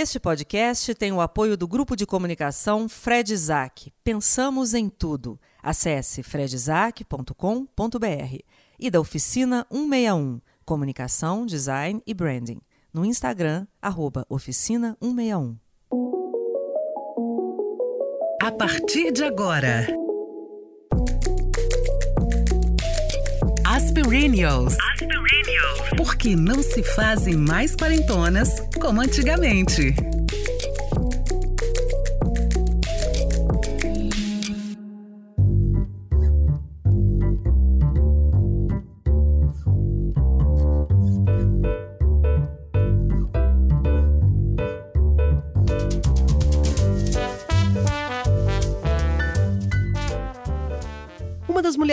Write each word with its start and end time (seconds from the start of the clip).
Este 0.00 0.20
podcast 0.20 0.94
tem 0.94 1.10
o 1.10 1.20
apoio 1.20 1.56
do 1.56 1.66
grupo 1.66 1.96
de 1.96 2.06
comunicação 2.06 2.88
Fred 2.88 3.34
Isaac. 3.34 3.92
Pensamos 4.04 4.72
em 4.72 4.88
tudo. 4.88 5.40
Acesse 5.60 6.22
fredisaac.com.br 6.22 7.34
e 8.78 8.90
da 8.92 9.00
oficina 9.00 9.66
161, 9.72 10.40
comunicação, 10.64 11.44
design 11.44 12.00
e 12.06 12.14
branding. 12.14 12.60
No 12.94 13.04
Instagram, 13.04 13.66
oficina 14.28 14.96
161. 15.02 15.58
A 18.40 18.52
partir 18.52 19.10
de 19.10 19.24
agora. 19.24 19.84
Aspirinios. 24.08 24.74
Porque 25.94 26.34
não 26.34 26.62
se 26.62 26.82
fazem 26.82 27.36
mais 27.36 27.76
quarentonas 27.76 28.48
como 28.80 29.02
antigamente. 29.02 29.94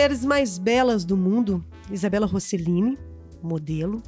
Mulheres 0.06 0.24
mais 0.24 0.56
belas 0.56 1.04
do 1.04 1.16
mundo, 1.16 1.64
Isabella 1.90 2.28
Rossellini, 2.28 2.96
modelo, 3.42 4.00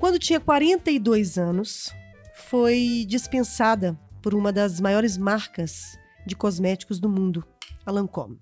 quando 0.00 0.18
tinha 0.18 0.40
42 0.40 1.38
anos, 1.38 1.94
foi 2.34 3.04
dispensada 3.06 3.96
por 4.20 4.34
uma 4.34 4.52
das 4.52 4.80
maiores 4.80 5.16
marcas 5.16 5.96
de 6.26 6.34
cosméticos 6.34 6.98
do 6.98 7.08
mundo, 7.08 7.46
a 7.86 7.92
Lancôme. 7.92 8.40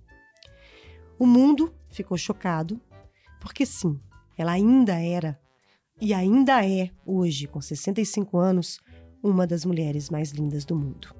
O 1.19 1.27
mundo 1.27 1.75
ficou 1.91 2.17
chocado, 2.17 2.81
porque 3.39 3.67
sim, 3.67 4.01
ela 4.39 4.53
ainda 4.53 4.95
era 4.95 5.39
e 6.01 6.15
ainda 6.15 6.65
é, 6.65 6.93
hoje, 7.05 7.47
com 7.47 7.61
65 7.61 8.39
anos, 8.39 8.81
uma 9.23 9.47
das 9.47 9.67
mulheres 9.67 10.09
mais 10.09 10.31
lindas 10.31 10.65
do 10.65 10.75
mundo. 10.75 11.15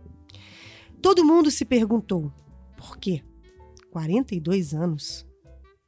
Todo 1.03 1.23
mundo 1.23 1.51
se 1.51 1.67
perguntou 1.67 2.33
por 2.79 2.97
quê? 2.97 3.23
42 3.97 4.75
anos? 4.75 5.27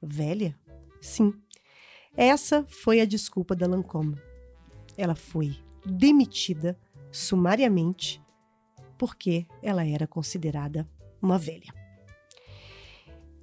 Velha? 0.00 0.58
Sim. 0.98 1.34
Essa 2.16 2.64
foi 2.66 3.02
a 3.02 3.04
desculpa 3.04 3.54
da 3.54 3.66
Lancôme. 3.66 4.16
Ela 4.96 5.14
foi 5.14 5.54
demitida 5.84 6.78
sumariamente 7.12 8.18
porque 8.96 9.46
ela 9.62 9.86
era 9.86 10.06
considerada 10.06 10.88
uma 11.20 11.36
velha. 11.36 11.70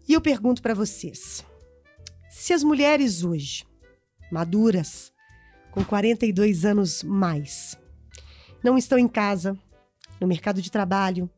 E 0.08 0.14
eu 0.14 0.20
pergunto 0.20 0.64
para 0.64 0.74
vocês: 0.74 1.46
se 2.28 2.52
as 2.52 2.64
mulheres 2.64 3.24
hoje, 3.24 3.68
maduras, 4.32 5.14
com 5.70 5.86
42 5.86 6.66
anos 6.66 7.04
mais, 7.04 7.78
não 8.64 8.80
estão 8.80 8.98
em 8.98 9.08
casa, 9.08 9.56
no 10.20 10.26
mercado 10.26 10.60
de 10.60 10.72
trabalho 10.72 11.30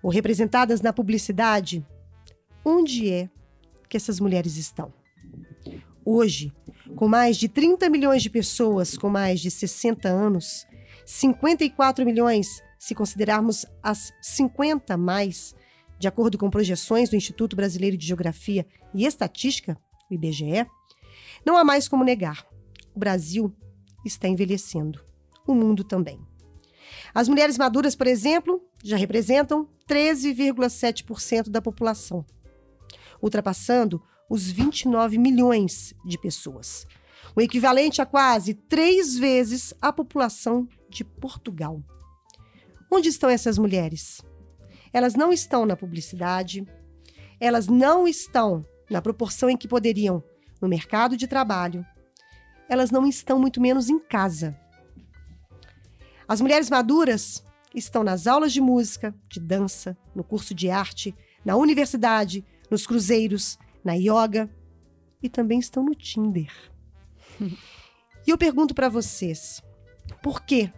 ou 0.00 0.12
representadas 0.12 0.80
na 0.80 0.92
publicidade, 0.92 1.84
onde 2.64 3.10
é 3.10 3.28
que 3.88 3.96
essas 3.96 4.20
mulheres 4.20 4.56
estão? 4.56 4.92
Hoje, 6.04 6.52
com 6.96 7.06
mais 7.06 7.36
de 7.36 7.48
30 7.48 7.88
milhões 7.90 8.22
de 8.22 8.30
pessoas 8.30 8.96
com 8.96 9.08
mais 9.08 9.40
de 9.40 9.50
60 9.50 10.08
anos, 10.08 10.66
54 11.04 12.04
milhões 12.04 12.62
se 12.78 12.94
considerarmos 12.94 13.66
as 13.82 14.12
50 14.22 14.96
mais, 14.96 15.54
de 15.98 16.06
acordo 16.06 16.38
com 16.38 16.48
projeções 16.48 17.10
do 17.10 17.16
Instituto 17.16 17.56
Brasileiro 17.56 17.96
de 17.96 18.06
Geografia 18.06 18.66
e 18.94 19.04
Estatística, 19.04 19.76
o 20.10 20.14
IBGE, 20.14 20.66
não 21.44 21.56
há 21.56 21.64
mais 21.64 21.88
como 21.88 22.04
negar. 22.04 22.46
O 22.94 22.98
Brasil 22.98 23.52
está 24.04 24.28
envelhecendo. 24.28 25.00
O 25.46 25.54
mundo 25.54 25.82
também. 25.82 26.20
As 27.14 27.28
mulheres 27.28 27.58
maduras, 27.58 27.96
por 27.96 28.06
exemplo, 28.06 28.62
já 28.82 28.96
representam 28.96 29.68
13,7% 29.88 31.48
da 31.48 31.60
população, 31.60 32.24
ultrapassando 33.22 34.02
os 34.28 34.50
29 34.50 35.18
milhões 35.18 35.94
de 36.04 36.18
pessoas, 36.18 36.86
o 37.34 37.40
equivalente 37.40 38.02
a 38.02 38.06
quase 38.06 38.54
três 38.54 39.16
vezes 39.16 39.74
a 39.80 39.92
população 39.92 40.68
de 40.88 41.04
Portugal. 41.04 41.82
Onde 42.90 43.08
estão 43.08 43.28
essas 43.28 43.58
mulheres? 43.58 44.20
Elas 44.92 45.14
não 45.14 45.32
estão 45.32 45.66
na 45.66 45.76
publicidade, 45.76 46.66
elas 47.40 47.68
não 47.68 48.08
estão 48.08 48.64
na 48.90 49.02
proporção 49.02 49.50
em 49.50 49.56
que 49.56 49.68
poderiam 49.68 50.22
no 50.60 50.68
mercado 50.68 51.16
de 51.16 51.26
trabalho, 51.26 51.84
elas 52.68 52.90
não 52.90 53.06
estão 53.06 53.38
muito 53.38 53.60
menos 53.60 53.88
em 53.88 53.98
casa. 53.98 54.58
As 56.26 56.40
mulheres 56.40 56.68
maduras 56.68 57.42
estão 57.74 58.02
nas 58.02 58.26
aulas 58.26 58.52
de 58.52 58.60
música, 58.60 59.14
de 59.28 59.40
dança, 59.40 59.96
no 60.14 60.24
curso 60.24 60.54
de 60.54 60.70
arte, 60.70 61.14
na 61.44 61.56
universidade, 61.56 62.44
nos 62.70 62.86
cruzeiros, 62.86 63.58
na 63.84 63.94
yoga 63.94 64.48
e 65.22 65.28
também 65.28 65.58
estão 65.58 65.84
no 65.84 65.94
Tinder. 65.94 66.52
e 67.40 68.30
eu 68.30 68.38
pergunto 68.38 68.74
para 68.74 68.88
vocês, 68.88 69.62
por 70.22 70.42
quê? 70.42 70.72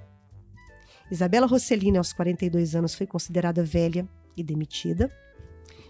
Isabela 1.10 1.46
Rossellini, 1.46 1.98
aos 1.98 2.12
42 2.12 2.74
anos, 2.74 2.94
foi 2.94 3.06
considerada 3.06 3.64
velha 3.64 4.08
e 4.36 4.44
demitida. 4.44 5.10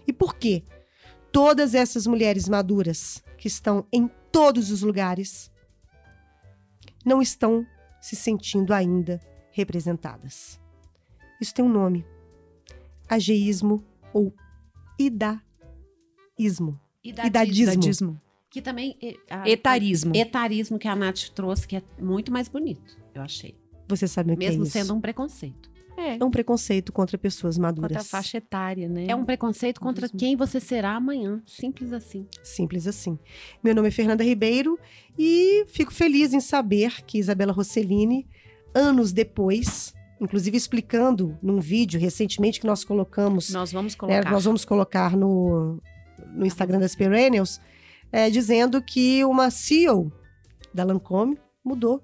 E 0.07 0.11
por 0.11 0.35
quê? 0.35 0.63
Todas 1.31 1.75
essas 1.75 2.07
mulheres 2.07 2.49
maduras 2.49 3.23
que 3.37 3.47
estão 3.47 3.85
em 3.93 4.09
todos 4.31 4.71
os 4.71 4.81
lugares 4.81 5.51
não 7.05 7.21
estão 7.21 7.65
se 8.01 8.15
sentindo 8.15 8.73
ainda 8.73 9.21
representadas. 9.51 10.59
Isso 11.39 11.53
tem 11.53 11.63
um 11.63 11.69
nome: 11.69 12.05
ageísmo 13.07 13.83
ou 14.13 14.33
idaísmo. 14.97 15.50
Idadismo. 17.03 17.73
Idadismo. 17.73 18.21
Que 18.49 18.61
também. 18.61 18.97
a- 19.29 19.47
Etarismo. 19.49 20.15
Etarismo 20.15 20.77
que 20.77 20.87
a 20.87 20.95
Nath 20.95 21.29
trouxe, 21.33 21.67
que 21.67 21.77
é 21.77 21.83
muito 21.99 22.31
mais 22.31 22.47
bonito, 22.49 22.97
eu 23.15 23.21
achei. 23.21 23.55
Você 23.87 24.07
sabe 24.07 24.33
o 24.33 24.37
que 24.37 24.45
Mesmo 24.45 24.63
é 24.63 24.67
isso? 24.67 24.71
sendo 24.73 24.93
um 24.93 25.01
preconceito. 25.01 25.69
É, 25.97 26.17
É 26.17 26.23
um 26.25 26.31
preconceito 26.31 26.91
contra 26.93 27.17
pessoas 27.17 27.57
maduras. 27.57 27.89
contra 27.91 28.01
a 28.01 28.03
faixa 28.05 28.37
etária, 28.37 28.87
né? 28.87 29.05
É 29.09 29.15
um 29.15 29.25
preconceito 29.25 29.79
contra 29.79 30.05
Etarismo. 30.05 30.19
quem 30.19 30.35
você 30.35 30.59
será 30.59 30.91
amanhã. 30.95 31.41
Simples 31.45 31.91
assim. 31.93 32.25
Simples 32.43 32.87
assim. 32.87 33.19
Meu 33.63 33.75
nome 33.75 33.89
é 33.89 33.91
Fernanda 33.91 34.23
Ribeiro 34.23 34.79
e 35.19 35.65
fico 35.67 35.93
feliz 35.93 36.33
em 36.33 36.39
saber 36.39 37.03
que 37.05 37.17
Isabela 37.19 37.51
Rossellini, 37.51 38.25
anos 38.73 39.11
depois, 39.11 39.93
inclusive 40.19 40.55
explicando 40.57 41.37
num 41.43 41.59
vídeo 41.59 41.99
recentemente 41.99 42.59
que 42.61 42.65
nós 42.67 42.83
colocamos, 42.85 43.49
Nós 43.51 43.71
vamos 43.73 43.93
né, 43.93 43.97
colocar. 43.99 44.31
nós 44.31 44.45
vamos 44.45 44.63
colocar 44.65 45.17
no, 45.17 45.81
no 46.33 46.45
Instagram 46.45 46.79
das 46.79 46.95
Perennials, 46.95 47.59
é, 48.11 48.29
dizendo 48.29 48.81
que 48.81 49.23
uma 49.25 49.49
CEO 49.49 50.11
da 50.73 50.83
Lancôme 50.83 51.37
mudou 51.63 52.03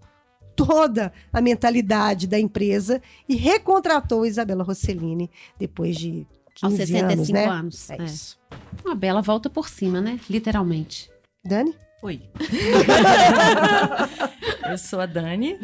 toda 0.56 1.14
a 1.32 1.42
mentalidade 1.42 2.28
da 2.28 2.40
empresa 2.40 3.02
e 3.30 3.36
recontratou 3.36 4.26
Isabela 4.26 4.64
Rossellini 4.64 5.30
depois 5.60 5.96
de 5.96 6.26
15 6.56 6.64
Aos 6.64 6.74
65 6.90 7.14
anos, 7.14 7.30
né? 7.30 7.46
anos. 7.46 7.90
É 7.92 8.02
É. 8.02 8.06
isso. 8.06 8.40
Uma 8.84 8.96
bela 8.96 9.22
volta 9.22 9.50
por 9.50 9.70
cima, 9.70 10.02
né? 10.02 10.20
Literalmente. 10.30 11.10
Dani? 11.46 11.74
Oi. 12.02 12.22
Eu 14.72 14.78
sou 14.78 15.00
a 15.00 15.06
Dani. 15.06 15.58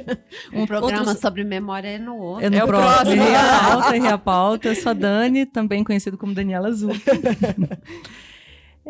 Um 0.52 0.66
programa 0.66 1.08
outro- 1.08 1.20
sobre 1.20 1.44
memória 1.44 1.88
é 1.88 1.98
no 1.98 2.16
outro. 2.16 2.46
É 2.46 2.50
no 2.50 2.56
É 2.56 2.64
o 2.64 2.66
próximo. 2.66 2.94
próximo. 3.16 3.22
Errei 3.22 3.34
a 3.34 3.58
pauta, 3.60 3.96
errei 3.96 4.10
a 4.10 4.18
pauta. 4.18 4.68
Eu 4.68 4.74
sou 4.74 4.90
a 4.90 4.92
Dani, 4.94 5.46
também 5.46 5.84
conhecido 5.84 6.16
como 6.18 6.34
Daniela 6.34 6.68
Azul. 6.68 6.92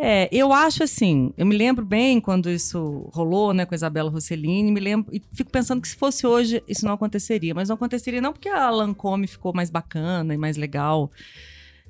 É, 0.00 0.28
eu 0.31 0.52
acho 0.52 0.84
assim, 0.84 1.32
eu 1.37 1.44
me 1.44 1.56
lembro 1.56 1.84
bem 1.84 2.20
quando 2.20 2.48
isso 2.48 3.10
rolou, 3.12 3.52
né, 3.52 3.66
com 3.66 3.75
a 3.75 3.76
Isabela 3.76 4.08
Rossellini, 4.08 4.70
me 4.70 4.78
lembro, 4.78 5.12
e 5.12 5.20
fico 5.32 5.50
pensando 5.50 5.82
que 5.82 5.88
se 5.88 5.96
fosse 5.96 6.25
hoje, 6.25 6.62
isso 6.69 6.84
não 6.87 6.92
aconteceria. 6.92 7.52
Mas 7.52 7.69
não 7.69 7.75
aconteceria 7.75 8.20
não 8.20 8.32
porque 8.32 8.48
a 8.48 8.70
Lancôme 8.70 9.26
ficou 9.26 9.52
mais 9.52 9.70
bacana 9.70 10.32
e 10.32 10.37
mais 10.37 10.56
legal, 10.56 11.10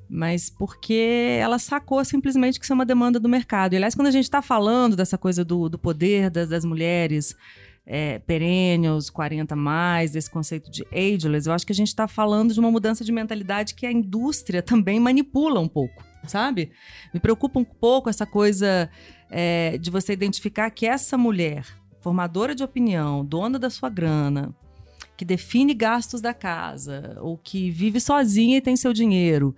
mas 0.08 0.48
porque 0.48 1.38
ela 1.38 1.58
sacou 1.58 2.02
simplesmente 2.02 2.58
que 2.58 2.64
isso 2.64 2.72
é 2.72 2.76
uma 2.76 2.86
demanda 2.86 3.20
do 3.20 3.28
mercado. 3.28 3.74
E, 3.74 3.76
aliás, 3.76 3.94
quando 3.94 4.06
a 4.08 4.10
gente 4.10 4.24
está 4.24 4.40
falando 4.40 4.96
dessa 4.96 5.18
coisa 5.18 5.44
do, 5.44 5.68
do 5.68 5.78
poder 5.78 6.30
das, 6.30 6.48
das 6.48 6.64
mulheres 6.64 7.36
é, 7.90 8.18
perennials, 8.18 9.08
40 9.08 9.56
mais, 9.56 10.10
desse 10.10 10.30
conceito 10.30 10.70
de 10.70 10.86
ageless, 10.92 11.48
eu 11.48 11.54
acho 11.54 11.64
que 11.64 11.72
a 11.72 11.74
gente 11.74 11.88
está 11.88 12.06
falando 12.06 12.52
de 12.52 12.60
uma 12.60 12.70
mudança 12.70 13.02
de 13.02 13.10
mentalidade 13.10 13.74
que 13.74 13.86
a 13.86 13.90
indústria 13.90 14.62
também 14.62 15.00
manipula 15.00 15.58
um 15.58 15.66
pouco, 15.66 16.04
sabe? 16.26 16.70
Me 17.14 17.18
preocupa 17.18 17.58
um 17.58 17.64
pouco 17.64 18.10
essa 18.10 18.26
coisa 18.26 18.90
é, 19.30 19.78
de 19.78 19.90
você 19.90 20.12
identificar 20.12 20.70
que 20.70 20.86
essa 20.86 21.16
mulher, 21.16 21.64
formadora 22.00 22.54
de 22.54 22.62
opinião, 22.62 23.24
dona 23.24 23.58
da 23.58 23.70
sua 23.70 23.88
grana, 23.88 24.54
que 25.16 25.24
define 25.24 25.72
gastos 25.72 26.20
da 26.20 26.34
casa, 26.34 27.16
ou 27.22 27.38
que 27.38 27.70
vive 27.70 28.00
sozinha 28.00 28.58
e 28.58 28.60
tem 28.60 28.76
seu 28.76 28.92
dinheiro, 28.92 29.56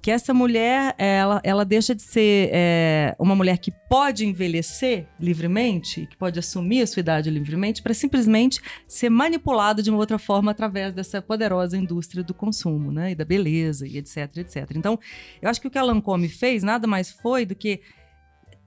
que 0.00 0.10
essa 0.10 0.32
mulher 0.32 0.94
ela, 0.96 1.40
ela 1.42 1.64
deixa 1.64 1.94
de 1.94 2.02
ser 2.02 2.50
é, 2.52 3.16
uma 3.18 3.34
mulher 3.34 3.58
que 3.58 3.70
pode 3.88 4.24
envelhecer 4.24 5.08
livremente, 5.18 6.06
que 6.06 6.16
pode 6.16 6.38
assumir 6.38 6.82
a 6.82 6.86
sua 6.86 7.00
idade 7.00 7.30
livremente, 7.30 7.82
para 7.82 7.92
simplesmente 7.94 8.60
ser 8.86 9.10
manipulada 9.10 9.82
de 9.82 9.90
uma 9.90 9.98
outra 9.98 10.18
forma 10.18 10.50
através 10.50 10.94
dessa 10.94 11.20
poderosa 11.20 11.76
indústria 11.76 12.22
do 12.22 12.32
consumo, 12.32 12.92
né, 12.92 13.12
e 13.12 13.14
da 13.14 13.24
beleza 13.24 13.86
e 13.86 13.98
etc, 13.98 14.36
etc. 14.36 14.70
Então, 14.76 14.98
eu 15.42 15.48
acho 15.50 15.60
que 15.60 15.66
o 15.66 15.70
que 15.70 15.78
a 15.78 15.82
Lancôme 15.82 16.28
fez 16.28 16.62
nada 16.62 16.86
mais 16.86 17.10
foi 17.10 17.44
do 17.44 17.54
que 17.54 17.80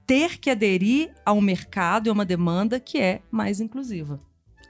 ter 0.06 0.38
que 0.38 0.50
aderir 0.50 1.14
a 1.24 1.32
um 1.32 1.40
mercado 1.40 2.06
e 2.06 2.10
a 2.10 2.12
uma 2.12 2.24
demanda 2.24 2.78
que 2.78 2.98
é 2.98 3.22
mais 3.30 3.60
inclusiva. 3.60 4.20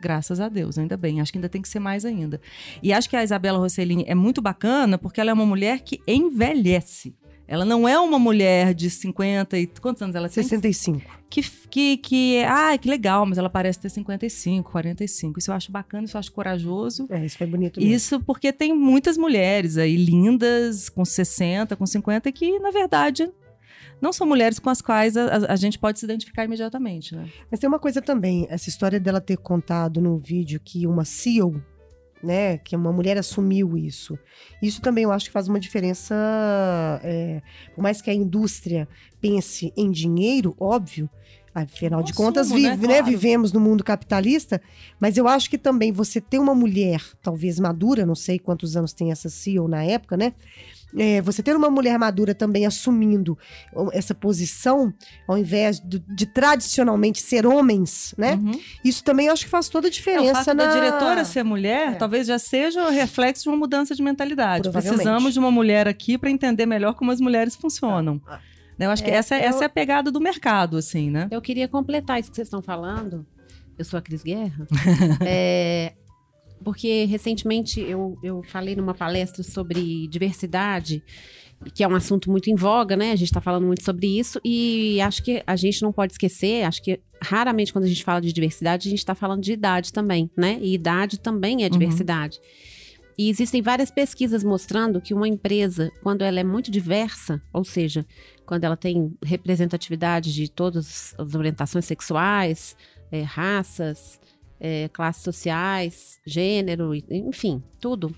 Graças 0.02 0.40
a 0.40 0.48
Deus, 0.48 0.78
ainda 0.78 0.96
bem. 0.96 1.20
Acho 1.20 1.30
que 1.30 1.38
ainda 1.38 1.48
tem 1.48 1.62
que 1.62 1.68
ser 1.68 1.78
mais 1.78 2.04
ainda. 2.04 2.40
E 2.82 2.92
acho 2.92 3.08
que 3.08 3.14
a 3.14 3.22
Isabela 3.22 3.58
Rossellini 3.58 4.04
é 4.08 4.16
muito 4.16 4.42
bacana 4.42 4.98
porque 4.98 5.20
ela 5.20 5.30
é 5.30 5.32
uma 5.32 5.46
mulher 5.46 5.78
que 5.78 6.00
envelhece. 6.08 7.14
Ela 7.46 7.64
não 7.64 7.86
é 7.86 7.98
uma 8.00 8.18
mulher 8.18 8.74
de 8.74 8.90
50 8.90 9.58
e. 9.58 9.66
Quantos 9.66 10.02
anos 10.02 10.16
ela 10.16 10.28
tem? 10.28 10.42
65. 10.42 11.02
Que, 11.30 11.42
que, 11.42 11.96
que 11.98 12.36
é. 12.36 12.46
Ai, 12.46 12.78
que 12.78 12.88
legal, 12.88 13.24
mas 13.26 13.38
ela 13.38 13.48
parece 13.48 13.78
ter 13.78 13.90
55, 13.90 14.72
45. 14.72 15.38
Isso 15.38 15.50
eu 15.50 15.54
acho 15.54 15.70
bacana, 15.70 16.04
isso 16.04 16.16
eu 16.16 16.18
acho 16.18 16.32
corajoso. 16.32 17.06
É, 17.10 17.24
isso 17.24 17.38
foi 17.38 17.46
bonito 17.46 17.78
mesmo. 17.78 17.94
Isso 17.94 18.20
porque 18.20 18.52
tem 18.52 18.74
muitas 18.74 19.16
mulheres 19.16 19.76
aí 19.76 19.96
lindas, 19.96 20.88
com 20.88 21.04
60, 21.04 21.76
com 21.76 21.86
50, 21.86 22.32
que, 22.32 22.58
na 22.58 22.70
verdade, 22.70 23.30
não 24.02 24.12
são 24.12 24.26
mulheres 24.26 24.58
com 24.58 24.68
as 24.68 24.82
quais 24.82 25.16
a, 25.16 25.52
a, 25.52 25.54
gente 25.54 25.78
pode 25.78 26.00
se 26.00 26.04
identificar 26.04 26.44
imediatamente, 26.44 27.14
né? 27.14 27.30
Mas 27.48 27.60
tem 27.60 27.68
uma 27.68 27.78
coisa 27.78 28.02
também, 28.02 28.48
essa 28.50 28.68
história 28.68 28.98
dela 28.98 29.20
ter 29.20 29.36
contado 29.36 30.00
no 30.00 30.18
vídeo 30.18 30.60
que 30.62 30.88
uma 30.88 31.04
CEO, 31.04 31.62
né, 32.20 32.58
que 32.58 32.74
uma 32.74 32.92
mulher 32.92 33.16
assumiu 33.16 33.78
isso. 33.78 34.18
Isso 34.60 34.80
também 34.82 35.04
eu 35.04 35.12
acho 35.12 35.26
que 35.26 35.32
faz 35.32 35.46
uma 35.46 35.60
diferença, 35.60 36.14
é, 37.04 37.40
por 37.74 37.82
mais 37.82 38.02
que 38.02 38.10
a 38.10 38.14
indústria 38.14 38.88
pense 39.20 39.72
em 39.76 39.88
dinheiro, 39.90 40.54
óbvio, 40.58 41.08
Afinal 41.54 42.02
de 42.02 42.14
contas, 42.14 42.48
vive, 42.48 42.62
né, 42.62 42.76
né, 42.76 42.98
claro. 42.98 43.04
vivemos 43.04 43.52
no 43.52 43.60
mundo 43.60 43.84
capitalista, 43.84 44.60
mas 44.98 45.18
eu 45.18 45.28
acho 45.28 45.50
que 45.50 45.58
também 45.58 45.92
você 45.92 46.18
ter 46.18 46.38
uma 46.38 46.54
mulher, 46.54 47.02
talvez 47.20 47.60
madura, 47.60 48.06
não 48.06 48.14
sei 48.14 48.38
quantos 48.38 48.74
anos 48.74 48.94
tem 48.94 49.12
essa 49.12 49.28
CEO 49.28 49.68
na 49.68 49.84
época, 49.84 50.16
né? 50.16 50.32
É, 50.96 51.20
você 51.20 51.42
ter 51.42 51.56
uma 51.56 51.70
mulher 51.70 51.98
madura 51.98 52.34
também 52.34 52.66
assumindo 52.66 53.38
essa 53.92 54.14
posição, 54.14 54.92
ao 55.26 55.38
invés 55.38 55.80
de, 55.80 55.98
de 56.00 56.26
tradicionalmente 56.26 57.20
ser 57.20 57.46
homens, 57.46 58.14
né? 58.16 58.34
Uhum. 58.34 58.58
Isso 58.84 59.02
também 59.02 59.28
acho 59.28 59.44
que 59.44 59.50
faz 59.50 59.68
toda 59.68 59.88
a 59.88 59.90
diferença. 59.90 60.28
É, 60.28 60.32
o 60.32 60.44
fato 60.44 60.56
na... 60.56 60.66
da 60.66 60.72
diretora 60.74 61.24
ser 61.24 61.42
mulher, 61.42 61.92
é. 61.92 61.94
talvez 61.94 62.26
já 62.26 62.38
seja 62.38 62.86
o 62.86 62.90
reflexo 62.90 63.44
de 63.44 63.48
uma 63.48 63.56
mudança 63.56 63.94
de 63.94 64.02
mentalidade. 64.02 64.70
Precisamos 64.70 65.32
de 65.32 65.38
uma 65.38 65.50
mulher 65.50 65.88
aqui 65.88 66.18
para 66.18 66.30
entender 66.30 66.66
melhor 66.66 66.94
como 66.94 67.10
as 67.10 67.20
mulheres 67.20 67.56
funcionam. 67.56 68.20
Ah. 68.26 68.40
Eu 68.78 68.90
acho 68.90 69.04
que 69.04 69.10
é, 69.10 69.14
essa, 69.14 69.36
eu... 69.36 69.42
essa 69.42 69.64
é 69.64 69.66
a 69.66 69.70
pegada 69.70 70.10
do 70.10 70.20
mercado, 70.20 70.76
assim, 70.76 71.10
né? 71.10 71.28
Eu 71.30 71.40
queria 71.40 71.68
completar 71.68 72.18
isso 72.18 72.30
que 72.30 72.36
vocês 72.36 72.48
estão 72.48 72.62
falando. 72.62 73.24
Eu 73.78 73.84
sou 73.84 73.98
a 73.98 74.02
Cris 74.02 74.22
Guerra. 74.22 74.66
é, 75.24 75.92
porque 76.62 77.04
recentemente 77.04 77.80
eu, 77.80 78.16
eu 78.22 78.42
falei 78.42 78.76
numa 78.76 78.94
palestra 78.94 79.42
sobre 79.42 80.06
diversidade, 80.08 81.02
que 81.74 81.84
é 81.84 81.88
um 81.88 81.94
assunto 81.94 82.30
muito 82.30 82.50
em 82.50 82.54
voga, 82.54 82.96
né? 82.96 83.12
A 83.12 83.16
gente 83.16 83.28
está 83.28 83.40
falando 83.40 83.66
muito 83.66 83.84
sobre 83.84 84.18
isso 84.18 84.40
e 84.44 85.00
acho 85.00 85.22
que 85.22 85.42
a 85.46 85.56
gente 85.56 85.82
não 85.82 85.92
pode 85.92 86.12
esquecer, 86.12 86.64
acho 86.64 86.82
que 86.82 87.00
raramente 87.22 87.72
quando 87.72 87.84
a 87.84 87.88
gente 87.88 88.02
fala 88.02 88.20
de 88.20 88.32
diversidade, 88.32 88.88
a 88.88 88.90
gente 88.90 88.98
está 88.98 89.14
falando 89.14 89.42
de 89.42 89.52
idade 89.52 89.92
também, 89.92 90.30
né? 90.36 90.58
E 90.60 90.74
idade 90.74 91.18
também 91.20 91.62
é 91.62 91.66
uhum. 91.66 91.70
diversidade. 91.70 92.38
Uhum. 92.38 92.82
E 93.18 93.28
existem 93.28 93.60
várias 93.60 93.90
pesquisas 93.90 94.42
mostrando 94.42 95.00
que 95.00 95.12
uma 95.12 95.28
empresa, 95.28 95.90
quando 96.02 96.22
ela 96.22 96.40
é 96.40 96.44
muito 96.44 96.70
diversa, 96.70 97.42
ou 97.52 97.64
seja, 97.64 98.06
quando 98.46 98.64
ela 98.64 98.76
tem 98.76 99.14
representatividade 99.22 100.32
de 100.32 100.50
todas 100.50 101.14
as 101.18 101.34
orientações 101.34 101.84
sexuais, 101.84 102.74
é, 103.10 103.22
raças, 103.22 104.18
é, 104.64 104.88
classes 104.92 105.24
sociais, 105.24 106.20
gênero, 106.24 106.94
enfim, 107.10 107.60
tudo. 107.80 108.14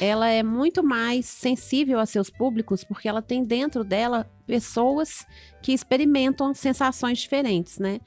Ela 0.00 0.28
é 0.28 0.40
muito 0.40 0.84
mais 0.84 1.26
sensível 1.26 1.98
a 1.98 2.06
seus 2.06 2.30
públicos 2.30 2.84
porque 2.84 3.08
ela 3.08 3.20
tem 3.20 3.42
dentro 3.42 3.82
dela 3.82 4.30
pessoas 4.46 5.26
que 5.60 5.72
experimentam 5.72 6.54
sensações 6.54 7.18
diferentes, 7.18 7.78
né? 7.78 7.98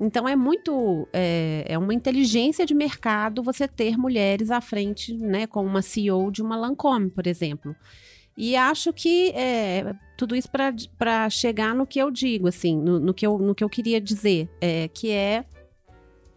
Então 0.00 0.26
é 0.26 0.34
muito 0.34 1.06
é, 1.12 1.64
é, 1.68 1.76
uma 1.76 1.92
inteligência 1.92 2.64
de 2.64 2.74
mercado 2.74 3.42
você 3.42 3.68
ter 3.68 3.98
mulheres 3.98 4.50
à 4.50 4.60
frente, 4.60 5.14
né, 5.14 5.46
como 5.46 5.68
uma 5.68 5.82
CEO 5.82 6.30
de 6.30 6.42
uma 6.42 6.56
Lancome, 6.56 7.10
por 7.10 7.26
exemplo. 7.26 7.74
E 8.36 8.54
acho 8.54 8.92
que 8.92 9.30
é, 9.30 9.94
tudo 10.16 10.36
isso 10.36 10.48
para 10.50 11.30
chegar 11.30 11.74
no 11.74 11.86
que 11.86 11.98
eu 11.98 12.10
digo, 12.10 12.46
assim, 12.46 12.76
no, 12.76 13.00
no, 13.00 13.14
que, 13.14 13.26
eu, 13.26 13.38
no 13.38 13.54
que 13.54 13.64
eu 13.64 13.68
queria 13.70 13.98
dizer, 13.98 14.48
é, 14.60 14.88
que 14.88 15.10
é 15.10 15.46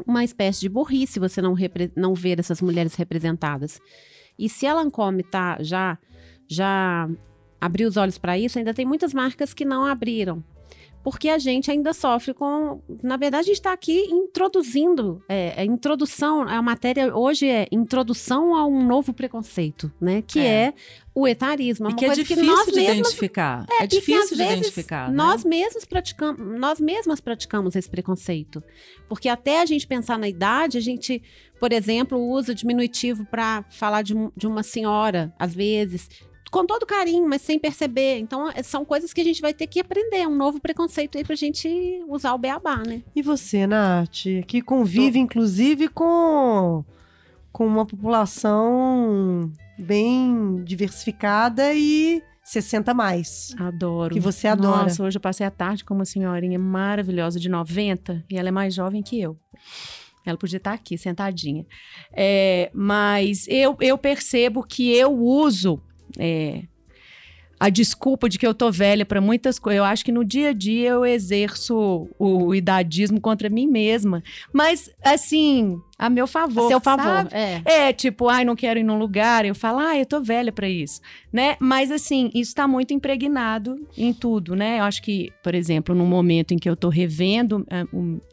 uma 0.06 0.24
espécie 0.24 0.62
de 0.62 0.70
burrice 0.70 1.20
você 1.20 1.42
não, 1.42 1.56
não 1.96 2.14
ver 2.14 2.40
essas 2.40 2.62
mulheres 2.62 2.96
representadas. 2.96 3.80
E 4.38 4.48
se 4.48 4.66
a 4.66 4.74
Lancome 4.74 5.24
tá, 5.24 5.58
já, 5.62 5.98
já 6.48 7.10
abriu 7.60 7.88
os 7.88 7.98
olhos 7.98 8.18
para 8.18 8.38
isso, 8.38 8.58
ainda 8.58 8.74
tem 8.74 8.86
muitas 8.86 9.14
marcas 9.14 9.54
que 9.54 9.66
não 9.66 9.86
abriram 9.86 10.44
porque 11.04 11.30
a 11.30 11.38
gente 11.38 11.72
ainda 11.72 11.94
sofre 11.94 12.34
com. 12.34 12.82
Na 13.02 13.16
verdade, 13.16 13.42
a 13.42 13.48
gente 13.48 13.56
está 13.56 13.72
aqui 13.72 14.08
introduzindo. 14.12 15.24
É, 15.30 15.54
a 15.58 15.66
introdução, 15.66 16.42
a 16.42 16.62
matéria 16.62 17.16
hoje 17.16 17.48
é 17.48 17.68
introdução 17.72 18.56
a 18.56 18.66
um 18.66 18.86
novo 18.86 19.14
preconceito, 19.14 19.92
né? 20.00 20.22
Que 20.22 20.40
é, 20.40 20.44
é 20.44 20.74
o 21.16 21.28
etarismo. 21.28 21.88
É 21.88 21.92
e 21.92 21.96
que 21.96 22.06
é 22.06 22.10
difícil 22.10 22.44
que 22.44 22.50
nós 22.50 22.66
de 22.66 22.76
mesmas, 22.76 22.98
identificar. 22.98 23.66
É, 23.70 23.84
é 23.84 23.88
difícil 23.88 24.36
de 24.36 24.44
identificar. 24.44 25.10
Né? 25.10 25.16
Nós 25.16 25.46
mesmos 25.46 25.86
praticamos, 25.86 26.60
nós 26.60 26.80
mesmas 26.82 27.22
praticamos 27.22 27.76
esse 27.76 27.90
preconceito. 27.90 28.62
Porque 29.08 29.30
até 29.30 29.62
a 29.62 29.66
gente 29.66 29.88
pensar 29.88 30.20
na 30.20 30.28
idade, 30.28 30.78
a 30.78 30.82
gente, 30.82 31.24
por 31.60 31.72
exemplo, 31.72 32.20
usa 32.20 32.54
diminutivo 32.54 33.26
para 33.26 33.64
falar 33.70 34.02
de, 34.02 34.14
de 34.36 34.48
uma 34.48 34.64
senhora, 34.64 35.34
às 35.40 35.56
vezes 35.56 36.10
com 36.52 36.66
todo 36.66 36.86
carinho, 36.86 37.28
mas 37.28 37.42
sem 37.42 37.60
perceber. 37.60 38.20
Então, 38.20 38.50
é, 38.50 38.64
são 38.64 38.84
coisas 38.84 39.14
que 39.14 39.22
a 39.22 39.24
gente 39.24 39.42
vai 39.42 39.54
ter 39.54 39.68
que 39.68 39.80
aprender, 39.80 40.28
um 40.28 40.36
novo 40.36 40.60
preconceito 40.60 41.18
aí 41.18 41.24
pra 41.24 41.36
gente 41.36 41.70
usar 42.08 42.34
o 42.34 42.38
beabá, 42.38 42.78
né? 42.78 43.02
E 43.16 43.22
você, 43.22 43.68
Nath, 43.68 44.24
que 44.48 44.62
convive, 44.62 45.20
Tô. 45.20 45.26
inclusive, 45.26 45.88
com, 45.88 46.84
com 47.52 47.66
uma 47.66 47.86
população 47.86 49.52
bem 49.78 50.64
diversificada 50.64 51.74
e 51.74 52.22
60 52.44 52.94
mais. 52.94 53.54
Adoro. 53.60 54.14
Que 54.14 54.20
você 54.20 54.48
adora. 54.48 54.84
Nossa, 54.84 55.04
hoje 55.04 55.18
eu 55.18 55.22
passei 55.22 55.46
a 55.46 55.52
tarde 55.52 55.86
com 55.86 55.94
uma 55.94 56.06
senhorinha 56.06 56.58
maravilhosa 56.58 57.40
de 57.40 57.48
90 57.48 58.26
e 58.30 58.38
ela 58.38 58.50
é 58.50 58.52
mais 58.52 58.74
jovem 58.74 59.04
que 59.04 59.22
eu. 59.22 59.38
Ela 60.26 60.38
podia 60.38 60.58
estar 60.58 60.74
aqui, 60.74 60.98
sentadinha. 60.98 61.66
É, 62.12 62.70
mas 62.74 63.48
eu, 63.48 63.78
eu 63.80 63.98
percebo 63.98 64.64
que 64.64 64.92
eu 64.92 65.14
uso 65.14 65.82
é, 66.18 66.64
a 67.60 67.70
desculpa 67.70 68.30
de 68.30 68.40
que 68.40 68.48
eu 68.48 68.54
tô 68.54 68.72
velha 68.72 69.06
para 69.06 69.20
muitas 69.20 69.60
coisas. 69.60 69.80
Eu 69.80 69.84
acho 69.84 70.06
que 70.06 70.12
no 70.12 70.24
dia 70.24 70.50
a 70.50 70.54
dia 70.54 70.92
eu 70.92 71.06
exerço 71.06 72.08
o 72.18 72.56
idadismo 72.56 73.20
contra 73.20 73.50
mim 73.50 73.68
mesma. 73.68 74.24
Mas, 74.54 74.90
assim, 75.04 75.78
a 75.98 76.10
meu 76.10 76.26
favor. 76.26 76.66
A 76.66 76.68
seu 76.70 76.80
favor. 76.80 77.28
É. 77.34 77.62
é, 77.66 77.94
tipo, 77.94 78.30
ai, 78.30 78.46
não 78.46 78.56
quero 78.56 78.80
ir 78.80 78.84
num 78.84 78.98
lugar. 78.98 79.44
Eu 79.44 79.54
falo, 79.54 79.80
ai, 79.80 80.00
eu 80.00 80.06
tô 80.06 80.22
velha 80.22 80.54
para 80.54 80.70
isso. 80.70 81.02
Né? 81.34 81.58
Mas, 81.60 81.92
assim, 81.92 82.32
isso 82.34 82.56
tá 82.56 82.66
muito 82.66 82.94
impregnado 82.94 83.86
em 83.98 84.14
tudo, 84.14 84.56
né? 84.56 84.80
Eu 84.80 84.86
acho 84.86 85.02
que, 85.02 85.30
por 85.44 85.54
exemplo, 85.54 85.94
no 85.94 86.06
momento 86.06 86.54
em 86.54 86.58
que 86.58 86.70
eu 86.70 86.78
tô 86.78 86.88
revendo 86.88 87.68
a, 87.70 87.84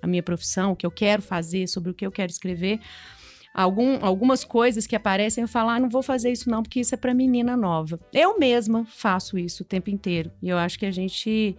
a 0.03 0.07
minha 0.07 0.23
profissão, 0.23 0.71
o 0.71 0.77
que 0.77 0.87
eu 0.87 0.91
quero 0.91 1.21
fazer, 1.21 1.67
sobre 1.67 1.91
o 1.91 1.95
que 1.95 2.07
eu 2.07 2.13
quero 2.13 2.31
escrever 2.31 2.79
algum, 3.57 4.05
algumas 4.05 4.45
coisas 4.45 4.87
que 4.87 4.95
aparecem, 4.95 5.43
eu 5.43 5.49
falo, 5.49 5.71
ah, 5.71 5.81
não 5.81 5.89
vou 5.89 6.03
fazer 6.03 6.31
isso 6.31 6.51
não, 6.51 6.63
porque 6.63 6.81
isso 6.81 6.95
é 6.95 6.99
para 6.99 7.15
menina 7.15 7.57
nova. 7.57 7.99
Eu 8.13 8.39
mesma 8.39 8.85
faço 8.85 9.39
isso 9.39 9.63
o 9.63 9.67
tempo 9.67 9.89
inteiro. 9.89 10.31
E 10.43 10.49
eu 10.49 10.59
acho 10.59 10.79
que 10.79 10.87
a 10.87 10.91
gente 10.91 11.57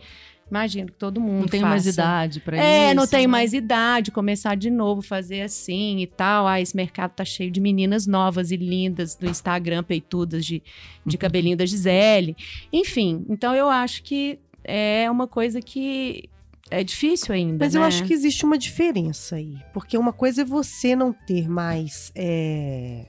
Imagino 0.49 0.87
que 0.87 0.97
todo 0.97 1.19
mundo. 1.19 1.41
Não 1.41 1.47
tem 1.47 1.59
faça. 1.59 1.69
mais 1.69 1.85
idade 1.85 2.39
para 2.39 2.55
é, 2.57 2.59
isso. 2.59 2.91
É, 2.91 2.93
não 2.93 3.05
tem 3.05 3.21
né? 3.21 3.27
mais 3.27 3.51
idade, 3.51 4.11
começar 4.11 4.55
de 4.55 4.69
novo, 4.69 5.01
fazer 5.01 5.41
assim 5.41 5.99
e 5.99 6.07
tal. 6.07 6.47
Ah, 6.47 6.61
esse 6.61 6.73
mercado 6.73 7.11
tá 7.11 7.25
cheio 7.25 7.51
de 7.51 7.59
meninas 7.59 8.07
novas 8.07 8.49
e 8.49 8.55
lindas 8.55 9.13
do 9.13 9.29
Instagram, 9.29 9.83
peitudas 9.83 10.45
de, 10.45 10.63
de 11.05 11.17
cabelinho 11.17 11.57
da 11.57 11.65
Gisele. 11.65 12.33
Enfim, 12.71 13.25
então 13.29 13.53
eu 13.53 13.67
acho 13.67 14.01
que 14.03 14.39
é 14.63 15.11
uma 15.11 15.27
coisa 15.27 15.59
que 15.59 16.29
é 16.69 16.83
difícil 16.83 17.33
ainda. 17.33 17.63
Mas 17.65 17.73
né? 17.73 17.79
eu 17.79 17.83
acho 17.83 18.03
que 18.03 18.13
existe 18.13 18.45
uma 18.45 18.57
diferença 18.57 19.35
aí. 19.35 19.55
Porque 19.73 19.97
uma 19.97 20.13
coisa 20.13 20.41
é 20.41 20.45
você 20.45 20.95
não 20.95 21.13
ter 21.13 21.49
mais. 21.49 22.11
É, 22.15 23.05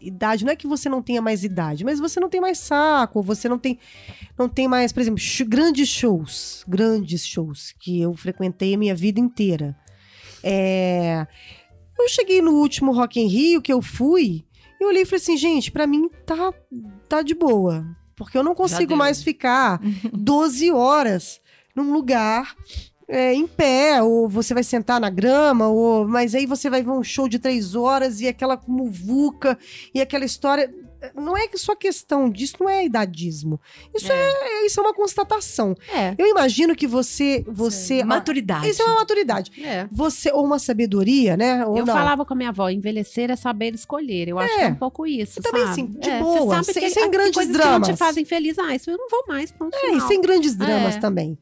idade, 0.00 0.44
não 0.44 0.52
é 0.52 0.56
que 0.56 0.66
você 0.66 0.88
não 0.88 1.02
tenha 1.02 1.22
mais 1.22 1.44
idade, 1.44 1.84
mas 1.84 1.98
você 1.98 2.20
não 2.20 2.28
tem 2.28 2.40
mais 2.40 2.58
saco, 2.58 3.22
você 3.22 3.48
não 3.48 3.58
tem, 3.58 3.78
não 4.38 4.48
tem 4.48 4.68
mais, 4.68 4.92
por 4.92 5.00
exemplo, 5.00 5.22
grandes 5.48 5.88
shows, 5.88 6.64
grandes 6.68 7.26
shows 7.26 7.74
que 7.80 8.00
eu 8.00 8.12
frequentei 8.14 8.74
a 8.74 8.78
minha 8.78 8.94
vida 8.94 9.18
inteira. 9.18 9.74
É, 10.42 11.26
Eu 11.98 12.08
cheguei 12.08 12.42
no 12.42 12.52
último 12.52 12.92
Rock 12.92 13.20
in 13.20 13.28
Rio 13.28 13.62
que 13.62 13.72
eu 13.72 13.80
fui, 13.80 14.44
eu 14.80 14.88
olhei 14.88 15.02
e 15.02 15.06
falei 15.06 15.22
assim, 15.22 15.36
gente, 15.36 15.70
pra 15.70 15.86
mim 15.86 16.10
tá, 16.26 16.52
tá 17.08 17.22
de 17.22 17.34
boa. 17.34 17.86
Porque 18.14 18.36
eu 18.36 18.42
não 18.44 18.54
consigo 18.54 18.94
mais 18.96 19.22
ficar 19.22 19.80
12 20.12 20.70
horas 20.70 21.40
num 21.74 21.92
lugar 21.92 22.54
é, 23.14 23.34
em 23.34 23.46
pé, 23.46 24.02
ou 24.02 24.26
você 24.28 24.54
vai 24.54 24.62
sentar 24.64 24.98
na 25.00 25.10
grama, 25.10 25.68
ou 25.68 26.08
mas 26.08 26.34
aí 26.34 26.46
você 26.46 26.70
vai 26.70 26.82
ver 26.82 26.90
um 26.90 27.02
show 27.04 27.28
de 27.28 27.38
três 27.38 27.74
horas 27.74 28.20
e 28.20 28.26
aquela 28.26 28.58
muvuca 28.66 29.58
e 29.94 30.00
aquela 30.00 30.24
história. 30.24 30.72
Não 31.16 31.36
é 31.36 31.48
que 31.48 31.58
só 31.58 31.74
questão 31.74 32.30
disso, 32.30 32.54
não 32.60 32.68
é 32.68 32.84
idadismo. 32.86 33.60
Isso 33.92 34.06
é, 34.12 34.64
isso 34.66 34.78
é 34.78 34.82
uma 34.84 34.94
constatação. 34.94 35.74
É. 35.92 36.14
Eu 36.16 36.28
imagino 36.28 36.76
que 36.76 36.86
você. 36.86 37.44
você 37.48 38.04
Maturidade. 38.04 38.68
Isso 38.68 38.82
é 38.82 38.84
uma 38.84 39.00
maturidade. 39.00 39.50
É. 39.64 39.88
Você, 39.90 40.30
ou 40.30 40.44
uma 40.46 40.60
sabedoria, 40.60 41.36
né? 41.36 41.66
Ou 41.66 41.76
Eu 41.76 41.84
não. 41.84 41.92
falava 41.92 42.24
com 42.24 42.34
a 42.34 42.36
minha 42.36 42.50
avó, 42.50 42.68
envelhecer 42.70 43.32
é 43.32 43.36
saber 43.36 43.74
escolher. 43.74 44.28
Eu 44.28 44.38
acho 44.38 44.54
É. 44.54 44.58
que 44.58 44.62
é 44.64 44.68
um 44.68 44.74
pouco 44.76 45.04
isso, 45.04 45.40
E 45.40 45.42
também, 45.42 45.62
sabe? 45.62 45.72
assim, 45.72 45.86
de 45.86 46.08
É, 46.08 46.20
boa, 46.20 46.38
você 46.38 46.48
sabe 46.50 46.64
sem- 46.66 46.82
que 46.84 46.90
sem 46.90 47.10
grandes 47.10 47.34
coisas 47.34 47.52
que 47.56 47.58
não 47.62 47.68
dramas. 47.70 47.88
te 47.88 47.96
fazem 47.96 48.24
feliz. 48.24 48.56
Ah, 48.60 48.72
isso 48.76 48.88
eu 48.88 48.96
não 48.96 49.08
vou 49.10 49.24
mais, 49.26 49.50
pronto, 49.50 49.74
É, 49.76 49.90
e 49.96 50.00
sem 50.02 50.20
grandes 50.20 50.54
dramas 50.54 50.94
É. 50.94 51.00
também. 51.00 51.36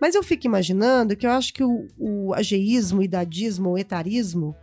Mas 0.00 0.14
eu 0.14 0.22
fico 0.22 0.46
imaginando 0.46 1.16
que 1.16 1.26
eu 1.26 1.30
acho 1.30 1.52
que 1.52 1.62
o, 1.64 1.86
o 1.98 2.34
ageísmo, 2.34 3.00
o 3.00 3.02
idadismo, 3.02 3.70
o 3.70 3.78
etarismo, 3.78 4.54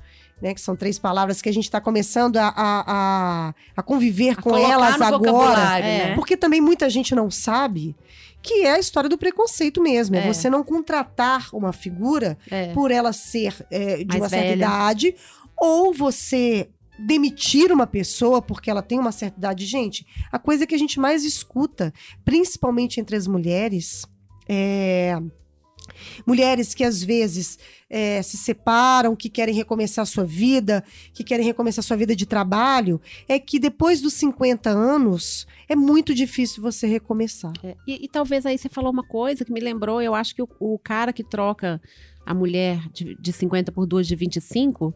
né, 0.42 0.54
que 0.54 0.62
são 0.62 0.76
três 0.76 0.98
palavras 0.98 1.42
que 1.42 1.50
a 1.50 1.54
gente 1.54 1.66
está 1.66 1.80
começando 1.80 2.38
a, 2.38 2.48
a, 2.48 2.84
a, 2.88 3.54
a 3.78 3.84
conviver 3.84 4.32
A 4.32 4.36
com 4.42 4.58
elas 4.58 4.96
agora. 5.02 5.18
vocabulário, 5.18 5.86
É. 5.86 5.98
né? 6.10 6.16
Porque 6.16 6.36
também 6.36 6.60
muita 6.60 6.90
gente 6.90 7.14
não 7.14 7.30
sabe 7.30 7.96
que 8.42 8.66
é 8.66 8.72
a 8.72 8.80
história 8.80 9.08
do 9.08 9.20
preconceito 9.20 9.82
mesmo. 9.82 10.16
É, 10.16 10.28
É. 10.28 10.34
você 10.34 10.50
não 10.50 10.64
contratar 10.64 11.48
uma 11.54 11.72
figura 11.72 12.38
É. 12.50 12.74
por 12.74 12.90
ela 12.90 13.14
ser 13.14 13.54
é, 13.70 13.98
de 13.98 14.06
Mais 14.08 14.22
uma 14.22 14.30
certa 14.30 14.46
velha. 14.48 14.56
idade, 14.56 15.16
ou 15.56 15.94
você 15.94 16.70
demitir 16.98 17.72
uma 17.72 17.86
pessoa 17.88 18.42
porque 18.42 18.70
ela 18.70 18.82
tem 18.82 18.98
uma 19.00 19.12
certa 19.12 19.38
idade. 19.38 19.66
Gente, 19.66 20.06
a 20.32 20.40
coisa 20.40 20.66
que 20.66 20.74
a 20.74 20.78
gente 20.78 21.00
mais 21.00 21.24
escuta, 21.24 21.94
principalmente 22.26 23.00
entre 23.00 23.16
as 23.16 23.28
mulheres, 23.28 24.06
é. 24.52 25.18
Mulheres 26.26 26.74
que 26.74 26.84
às 26.84 27.04
vezes 27.04 27.58
é, 27.90 28.22
se 28.22 28.38
separam, 28.38 29.16
que 29.16 29.30
querem 29.30 29.54
recomeçar 29.54 30.04
a 30.04 30.06
sua 30.06 30.24
vida, 30.24 30.84
que 31.14 31.24
querem 31.24 31.46
recomeçar 31.46 31.84
a 31.84 31.88
sua 31.88 31.98
vida 31.98 32.16
de 32.16 32.26
trabalho, 32.26 33.02
é 33.28 33.40
que 33.40 33.60
depois 33.60 34.00
dos 34.02 34.14
50 34.14 34.70
anos 34.70 35.48
é 35.68 35.76
muito 35.76 36.14
difícil 36.14 36.62
você 36.62 36.88
recomeçar. 36.88 37.54
É, 37.64 37.76
E, 37.88 38.06
e 38.06 38.08
talvez 38.08 38.46
aí 38.46 38.58
você 38.58 38.70
falou 38.70 38.92
uma 38.92 39.04
coisa 39.04 39.44
que 39.44 39.52
me 39.52 39.60
lembrou, 39.60 40.02
eu 40.02 40.16
acho 40.16 40.36
que 40.36 40.42
o, 40.42 40.50
o 40.60 40.80
cara 40.80 41.12
que 41.12 41.24
troca 41.24 41.82
a 42.26 42.34
mulher 42.34 42.88
de, 42.94 43.16
de 43.20 43.34
50 43.34 43.72
por 43.72 43.86
duas 43.86 44.08
de 44.08 44.16
25, 44.16 44.94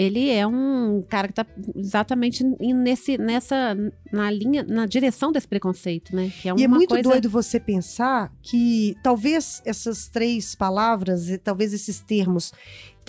ele 0.00 0.30
é 0.30 0.46
um 0.46 1.02
cara 1.06 1.28
que 1.28 1.34
tá 1.34 1.46
exatamente 1.76 2.42
nesse, 2.42 3.18
nessa, 3.18 3.76
na 4.10 4.30
linha, 4.30 4.62
na 4.62 4.86
direção 4.86 5.30
desse 5.30 5.46
preconceito, 5.46 6.16
né? 6.16 6.32
Que 6.40 6.48
é 6.48 6.54
E 6.56 6.64
é 6.64 6.68
muito 6.68 6.88
coisa... 6.88 7.02
doido 7.02 7.28
você 7.28 7.60
pensar 7.60 8.32
que 8.40 8.96
talvez 9.02 9.60
essas 9.62 10.08
três 10.08 10.54
palavras, 10.54 11.26
talvez 11.44 11.74
esses 11.74 12.00
termos, 12.00 12.50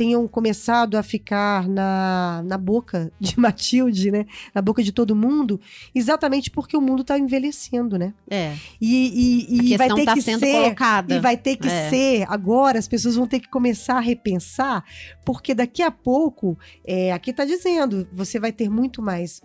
tenham 0.02 0.28
começado 0.28 0.98
a 0.98 1.04
ficar 1.04 1.68
na, 1.70 2.42
na 2.44 2.58
boca 2.58 3.12
de 3.20 3.38
Matilde, 3.40 4.10
né? 4.10 4.26
Na 4.54 4.60
boca 4.60 4.82
de 4.82 4.92
todo 4.92 5.16
mundo, 5.16 5.62
exatamente 5.94 6.50
porque 6.50 6.76
o 6.76 6.82
mundo 6.82 7.02
está 7.04 7.20
envelhecendo, 7.20 8.00
né? 8.00 8.16
É, 8.28 8.56
E, 8.82 9.46
e, 9.48 9.70
e 9.70 9.76
a 9.76 9.78
vai 9.78 9.94
ter 9.94 10.06
tá 10.06 10.14
que 10.16 10.22
sendo 10.24 10.40
ser. 10.40 10.54
colocada. 10.54 11.14
E 11.14 11.20
vai 11.20 11.38
ter 11.38 11.56
que 11.56 11.68
É. 11.68 11.90
ser 11.92 12.26
agora, 12.28 12.80
as 12.80 12.88
pessoas 12.88 13.16
vão 13.16 13.28
ter 13.28 13.40
que 13.40 13.48
começar 13.48 13.98
a 13.98 14.00
repensar, 14.00 14.84
porque 15.24 15.54
daqui 15.54 15.84
a 15.84 15.92
pouco, 15.92 16.58
é, 16.84 17.14
aqui 17.14 17.32
tá 17.32 17.46
dizendo, 17.46 18.08
você 18.12 18.40
vai 18.40 18.52
ter 18.52 18.70
muito 18.70 19.04
mais. 19.04 19.40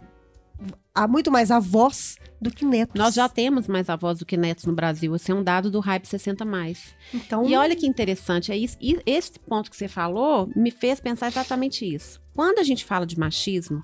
Há 0.97 1.07
muito 1.07 1.31
mais 1.31 1.51
avós 1.51 2.17
do 2.41 2.51
que 2.51 2.65
netos. 2.65 2.99
Nós 2.99 3.15
já 3.15 3.29
temos 3.29 3.69
mais 3.69 3.91
avós 3.91 4.19
do 4.19 4.25
que 4.25 4.35
netos 4.35 4.65
no 4.65 4.73
Brasil. 4.73 5.15
Esse 5.15 5.31
é 5.31 5.35
um 5.35 5.43
dado 5.43 5.71
do 5.71 5.79
Hype 5.79 6.05
60+. 6.05 6.43
Mais. 6.47 6.95
Então, 7.13 7.47
E 7.47 7.55
olha 7.55 7.77
que 7.77 7.87
interessante, 7.87 8.51
é 8.51 8.57
isso, 8.57 8.79
e 8.81 8.99
esse 9.05 9.39
ponto 9.39 9.71
que 9.71 9.77
você 9.77 9.89
falou 9.89 10.51
me 10.57 10.71
fez 10.71 10.99
pensar 10.99 11.27
exatamente 11.29 11.85
isso. 11.85 12.19
Quando 12.35 12.61
a 12.61 12.63
gente 12.63 12.83
fala 12.83 13.05
de 13.05 13.19
machismo, 13.19 13.83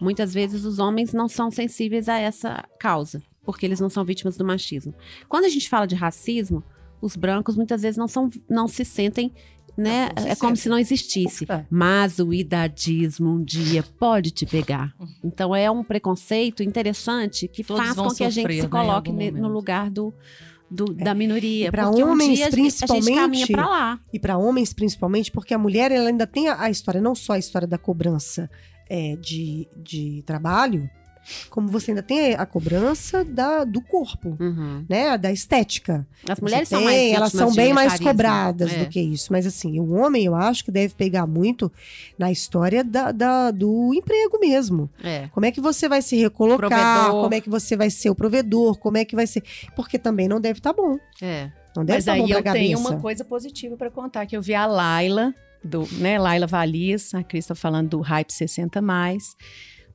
muitas 0.00 0.32
vezes 0.32 0.64
os 0.64 0.78
homens 0.78 1.12
não 1.12 1.28
são 1.28 1.50
sensíveis 1.50 2.08
a 2.08 2.18
essa 2.18 2.64
causa, 2.78 3.20
porque 3.42 3.66
eles 3.66 3.80
não 3.80 3.90
são 3.90 4.04
vítimas 4.04 4.36
do 4.36 4.44
machismo. 4.44 4.94
Quando 5.28 5.46
a 5.46 5.48
gente 5.48 5.68
fala 5.68 5.86
de 5.86 5.96
racismo, 5.96 6.62
os 7.00 7.16
brancos 7.16 7.56
muitas 7.56 7.82
vezes 7.82 7.96
não, 7.96 8.08
são, 8.08 8.30
não 8.48 8.68
se 8.68 8.84
sentem, 8.84 9.32
né? 9.76 10.08
Não 10.16 10.22
se 10.22 10.28
é 10.28 10.36
como 10.36 10.56
se 10.56 10.68
não 10.68 10.78
existisse. 10.78 11.46
É. 11.48 11.64
Mas 11.70 12.18
o 12.18 12.32
idadismo 12.32 13.30
um 13.30 13.42
dia 13.44 13.82
pode 13.98 14.30
te 14.30 14.46
pegar. 14.46 14.94
Então 15.22 15.54
é 15.54 15.70
um 15.70 15.82
preconceito 15.82 16.62
interessante 16.62 17.48
que 17.48 17.64
Todos 17.64 17.82
faz 17.84 17.96
com 17.96 18.08
que 18.14 18.24
a 18.24 18.30
gente 18.30 18.42
sofrer, 18.42 18.56
se 18.56 18.62
né, 18.62 18.68
coloque 18.68 19.12
ne- 19.12 19.30
no 19.30 19.48
lugar 19.48 19.90
do, 19.90 20.12
do- 20.70 20.92
da 20.94 21.14
minoria. 21.14 21.70
Porque 21.72 22.02
homens, 22.02 22.40
um 22.40 22.50
principalmente, 22.50 23.14
caminha 23.14 23.46
pra 23.48 23.66
lá. 23.68 24.00
E 24.12 24.18
para 24.18 24.36
homens, 24.38 24.72
principalmente, 24.72 25.30
porque 25.30 25.52
a 25.54 25.58
mulher 25.58 25.90
ela 25.92 26.08
ainda 26.08 26.26
tem 26.26 26.48
a, 26.48 26.62
a 26.62 26.70
história, 26.70 27.00
não 27.00 27.14
só 27.14 27.32
a 27.34 27.38
história 27.38 27.66
da 27.66 27.78
cobrança 27.78 28.50
é, 28.88 29.16
de, 29.16 29.66
de 29.76 30.22
trabalho, 30.26 30.88
como 31.50 31.68
você 31.68 31.90
ainda 31.90 32.02
tem 32.02 32.34
a 32.34 32.44
cobrança 32.46 33.24
da, 33.24 33.64
do 33.64 33.80
corpo, 33.80 34.36
Uhum. 34.40 34.84
né? 34.88 35.16
Da 35.18 35.30
estética. 35.32 36.06
As 36.28 36.40
mulheres 36.40 36.68
Você 36.68 36.74
são 36.76 36.84
mais 36.84 36.96
tem, 36.96 37.14
elas 37.14 37.32
são 37.32 37.52
bem 37.54 37.72
mais 37.72 37.86
etarismo. 37.94 38.06
cobradas 38.10 38.72
É. 38.72 38.78
do 38.84 38.88
que 38.90 39.00
isso. 39.00 39.32
Mas 39.32 39.46
assim, 39.46 39.78
o 39.80 39.92
homem, 39.94 40.24
eu 40.24 40.34
acho 40.34 40.64
que 40.64 40.70
deve 40.70 40.94
pegar 40.94 41.26
muito 41.26 41.70
na 42.18 42.30
história 42.32 42.82
da, 42.84 43.12
da- 43.12 43.50
do 43.50 43.92
emprego 43.94 44.38
mesmo. 44.40 44.88
É. 45.02 45.28
Como 45.28 45.46
é 45.46 45.50
que 45.52 45.60
você 45.60 45.88
vai 45.88 46.02
se 46.02 46.16
recolocar? 46.16 46.68
Provedor. 46.68 47.22
Como 47.22 47.34
é 47.34 47.40
que 47.40 47.50
você 47.50 47.76
vai 47.76 47.90
ser 47.90 48.10
o 48.10 48.14
provedor? 48.14 48.78
Como 48.78 48.96
é 48.96 49.04
que 49.04 49.14
vai 49.16 49.26
ser? 49.26 49.42
Porque 49.76 49.98
também 49.98 50.28
não 50.28 50.40
deve 50.40 50.58
estar 50.58 50.72
bom. 50.72 50.98
É. 51.20 51.50
Não 51.76 51.84
deve 51.84 51.96
Mas 51.96 52.02
estar 52.02 52.12
aí 52.12 52.20
bom 52.20 52.26
pra 52.28 52.38
eu 52.38 52.42
tenho 52.52 52.76
cabeça. 52.76 52.94
uma 52.94 53.00
coisa 53.00 53.24
positiva 53.24 53.76
para 53.76 53.90
contar, 53.90 54.26
que 54.26 54.36
eu 54.36 54.40
vi 54.42 54.54
a 54.54 54.64
Laila, 54.64 55.34
do, 55.62 55.88
né, 55.98 56.18
Laila 56.18 56.46
Valis, 56.46 57.12
a 57.14 57.22
Cris 57.24 57.46
tá 57.46 57.54
falando 57.54 57.88
do 57.88 58.00
Hype 58.00 58.30
60+. 58.30 59.34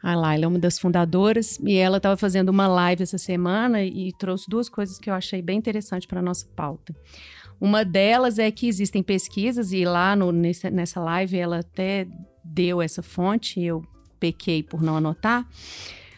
A 0.01 0.15
Laila 0.15 0.45
é 0.45 0.47
uma 0.47 0.59
das 0.59 0.79
fundadoras 0.79 1.59
e 1.59 1.75
ela 1.75 1.97
estava 1.97 2.15
fazendo 2.15 2.49
uma 2.49 2.67
live 2.67 3.03
essa 3.03 3.17
semana 3.17 3.83
e 3.83 4.13
trouxe 4.17 4.45
duas 4.49 4.69
coisas 4.69 4.97
que 4.97 5.09
eu 5.09 5.13
achei 5.13 5.41
bem 5.41 5.57
interessante 5.57 6.07
para 6.07 6.21
nossa 6.21 6.45
pauta. 6.55 6.95
Uma 7.59 7.83
delas 7.83 8.39
é 8.39 8.49
que 8.49 8.67
existem 8.67 9.03
pesquisas 9.03 9.73
e 9.73 9.83
lá 9.83 10.15
no- 10.15 10.31
nesse- 10.31 10.69
nessa 10.71 11.01
live 11.01 11.37
ela 11.37 11.59
até 11.59 12.07
deu 12.43 12.81
essa 12.81 13.03
fonte, 13.03 13.61
eu 13.61 13.83
pequei 14.19 14.63
por 14.63 14.81
não 14.81 14.95
anotar, 14.95 15.45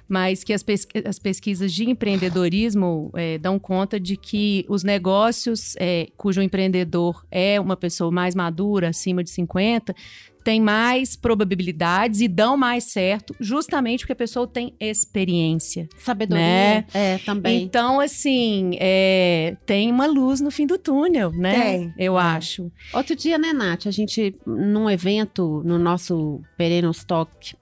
mas 0.08 0.44
que 0.44 0.54
as, 0.54 0.62
pesqui- 0.62 1.04
as 1.08 1.18
pesquisas 1.18 1.72
de 1.74 1.90
empreendedorismo 1.90 3.10
eh, 3.16 3.38
dão 3.38 3.58
conta 3.58 4.00
de 4.00 4.16
que 4.18 4.66
os 4.70 4.84
negócios 4.84 5.76
eh, 5.80 6.10
cujo 6.18 6.42
empreendedor 6.42 7.26
é 7.32 7.60
uma 7.60 7.78
pessoa 7.78 8.12
mais 8.12 8.36
madura, 8.36 8.90
acima 8.90 9.24
de 9.24 9.30
50, 9.32 9.96
tem 10.44 10.60
mais 10.60 11.16
probabilidades 11.16 12.22
e 12.22 12.28
dão 12.28 12.58
mais 12.58 12.86
certo, 12.86 13.36
justamente 13.40 14.00
porque 14.00 14.14
a 14.14 14.16
pessoa 14.16 14.48
tem 14.48 14.76
experiência. 14.80 15.88
Sabedoria. 15.98 16.44
Né? 16.44 16.86
É, 16.94 17.18
também. 17.20 17.62
Então, 17.64 18.00
assim, 18.00 18.78
é, 18.80 19.56
tem 19.66 19.92
uma 19.92 20.08
luz 20.08 20.42
no 20.42 20.52
fim 20.52 20.66
do 20.66 20.78
túnel, 20.78 21.32
né? 21.32 21.62
Tem. 21.62 21.94
Eu 21.98 22.18
acho. 22.18 22.72
Outro 22.94 23.16
dia, 23.16 23.38
né, 23.38 23.54
Nath? 23.54 23.88
A 23.88 23.92
gente, 23.92 24.36
num 24.46 24.90
evento, 24.90 25.62
no 25.66 25.78
nosso 25.78 26.42
Perennials 26.58 27.04
Talk, 27.04 27.56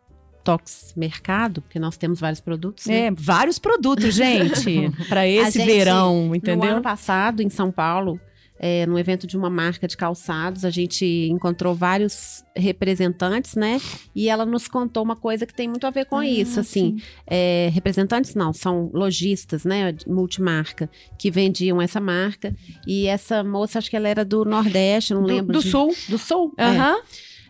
Talks 0.44 0.94
Mercado, 0.96 1.62
porque 1.62 1.80
nós 1.80 1.98
temos 1.98 2.20
vários 2.20 2.40
produtos, 2.40 2.86
né? 2.86 3.08
É, 3.08 3.12
vários 3.12 3.60
produtos, 3.60 4.14
gente, 4.14 4.90
para 5.08 5.28
esse 5.28 5.60
gente, 5.60 5.68
verão, 5.68 6.28
No 6.28 6.36
entendeu? 6.36 6.72
ano 6.72 6.82
passado, 6.82 7.42
em 7.42 7.50
São 7.50 7.72
Paulo, 7.72 8.20
é, 8.60 8.86
no 8.86 9.00
evento 9.00 9.26
de 9.26 9.38
uma 9.38 9.50
marca 9.50 9.88
de 9.88 9.96
calçados, 9.96 10.66
a 10.66 10.70
gente 10.70 11.06
encontrou 11.32 11.74
vários 11.74 12.44
representantes, 12.56 13.56
né? 13.56 13.80
E 14.14 14.28
ela 14.28 14.46
nos 14.46 14.68
contou 14.68 15.02
uma 15.02 15.16
coisa 15.16 15.46
que 15.46 15.54
tem 15.54 15.68
muito 15.68 15.88
a 15.88 15.90
ver 15.90 16.06
com 16.06 16.18
Ah, 16.18 16.28
isso, 16.28 16.60
assim. 16.60 16.98
É, 17.26 17.70
representantes 17.74 18.36
não, 18.36 18.52
são 18.52 18.92
lojistas, 18.94 19.64
né? 19.64 19.96
Multimarca, 20.06 20.90
que 21.18 21.32
vendiam 21.32 21.82
essa 21.82 22.02
marca. 22.02 22.54
E 22.86 23.08
essa 23.08 23.44
moça, 23.44 23.80
acho 23.80 23.90
que 23.90 23.96
ela 23.96 24.08
era 24.10 24.26
do 24.26 24.44
Nordeste, 24.44 25.14
não 25.14 25.22
Do, 25.22 25.28
lembro. 25.28 25.54
do 25.54 25.62
de- 25.64 25.70
sul. 25.72 25.96
Do 26.10 26.18
Sul? 26.18 26.54
É. 26.58 26.66
Aham. 26.66 27.02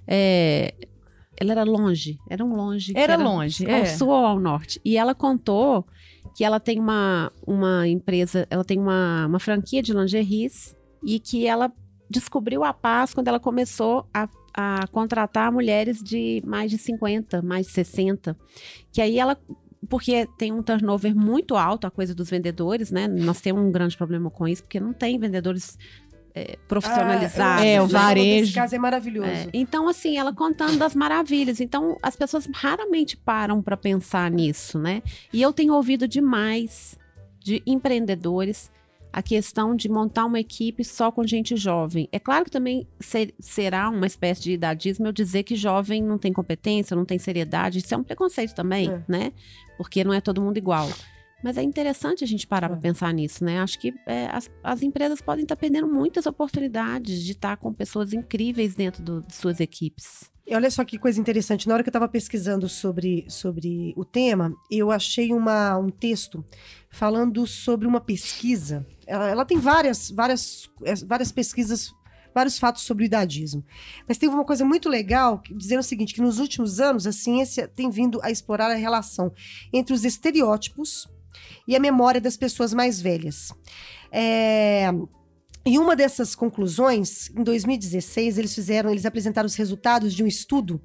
É, 0.08 0.74
ela 1.38 1.52
era 1.54 1.64
longe, 1.64 2.18
era 2.30 2.44
um 2.44 2.56
longe. 2.56 2.94
que 2.94 3.00
Era 3.00 3.16
longe, 3.16 3.66
Ao 3.66 3.72
é. 3.72 3.86
sul 3.86 4.10
ou 4.10 4.26
ao 4.26 4.40
norte. 4.40 4.80
E 4.84 4.98
ela 4.98 5.16
contou 5.16 5.86
que 6.36 6.44
ela 6.44 6.60
tem 6.60 6.80
uma, 6.80 7.32
uma 7.48 7.88
empresa, 7.88 8.46
ela 8.50 8.64
tem 8.64 8.78
uma, 8.78 9.26
uma 9.28 9.40
franquia 9.40 9.82
de 9.82 9.94
lingeries 9.94 10.76
e 11.04 11.20
que 11.20 11.46
ela 11.46 11.72
descobriu 12.10 12.64
a 12.64 12.74
paz 12.74 13.14
quando 13.14 13.28
ela 13.28 13.40
começou 13.40 14.08
a, 14.14 14.28
a 14.54 14.88
contratar 14.88 15.52
mulheres 15.52 16.02
de 16.04 16.42
mais 16.46 16.72
de 16.72 16.78
50, 16.78 17.42
mais 17.42 17.68
de 17.68 17.74
60. 17.74 18.36
Que 18.92 19.02
aí 19.02 19.20
ela. 19.20 19.38
Porque 19.88 20.28
tem 20.38 20.52
um 20.52 20.62
turnover 20.62 21.16
muito 21.16 21.56
alto, 21.56 21.88
a 21.88 21.92
coisa 21.92 22.14
dos 22.14 22.30
vendedores, 22.30 22.92
né? 22.92 23.08
Nós 23.08 23.40
temos 23.40 23.64
um 23.64 23.72
grande 23.72 23.96
problema 23.96 24.30
com 24.30 24.48
isso, 24.48 24.62
porque 24.62 24.80
não 24.80 24.92
tem 24.92 25.18
vendedores 25.18 25.78
é, 26.36 26.58
profissionalizados. 26.68 27.64
Ah, 27.64 27.66
É, 27.66 27.82
o 27.82 27.86
esse 27.86 27.94
né? 27.94 28.00
varejo. 28.00 28.44
Esse 28.44 28.54
caso 28.54 28.76
é 28.76 28.80
maravilhoso. 28.80 29.30
É, 29.30 29.48
então, 29.54 29.88
assim, 29.88 30.18
ela 30.18 30.34
contando 30.34 30.78
das 30.78 30.96
maravilhas. 30.96 31.60
Então, 31.60 31.98
as 32.04 32.16
pessoas 32.16 32.48
raramente 32.54 33.16
param 33.18 33.62
para 33.62 33.78
pensar 33.78 34.30
nisso, 34.30 34.78
né? 34.78 35.02
E 35.32 35.42
eu 35.42 35.54
tenho 35.54 35.74
ouvido 35.74 36.08
demais 36.08 36.98
de 37.40 37.64
empreendedores 37.66 38.70
a 39.12 39.22
questão 39.22 39.76
de 39.76 39.90
montar 39.90 40.26
uma 40.26 40.40
equipe 40.40 40.84
só 40.84 41.12
com 41.12 41.26
gente 41.26 41.56
jovem. 41.56 42.08
É 42.12 42.20
claro 42.20 42.46
que 42.46 42.52
também 42.52 42.88
ser- 43.00 43.34
será 43.40 43.90
uma 43.90 44.06
espécie 44.06 44.42
de 44.44 44.52
idadismo 44.54 45.08
eu 45.08 45.12
dizer 45.12 45.44
que 45.44 45.56
jovem 45.56 46.02
não 46.04 46.18
tem 46.18 46.32
competência, 46.32 46.96
não 46.96 47.06
tem 47.06 47.18
seriedade. 47.18 47.80
Isso 47.80 47.94
é 47.94 47.98
um 47.98 48.04
preconceito 48.04 48.54
também, 48.54 48.90
É. 48.90 49.04
né? 49.08 49.32
Porque 49.78 50.04
não 50.04 50.14
é 50.14 50.22
todo 50.22 50.42
mundo 50.42 50.58
igual. 50.58 50.88
Mas 51.44 51.58
é 51.58 51.64
interessante 51.64 52.24
a 52.24 52.28
gente 52.28 52.46
parar 52.46 52.68
É. 52.68 52.70
para 52.72 52.80
pensar 52.80 53.14
nisso, 53.14 53.44
né? 53.46 53.60
Acho 53.62 53.80
que 53.80 53.94
é, 54.06 54.28
as, 54.28 54.52
as 54.64 54.82
empresas 54.84 55.22
podem 55.22 55.44
estar 55.44 55.56
perdendo 55.56 55.88
muitas 55.88 56.26
oportunidades 56.26 57.24
de 57.24 57.32
estar 57.32 57.56
com 57.58 57.74
pessoas 57.74 58.12
incríveis 58.14 58.76
dentro 58.76 59.02
do- 59.02 59.22
de 59.22 59.34
suas 59.34 59.60
equipes. 59.60 60.30
E 60.50 60.56
olha 60.56 60.72
só 60.72 60.84
que 60.84 60.98
coisa 60.98 61.20
interessante. 61.20 61.68
Na 61.68 61.76
hora 61.76 61.84
que 61.84 61.90
eu 61.90 61.92
estava 61.92 62.08
pesquisando 62.08 62.68
sobre, 62.68 63.24
sobre 63.30 63.94
o 63.96 64.04
tema, 64.04 64.52
eu 64.72 64.90
achei 64.90 65.32
uma, 65.32 65.78
um 65.78 65.90
texto 65.90 66.44
falando 66.90 67.46
sobre 67.46 67.86
uma 67.86 68.02
pesquisa. 68.02 68.84
Ela, 69.06 69.30
ela 69.30 69.46
tem 69.46 69.60
várias, 69.60 70.10
várias, 70.10 70.68
eh, 70.84 70.96
várias 71.06 71.32
pesquisas, 71.32 71.94
vários 72.34 72.58
fatos 72.58 72.82
sobre 72.82 73.04
o 73.04 73.06
idadismo. 73.06 73.64
Mas 74.08 74.18
tem 74.18 74.28
uma 74.28 74.44
coisa 74.44 74.66
muito 74.66 74.90
legal 74.90 75.40
dizendo 75.56 75.82
o 75.82 75.84
seguinte: 75.84 76.16
que 76.16 76.22
nos 76.22 76.40
últimos 76.40 76.80
anos 76.80 77.06
a 77.06 77.12
ciência 77.12 77.68
tem 77.68 77.92
vindo 77.92 78.20
a 78.24 78.32
explorar 78.32 78.72
a 78.72 78.76
relação 78.76 79.32
entre 79.72 79.94
os 79.94 80.04
estereótipos 80.04 81.08
e 81.68 81.76
a 81.76 81.80
memória 81.80 82.20
das 82.20 82.36
pessoas 82.36 82.74
mais 82.74 83.00
velhas. 83.00 83.54
É, 84.12 84.92
e 85.70 85.78
uma 85.78 85.96
dessas 85.96 86.34
conclusões, 86.34 87.30
em 87.30 87.44
2016, 87.44 88.40
eles 88.40 88.56
fizeram, 88.56 88.90
eles 88.90 89.06
apresentaram 89.06 89.46
os 89.46 89.54
resultados 89.54 90.16
de 90.16 90.24
um 90.24 90.26
estudo 90.26 90.82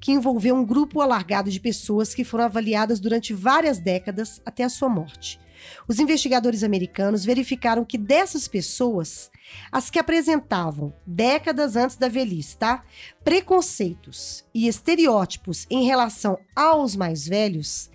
que 0.00 0.10
envolveu 0.10 0.56
um 0.56 0.64
grupo 0.64 1.00
alargado 1.00 1.48
de 1.48 1.60
pessoas 1.60 2.12
que 2.12 2.24
foram 2.24 2.42
avaliadas 2.42 2.98
durante 2.98 3.32
várias 3.32 3.78
décadas 3.78 4.42
até 4.44 4.64
a 4.64 4.68
sua 4.68 4.88
morte. 4.88 5.38
Os 5.86 6.00
investigadores 6.00 6.64
americanos 6.64 7.24
verificaram 7.24 7.84
que 7.84 7.96
dessas 7.96 8.48
pessoas, 8.48 9.30
as 9.70 9.90
que 9.90 9.98
apresentavam, 10.00 10.92
décadas 11.06 11.76
antes 11.76 11.96
da 11.96 12.08
velhice, 12.08 12.56
tá? 12.56 12.82
Preconceitos 13.22 14.44
e 14.52 14.66
estereótipos 14.66 15.68
em 15.70 15.86
relação 15.86 16.36
aos 16.52 16.96
mais 16.96 17.28
velhos, 17.28 17.88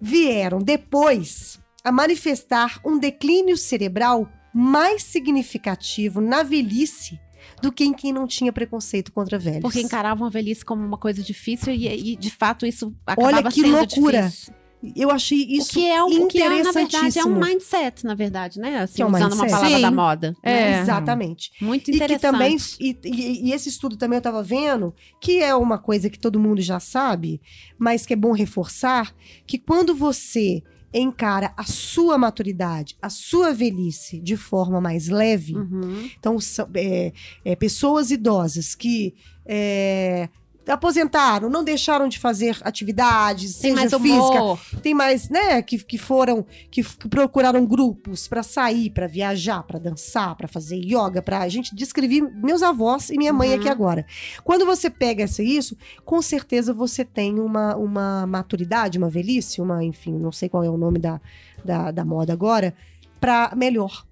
vieram 0.00 0.60
depois 0.60 1.58
a 1.82 1.90
manifestar 1.90 2.80
um 2.84 2.96
declínio 2.96 3.56
cerebral 3.56 4.30
mais 4.58 5.02
significativo 5.02 6.20
na 6.20 6.42
velhice 6.42 7.20
do 7.60 7.70
que 7.70 7.84
em 7.84 7.92
quem 7.92 8.12
não 8.12 8.26
tinha 8.26 8.52
preconceito 8.52 9.12
contra 9.12 9.38
velhos. 9.38 9.60
Porque 9.60 9.80
encaravam 9.80 10.26
a 10.26 10.30
velhice 10.30 10.64
como 10.64 10.82
uma 10.84 10.96
coisa 10.98 11.22
difícil 11.22 11.74
e, 11.74 12.12
e, 12.12 12.16
de 12.16 12.30
fato 12.30 12.64
isso 12.66 12.94
acabava 13.06 13.50
que 13.50 13.60
sendo 13.60 13.76
loucura. 13.76 14.22
difícil. 14.22 14.54
Eu 14.94 15.10
achei 15.10 15.38
isso 15.48 15.70
o 15.70 15.72
que 15.72 15.88
é, 15.88 16.02
o 16.02 16.26
que 16.28 16.40
é, 16.42 16.48
na 16.62 16.70
verdade, 16.70 17.18
é 17.18 17.24
um 17.24 17.34
mindset, 17.38 18.04
na 18.04 18.14
verdade, 18.14 18.60
né? 18.60 18.78
Assim, 18.80 18.96
Que 18.96 19.02
é 19.02 19.06
um 19.06 19.08
usando 19.08 19.32
uma 19.32 19.42
mindset. 19.44 19.50
palavra 19.50 19.76
Sim. 19.76 19.82
da 19.82 19.90
moda. 19.90 20.36
É. 20.42 20.80
Exatamente. 20.80 21.50
Muito 21.60 21.82
E 21.90 21.92
que 21.92 21.96
interessante. 21.96 22.20
também, 22.32 22.56
e, 22.78 22.96
e- 23.04 23.48
e 23.48 23.52
esse 23.52 23.68
estudo 23.68 23.96
também 23.96 24.16
eu 24.16 24.20
estava 24.20 24.42
vendo, 24.42 24.94
que 25.20 25.38
é 25.42 25.54
uma 25.54 25.78
coisa 25.78 26.08
que 26.10 26.18
todo 26.18 26.38
mundo 26.38 26.60
já 26.60 26.78
sabe, 26.78 27.40
mas 27.78 28.04
que 28.06 28.12
é 28.12 28.16
bom 28.16 28.32
reforçar, 28.32 29.14
que 29.46 29.58
quando 29.58 29.94
você 29.94 30.62
encara 30.92 31.52
a 31.56 31.64
sua 31.64 32.16
maturidade, 32.16 32.96
a 33.02 33.10
sua 33.10 33.52
velhice 33.52 34.20
de 34.20 34.36
forma 34.36 34.80
mais 34.80 35.08
leve, 35.08 35.54
Uhum. 35.56 36.08
então 36.18 36.38
são 36.40 36.68
é, 36.74 37.12
é, 37.44 37.56
pessoas 37.56 38.10
idosas 38.10 38.74
que 38.74 39.14
é, 39.44 40.28
aposentaram, 40.66 41.48
não 41.48 41.62
deixaram 41.64 42.08
de 42.08 42.18
fazer 42.18 42.56
atividades, 42.62 43.58
Tem 43.58 43.74
seja 43.76 43.98
mais 43.98 44.02
física, 44.02 44.42
humor. 44.42 44.58
tem 44.82 44.94
mais, 44.94 45.28
né, 45.28 45.62
que, 45.62 45.78
que 45.78 45.96
foram, 45.98 46.44
que, 46.70 46.82
que 46.82 47.08
procuraram 47.08 47.64
grupos 47.64 48.26
pra 48.28 48.42
sair, 48.42 48.90
pra 48.90 49.06
viajar, 49.06 49.62
pra 49.62 49.78
dançar, 49.78 50.34
pra 50.36 50.48
fazer 50.48 50.76
yoga, 50.76 51.22
pra 51.22 51.48
gente 51.48 51.74
descrever 51.74 52.20
meus 52.22 52.62
avós 52.62 53.10
e 53.10 53.16
minha 53.16 53.32
mãe 53.32 53.50
Uhum. 53.50 53.54
aqui 53.56 53.68
agora. 53.68 54.04
Quando 54.44 54.66
você 54.66 54.90
pega 54.90 55.24
essa, 55.24 55.42
isso, 55.42 55.76
com 56.04 56.20
certeza 56.20 56.74
você 56.74 57.04
tem 57.04 57.38
uma, 57.38 57.76
uma 57.76 58.26
maturidade, 58.26 58.98
uma 58.98 59.08
velhice, 59.08 59.60
uma, 59.60 59.84
enfim, 59.84 60.12
não 60.18 60.32
sei 60.32 60.48
qual 60.48 60.64
é 60.64 60.70
o 60.70 60.76
nome 60.76 60.98
da, 60.98 61.20
da, 61.64 61.90
da 61.90 62.04
moda 62.04 62.32
agora, 62.32 62.74
pra 63.20 63.52
melhor. 63.56 64.04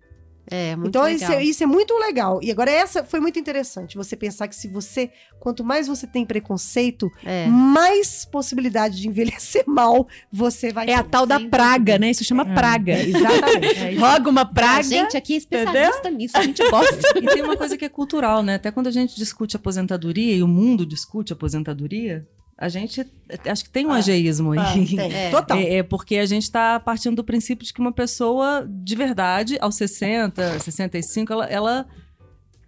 É, 0.51 0.77
muito 0.77 0.89
então 0.89 1.09
isso 1.09 1.25
legal. 1.25 1.39
é, 1.41 1.45
isso 1.45 1.63
é 1.63 1.67
muito 1.67 1.95
legal. 1.99 2.39
E 2.43 2.51
agora 2.51 2.71
essa 2.71 3.03
foi 3.05 3.19
muito 3.21 3.39
interessante, 3.39 3.97
você 3.97 4.15
pensar 4.15 4.47
que 4.49 4.55
se 4.55 4.69
você, 4.69 5.11
quanto 5.41 5.65
mais 5.65 5.87
você 5.87 6.07
tem 6.07 6.25
preconceito, 6.27 7.11
É. 7.25 7.47
mais 7.47 8.25
possibilidade 8.25 9.01
de 9.01 9.09
envelhecer 9.09 9.65
mal 9.69 10.07
você 10.31 10.73
vai 10.73 10.89
É 10.91 10.95
a 10.95 11.03
ter. 11.03 11.09
tal 11.11 11.27
da 11.27 11.41
praga, 11.41 11.99
né? 11.99 12.11
Isso 12.11 12.25
chama 12.25 12.45
praga. 12.45 12.93
Exatamente. 12.99 13.97
Roga 13.99 14.29
uma 14.31 14.43
A 14.43 14.47
praga. 14.47 14.83
gente 14.83 15.17
aqui 15.17 15.35
é 15.35 15.37
especialista 15.39 16.11
nisso, 16.11 16.37
a 16.37 16.43
gente 16.43 16.63
gosta. 16.71 16.95
E 17.17 17.27
tem 17.27 17.43
uma 17.43 17.57
coisa 17.57 17.77
que 17.77 17.85
é 17.85 17.89
cultural, 17.89 18.43
né? 18.43 18.57
Até 18.57 18.71
quando 18.71 18.87
a 18.89 18.91
gente 18.91 19.17
discute 19.17 19.57
aposentadoria 19.57 20.35
e 20.37 20.43
o 20.43 20.49
mundo 20.49 20.85
discute 20.85 21.33
aposentadoria, 21.33 22.27
a 22.57 22.69
gente 22.69 23.05
acho 23.51 23.65
que 23.65 23.71
tem 23.71 23.87
um 23.87 23.91
Ah, 23.93 23.97
ageísmo 23.97 24.53
Ah, 24.59 24.71
aí. 24.73 24.87
tem. 24.87 25.01
É. 25.13 25.31
Total. 25.31 25.59
É, 25.59 25.77
é 25.77 25.83
porque 25.83 26.17
a 26.19 26.27
gente 26.27 26.43
está 26.45 26.79
partindo 26.81 27.17
do 27.17 27.25
princípio 27.25 27.65
de 27.67 27.73
que 27.73 27.81
uma 27.81 27.93
pessoa 27.93 28.67
de 28.69 28.95
verdade, 28.95 29.57
aos 29.61 29.75
60, 29.77 30.59
65, 30.61 31.33
ela, 31.33 31.47
ela 31.47 31.87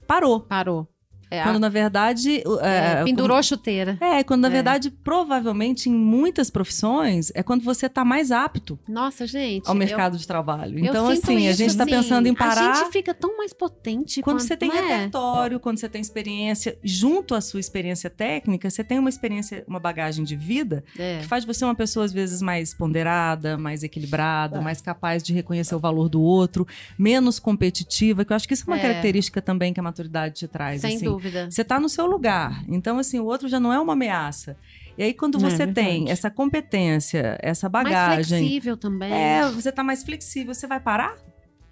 parou. 0.06 0.40
Parou. 0.40 0.88
É, 1.30 1.42
Quando 1.42 1.58
na 1.58 1.68
verdade. 1.68 2.42
o- 2.46 2.60
é, 2.60 3.00
é, 3.00 3.04
pendurou 3.04 3.36
a 3.36 3.42
chuteira. 3.42 3.98
É, 4.00 4.22
quando 4.22 4.42
na 4.42 4.48
É. 4.48 4.50
verdade, 4.50 4.90
provavelmente, 4.90 5.88
em 5.88 5.92
muitas 5.94 6.50
profissões, 6.50 7.32
é 7.34 7.42
quando 7.42 7.62
você 7.64 7.86
está 7.86 8.04
mais 8.04 8.30
apto 8.30 8.78
Nossa, 8.88 9.26
gente. 9.26 9.66
ao 9.68 9.74
eu- 9.74 9.78
mercado 9.78 10.16
de 10.16 10.26
trabalho. 10.26 10.78
eu 10.78 10.84
Então, 10.84 11.08
sinto 11.14 11.24
assim, 11.24 11.46
a 11.46 11.50
isso, 11.50 11.58
gente 11.58 11.70
está 11.70 11.82
assim, 11.84 11.92
pensando 11.92 12.26
em 12.28 12.32
A 12.32 12.34
parar. 12.36 12.74
gente 12.76 12.92
fica 12.92 13.12
tão 13.12 13.36
mais 13.36 13.52
potente 13.52 14.22
Quando 14.22 14.40
você 14.40 14.56
tem 14.56 14.70
é? 14.70 14.74
repertório, 14.80 15.58
quando 15.58 15.78
você 15.78 15.88
tem 15.88 16.00
experiência, 16.00 16.78
junto 16.84 17.34
à 17.34 17.40
sua 17.40 17.58
experiência 17.58 18.08
técnica, 18.08 18.70
você 18.70 18.84
tem 18.84 18.98
uma 18.98 19.08
experiência, 19.08 19.64
uma 19.66 19.80
bagagem 19.80 20.24
de 20.24 20.36
vida 20.36 20.84
É. 20.98 21.18
que 21.20 21.26
faz 21.26 21.44
de 21.44 21.52
você 21.52 21.64
uma 21.64 21.74
pessoa, 21.74 22.04
às 22.04 22.12
vezes, 22.12 22.40
mais 22.40 22.72
ponderada, 22.72 23.58
mais 23.58 23.82
equilibrada, 23.82 24.58
É. 24.58 24.60
mais 24.60 24.80
capaz 24.80 25.22
de 25.22 25.32
reconhecer 25.32 25.74
o 25.74 25.78
valor 25.80 26.08
do 26.08 26.20
outro, 26.22 26.66
menos 26.98 27.38
competitiva, 27.38 28.24
que 28.24 28.32
eu 28.32 28.36
acho 28.36 28.46
que 28.46 28.54
isso 28.54 28.64
é 28.64 28.72
uma 28.72 28.78
É. 28.78 28.82
característica 28.82 29.42
também 29.42 29.72
que 29.72 29.80
a 29.80 29.82
maturidade 29.82 30.34
te 30.36 30.46
traz. 30.48 30.80
Sem 30.80 30.96
assim. 30.96 31.04
dúvida. 31.04 31.15
Você 31.50 31.64
tá 31.64 31.78
no 31.80 31.88
seu 31.88 32.06
lugar. 32.06 32.62
Então, 32.68 32.98
assim, 32.98 33.18
o 33.20 33.24
outro 33.24 33.48
já 33.48 33.58
não 33.60 33.72
é 33.72 33.78
uma 33.80 33.92
ameaça. 33.94 34.56
E 34.98 35.02
aí, 35.02 35.12
quando 35.12 35.36
É 35.36 35.40
você 35.40 35.58
verdade. 35.66 35.74
tem 35.88 36.10
essa 36.10 36.30
competência, 36.30 37.38
essa 37.42 37.68
Mais 37.68 37.84
bagagem. 37.84 38.38
flexível 38.38 38.76
também. 38.76 39.12
É, 39.12 39.46
você 39.50 39.70
tá 39.70 39.84
mais 39.84 40.02
flexível, 40.02 40.54
você 40.54 40.66
vai 40.66 40.80
parar? 40.80 41.14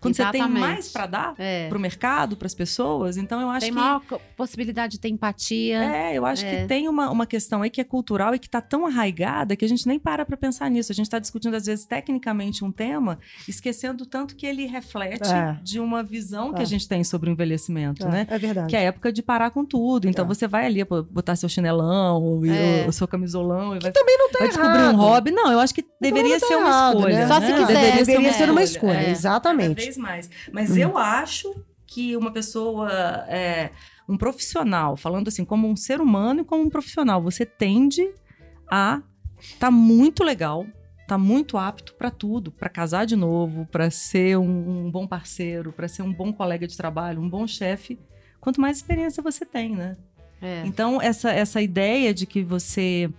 Quando 0.05 0.15
você 0.17 0.23
tem 0.31 0.41
Exatamente. 0.43 0.61
mais 0.61 0.89
para 0.89 1.07
dar 1.07 1.35
É. 1.39 1.69
pro 1.69 1.81
mercado, 1.81 2.37
para 2.37 2.47
as 2.47 2.55
pessoas, 2.55 3.17
então 3.17 3.41
eu 3.41 3.49
acho 3.49 3.61
Tem 3.61 3.71
que 3.73 3.79
maior 3.81 4.01
co- 4.07 4.21
possibilidade 4.37 4.93
de 4.93 5.01
ter 5.01 5.09
empatia. 5.09 5.83
é, 5.83 6.19
eu 6.19 6.27
acho 6.27 6.45
É. 6.45 6.63
que 6.63 6.69
tem 6.69 6.89
uma, 6.89 7.11
uma 7.11 7.27
questão 7.27 7.63
aí 7.63 7.71
que 7.71 7.81
é 7.81 7.85
cultural 7.85 8.35
e 8.35 8.39
que 8.39 8.49
tá 8.49 8.61
tão 8.61 8.87
arraigada 8.87 9.57
que 9.57 9.65
a 9.65 9.69
gente 9.69 9.87
nem 9.89 9.99
para 9.99 10.25
pra 10.25 10.37
pensar 10.37 10.71
nisso. 10.71 10.93
A 10.93 10.95
gente 10.95 11.09
tá 11.09 11.19
discutindo, 11.19 11.55
às 11.55 11.67
vezes, 11.67 11.85
tecnicamente 11.87 12.65
um 12.65 12.71
tema, 12.71 13.19
esquecendo 13.49 14.05
tanto 14.05 14.37
que 14.37 14.47
ele 14.47 14.67
reflete 14.67 15.31
É. 15.33 15.57
de 15.63 15.81
uma 15.81 16.03
visão 16.03 16.53
que 16.53 16.61
É. 16.61 16.63
a 16.63 16.67
gente 16.67 16.87
tem 16.87 17.03
sobre 17.03 17.31
o 17.31 17.33
envelhecimento, 17.33 18.07
É, 18.07 18.11
né? 18.11 18.27
é 18.29 18.39
verdade. 18.39 18.69
Que 18.69 18.77
é 18.77 18.81
a 18.81 18.83
época 18.83 19.13
de 19.13 19.23
parar 19.23 19.51
com 19.51 19.65
tudo. 19.65 20.07
Então 20.09 20.25
É. 20.25 20.29
você 20.29 20.47
vai 20.47 20.67
ali 20.67 20.85
botar 20.85 21.37
seu 21.37 21.49
chinelão, 21.49 22.43
É. 22.47 22.85
o, 22.85 22.89
o 22.89 22.93
seu 22.93 23.09
camisolão, 23.09 23.75
e 23.77 23.79
vai, 23.81 23.91
Também 23.93 24.19
não 24.19 24.31
tá 24.31 24.39
vai 24.41 24.49
descobrir 24.49 24.79
errado. 24.79 24.95
um 24.95 24.99
hobby. 24.99 25.31
Não, 25.31 25.51
eu 25.51 25.61
acho 25.61 25.75
que 25.75 25.85
deveria 26.01 26.39
ser 26.39 26.57
uma 26.57 26.69
errado, 26.69 26.97
escolha. 26.99 27.19
né? 27.19 27.27
Só 27.29 27.35
se 27.41 27.47
quiser. 27.53 27.67
Deveria, 27.67 28.05
Deveria 28.05 28.33
ser 28.33 28.51
uma 28.51 28.63
escolha. 28.63 29.09
exatamente. 29.11 29.94
Vez 29.95 29.97
mais. 29.97 30.31
Mas 30.53 30.77
eu 30.77 30.97
acho 30.99 31.55
que 31.87 32.17
uma 32.17 32.33
pessoa, 32.33 32.91
é, 33.29 33.71
um 34.09 34.17
profissional, 34.17 34.97
falando 34.97 35.29
assim, 35.29 35.45
como 35.45 35.69
um 35.69 35.77
ser 35.77 36.01
humano 36.01 36.41
e 36.41 36.45
como 36.45 36.63
um 36.63 36.71
profissional, 36.71 37.23
você 37.23 37.45
tende 37.47 38.09
a 38.71 39.03
tá 39.59 39.71
muito 39.71 40.25
legal, 40.25 40.67
tá 41.07 41.19
muito 41.19 41.59
apto 41.59 41.95
para 41.95 42.11
tudo, 42.11 42.51
para 42.51 42.69
casar 42.69 43.05
de 43.05 43.17
novo, 43.17 43.67
para 43.67 43.91
ser 43.91 44.39
um, 44.39 44.87
um 44.87 44.91
bom 44.91 45.07
parceiro, 45.07 45.73
para 45.73 45.89
ser 45.89 46.03
um 46.03 46.13
bom 46.13 46.33
colega 46.33 46.67
de 46.67 46.77
trabalho, 46.77 47.21
um 47.21 47.29
bom 47.29 47.47
chefe. 47.47 47.99
Quanto 48.41 48.61
mais 48.61 48.79
experiência 48.79 49.23
você 49.23 49.45
tem, 49.45 49.75
né? 49.75 49.97
É. 50.41 50.63
Então, 50.67 51.01
essa, 51.01 51.31
essa 51.31 51.63
ideia 51.63 52.13
de 52.13 52.27
que 52.27 52.43
você. 52.43 53.11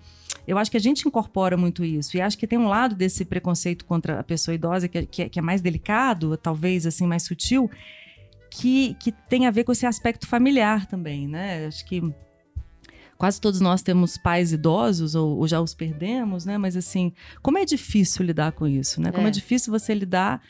Eu 0.47 0.57
acho 0.57 0.69
que 0.69 0.77
a 0.77 0.79
gente 0.79 1.07
incorpora 1.07 1.55
muito 1.57 1.83
isso. 1.83 2.15
E 2.17 2.21
acho 2.21 2.37
que 2.37 2.45
tem 2.47 2.59
um 2.59 2.67
lado 2.67 2.95
desse 2.95 3.25
preconceito 3.25 3.85
contra 3.85 4.19
a 4.19 4.23
pessoa 4.23 4.53
idosa 4.55 4.87
que, 4.87 4.97
é- 4.99 5.05
que, 5.05 5.21
é- 5.23 5.29
que 5.29 5.39
é 5.39 5.41
mais 5.41 5.61
delicado, 5.61 6.35
talvez 6.37 6.85
assim, 6.85 7.05
mais 7.07 7.23
sutil, 7.23 7.69
que, 8.51 8.93
que 8.95 9.11
tem 9.11 9.47
a 9.47 9.51
ver 9.51 9.63
com 9.63 9.71
esse 9.71 9.85
aspecto 9.85 10.27
familiar 10.27 10.85
também, 10.85 11.27
né? 11.27 11.65
Acho 11.65 11.85
que 11.85 12.01
quase 13.17 13.39
todos 13.39 13.59
nós 13.59 13.81
temos 13.81 14.17
pais 14.17 14.51
idosos 14.53 15.15
ou, 15.15 15.37
ou 15.37 15.47
já 15.47 15.59
os 15.61 15.73
perdemos, 15.73 16.45
né? 16.45 16.57
Mas 16.57 16.75
assim, 16.77 17.11
como 17.41 17.57
é 17.57 17.65
difícil 17.65 18.25
lidar 18.25 18.51
com 18.51 18.67
isso, 18.67 19.01
né? 19.01 19.11
Como 19.11 19.25
é, 19.25 19.29
É. 19.29 19.31
difícil 19.31 19.71
você 19.71 19.93
lidar 19.93 20.41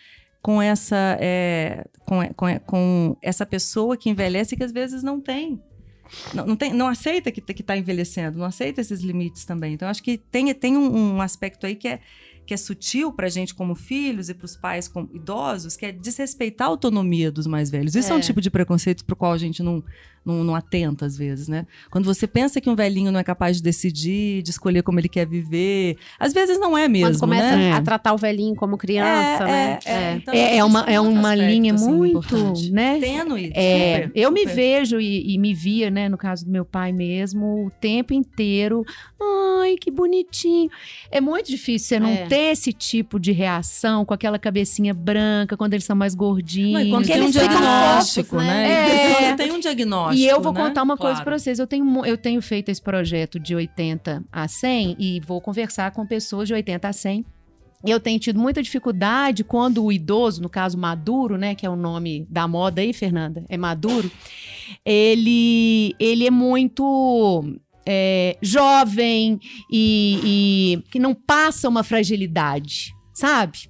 com 0.42 0.62
essa, 0.62 1.18
é, 1.20 1.86
com, 2.02 2.20
com, 2.36 2.60
com 2.60 3.18
essa 3.22 3.46
pessoa 3.46 3.98
que 3.98 4.10
envelhece 4.10 4.56
que 4.56 4.64
às 4.64 4.72
vezes 4.72 5.02
não 5.02 5.20
tem. 5.20 5.60
Não, 6.34 6.46
não, 6.46 6.56
tem, 6.56 6.74
não 6.74 6.88
aceita 6.88 7.32
que 7.32 7.40
está 7.40 7.78
envelhecendo, 7.78 8.38
não 8.38 8.46
aceita 8.46 8.82
esses 8.82 9.02
limites 9.02 9.46
também. 9.46 9.74
Então, 9.74 9.88
acho 9.88 10.04
que 10.04 10.18
tem, 10.18 10.54
tem 10.54 10.78
um, 10.78 11.16
um 11.16 11.22
aspecto 11.22 11.66
aí 11.66 11.76
que 11.76 11.88
é, 11.88 12.00
que 12.46 12.54
é 12.54 12.58
sutil 12.58 13.12
para 13.12 13.26
a 13.26 13.30
gente 13.30 13.56
como 13.56 13.76
filhos 13.76 14.30
e 14.30 14.34
para 14.34 14.46
os 14.46 14.56
pais 14.56 14.88
como 14.88 15.10
idosos, 15.14 15.76
que 15.76 15.86
é 15.86 15.92
desrespeitar 15.92 16.68
a 16.68 16.70
autonomia 16.70 17.32
dos 17.32 17.48
mais 17.48 17.70
velhos. 17.70 17.96
Isso 17.96 18.12
é, 18.12 18.16
é 18.16 18.18
um 18.18 18.22
tipo 18.22 18.40
de 18.40 18.52
preconceito 18.52 19.04
para 19.04 19.14
o 19.14 19.16
qual 19.16 19.34
a 19.34 19.38
gente 19.38 19.64
não, 19.64 19.84
não, 20.26 20.44
não, 20.44 20.56
atenta 20.56 21.06
às 21.06 21.18
vezes, 21.18 21.48
né? 21.48 21.68
Quando 21.92 22.06
você 22.06 22.26
pensa 22.26 22.60
que 22.60 22.70
um 22.70 22.76
velhinho 22.76 23.12
não 23.12 23.20
é 23.20 23.24
capaz 23.24 23.58
de 23.58 23.64
decidir, 23.64 24.42
de 24.42 24.50
escolher 24.52 24.82
como 24.82 25.00
ele 25.00 25.08
quer 25.10 25.28
viver, 25.28 25.98
às 26.20 26.34
vezes 26.34 26.60
não 26.60 26.78
é 26.78 26.88
mesmo, 26.88 27.08
Quando 27.10 27.20
começa 27.20 27.56
né? 27.56 27.74
a 27.74 27.82
tratar 27.82 28.14
o 28.14 28.18
velhinho 28.18 28.56
como 28.56 28.78
criança, 28.78 29.44
é, 29.44 29.48
né? 29.48 29.80
É, 29.86 29.94
é. 29.94 30.14
Então, 30.16 30.34
é, 30.34 30.58
é 30.58 30.64
uma, 30.64 30.82
é 30.82 31.00
uma 31.00 31.32
aspecto, 31.34 31.52
linha 31.52 31.74
assim, 31.74 31.92
muito, 31.92 32.18
importante. 32.18 32.72
né? 32.72 33.00
Tênue. 33.00 33.52
É, 33.54 34.04
super, 34.04 34.12
eu 34.16 34.32
me 34.32 34.46
vejo 34.46 35.00
e, 35.00 35.34
e 35.34 35.38
me 35.38 35.54
via, 35.54 35.90
né, 35.90 36.10
no 36.10 36.18
caso 36.18 36.46
do 36.46 36.52
meu 36.52 36.66
pai 36.66 36.92
mesmo, 36.92 37.68
o 37.68 37.72
tempo 37.80 38.14
inteiro. 38.14 38.84
Ai, 39.62 39.76
que 39.80 39.92
bonitinho. 39.92 40.70
É 41.12 41.22
muito 41.22 41.48
difícil 41.48 41.88
você 41.88 42.00
não 42.00 42.10
É. 42.10 42.26
ter 42.28 42.52
esse 42.52 42.72
tipo 42.74 43.20
de 43.20 43.32
reação 43.32 44.06
com 44.06 44.14
aquela 44.14 44.38
cabecinha 44.40 44.94
branca 44.94 45.58
quando 45.58 45.74
eles 45.74 45.86
são 45.86 45.96
mais 45.96 46.16
gordinhos. 46.16 46.74
Não, 46.74 46.82
e 46.82 46.90
quando 46.90 47.06
tem 47.08 47.22
um 47.22 47.30
diagnóstico, 47.30 48.38
né? 48.38 48.46
né? 48.46 48.72
É. 48.72 49.16
Quando 49.28 49.38
tem 49.38 49.52
um 49.52 49.60
diagnóstico. 49.60 50.15
E 50.16 50.26
eu 50.26 50.42
vou 50.42 50.54
né? 50.54 50.62
contar 50.62 50.84
uma 50.84 50.98
coisa 50.98 51.16
Claro. 51.16 51.26
pra 51.26 51.40
vocês. 51.40 51.60
Eu 51.60 51.68
tenho, 51.68 52.06
eu 52.06 52.18
tenho 52.18 52.42
feito 52.42 52.70
esse 52.70 52.82
projeto 52.82 53.40
de 53.40 53.56
80 53.56 54.24
a 54.32 54.48
100 54.48 54.96
e 55.00 55.20
vou 55.20 55.40
conversar 55.42 55.92
com 55.92 56.06
pessoas 56.06 56.48
de 56.48 56.54
80 56.54 56.88
a 56.88 56.94
100. 56.94 57.26
E 57.86 57.92
Eu 57.92 58.00
tenho 58.00 58.20
tido 58.20 58.40
muita 58.40 58.64
dificuldade 58.64 59.44
quando 59.44 59.84
o 59.84 59.92
idoso, 59.92 60.42
no 60.42 60.50
caso 60.50 60.76
maduro, 60.78 61.38
né, 61.38 61.54
que 61.54 61.66
é 61.66 61.70
o 61.70 61.76
nome 61.76 62.26
da 62.30 62.48
moda 62.48 62.82
aí, 62.82 62.92
Fernanda, 62.94 63.46
é 63.48 63.58
maduro, 63.58 64.10
ele, 64.84 65.94
ele 66.00 66.26
é 66.26 66.32
muito 66.32 67.44
é, 67.86 68.38
jovem 68.42 69.40
e, 69.72 70.20
e 70.24 70.84
que 70.92 70.98
não 70.98 71.14
passa 71.14 71.70
uma 71.70 71.84
fragilidade, 71.84 72.92
sabe? 73.14 73.70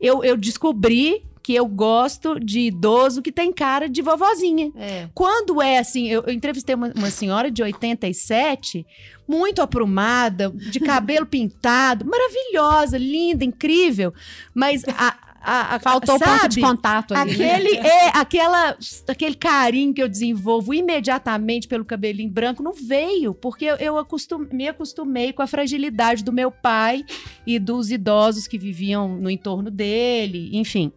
Eu, 0.00 0.24
eu 0.24 0.36
descobri 0.36 1.22
que 1.42 1.54
eu 1.54 1.66
gosto 1.66 2.38
de 2.38 2.60
idoso 2.60 3.20
que 3.20 3.32
tem 3.32 3.52
cara 3.52 3.88
de 3.88 4.00
vovozinha. 4.00 4.70
É. 4.76 5.08
Quando 5.14 5.60
é 5.60 5.78
assim, 5.78 6.08
eu, 6.08 6.22
eu 6.26 6.32
entrevistei 6.32 6.74
uma, 6.74 6.92
uma 6.94 7.10
senhora 7.10 7.50
de 7.50 7.62
87, 7.62 8.86
muito 9.26 9.60
aprumada, 9.60 10.50
de 10.50 10.78
cabelo 10.78 11.26
pintado, 11.26 12.04
maravilhosa, 12.04 12.96
linda, 12.96 13.44
incrível, 13.44 14.14
mas 14.54 14.84
a, 14.96 15.16
a, 15.42 15.74
a 15.74 15.78
Faltou 15.78 16.16
o 16.16 16.18
ponto 16.18 16.28
sabe? 16.40 16.54
de 16.54 16.60
contato 16.60 17.14
ali. 17.14 17.36
né? 17.36 17.54
Aquele 17.54 17.76
é 17.78 18.08
aquela 18.16 18.76
aquele 19.08 19.34
carinho 19.34 19.92
que 19.92 20.02
eu 20.02 20.08
desenvolvo 20.08 20.72
imediatamente 20.72 21.66
pelo 21.68 21.84
cabelinho 21.84 22.30
branco 22.30 22.62
não 22.62 22.72
veio, 22.72 23.34
porque 23.34 23.64
eu, 23.64 23.76
eu 23.76 23.98
acostum- 23.98 24.46
me 24.52 24.68
acostumei 24.68 25.32
com 25.32 25.42
a 25.42 25.46
fragilidade 25.46 26.22
do 26.24 26.32
meu 26.32 26.50
pai 26.50 27.04
e 27.46 27.58
dos 27.58 27.90
idosos 27.90 28.46
que 28.46 28.58
viviam 28.58 29.08
no 29.16 29.28
entorno 29.30 29.70
dele, 29.70 30.50
enfim. 30.52 30.92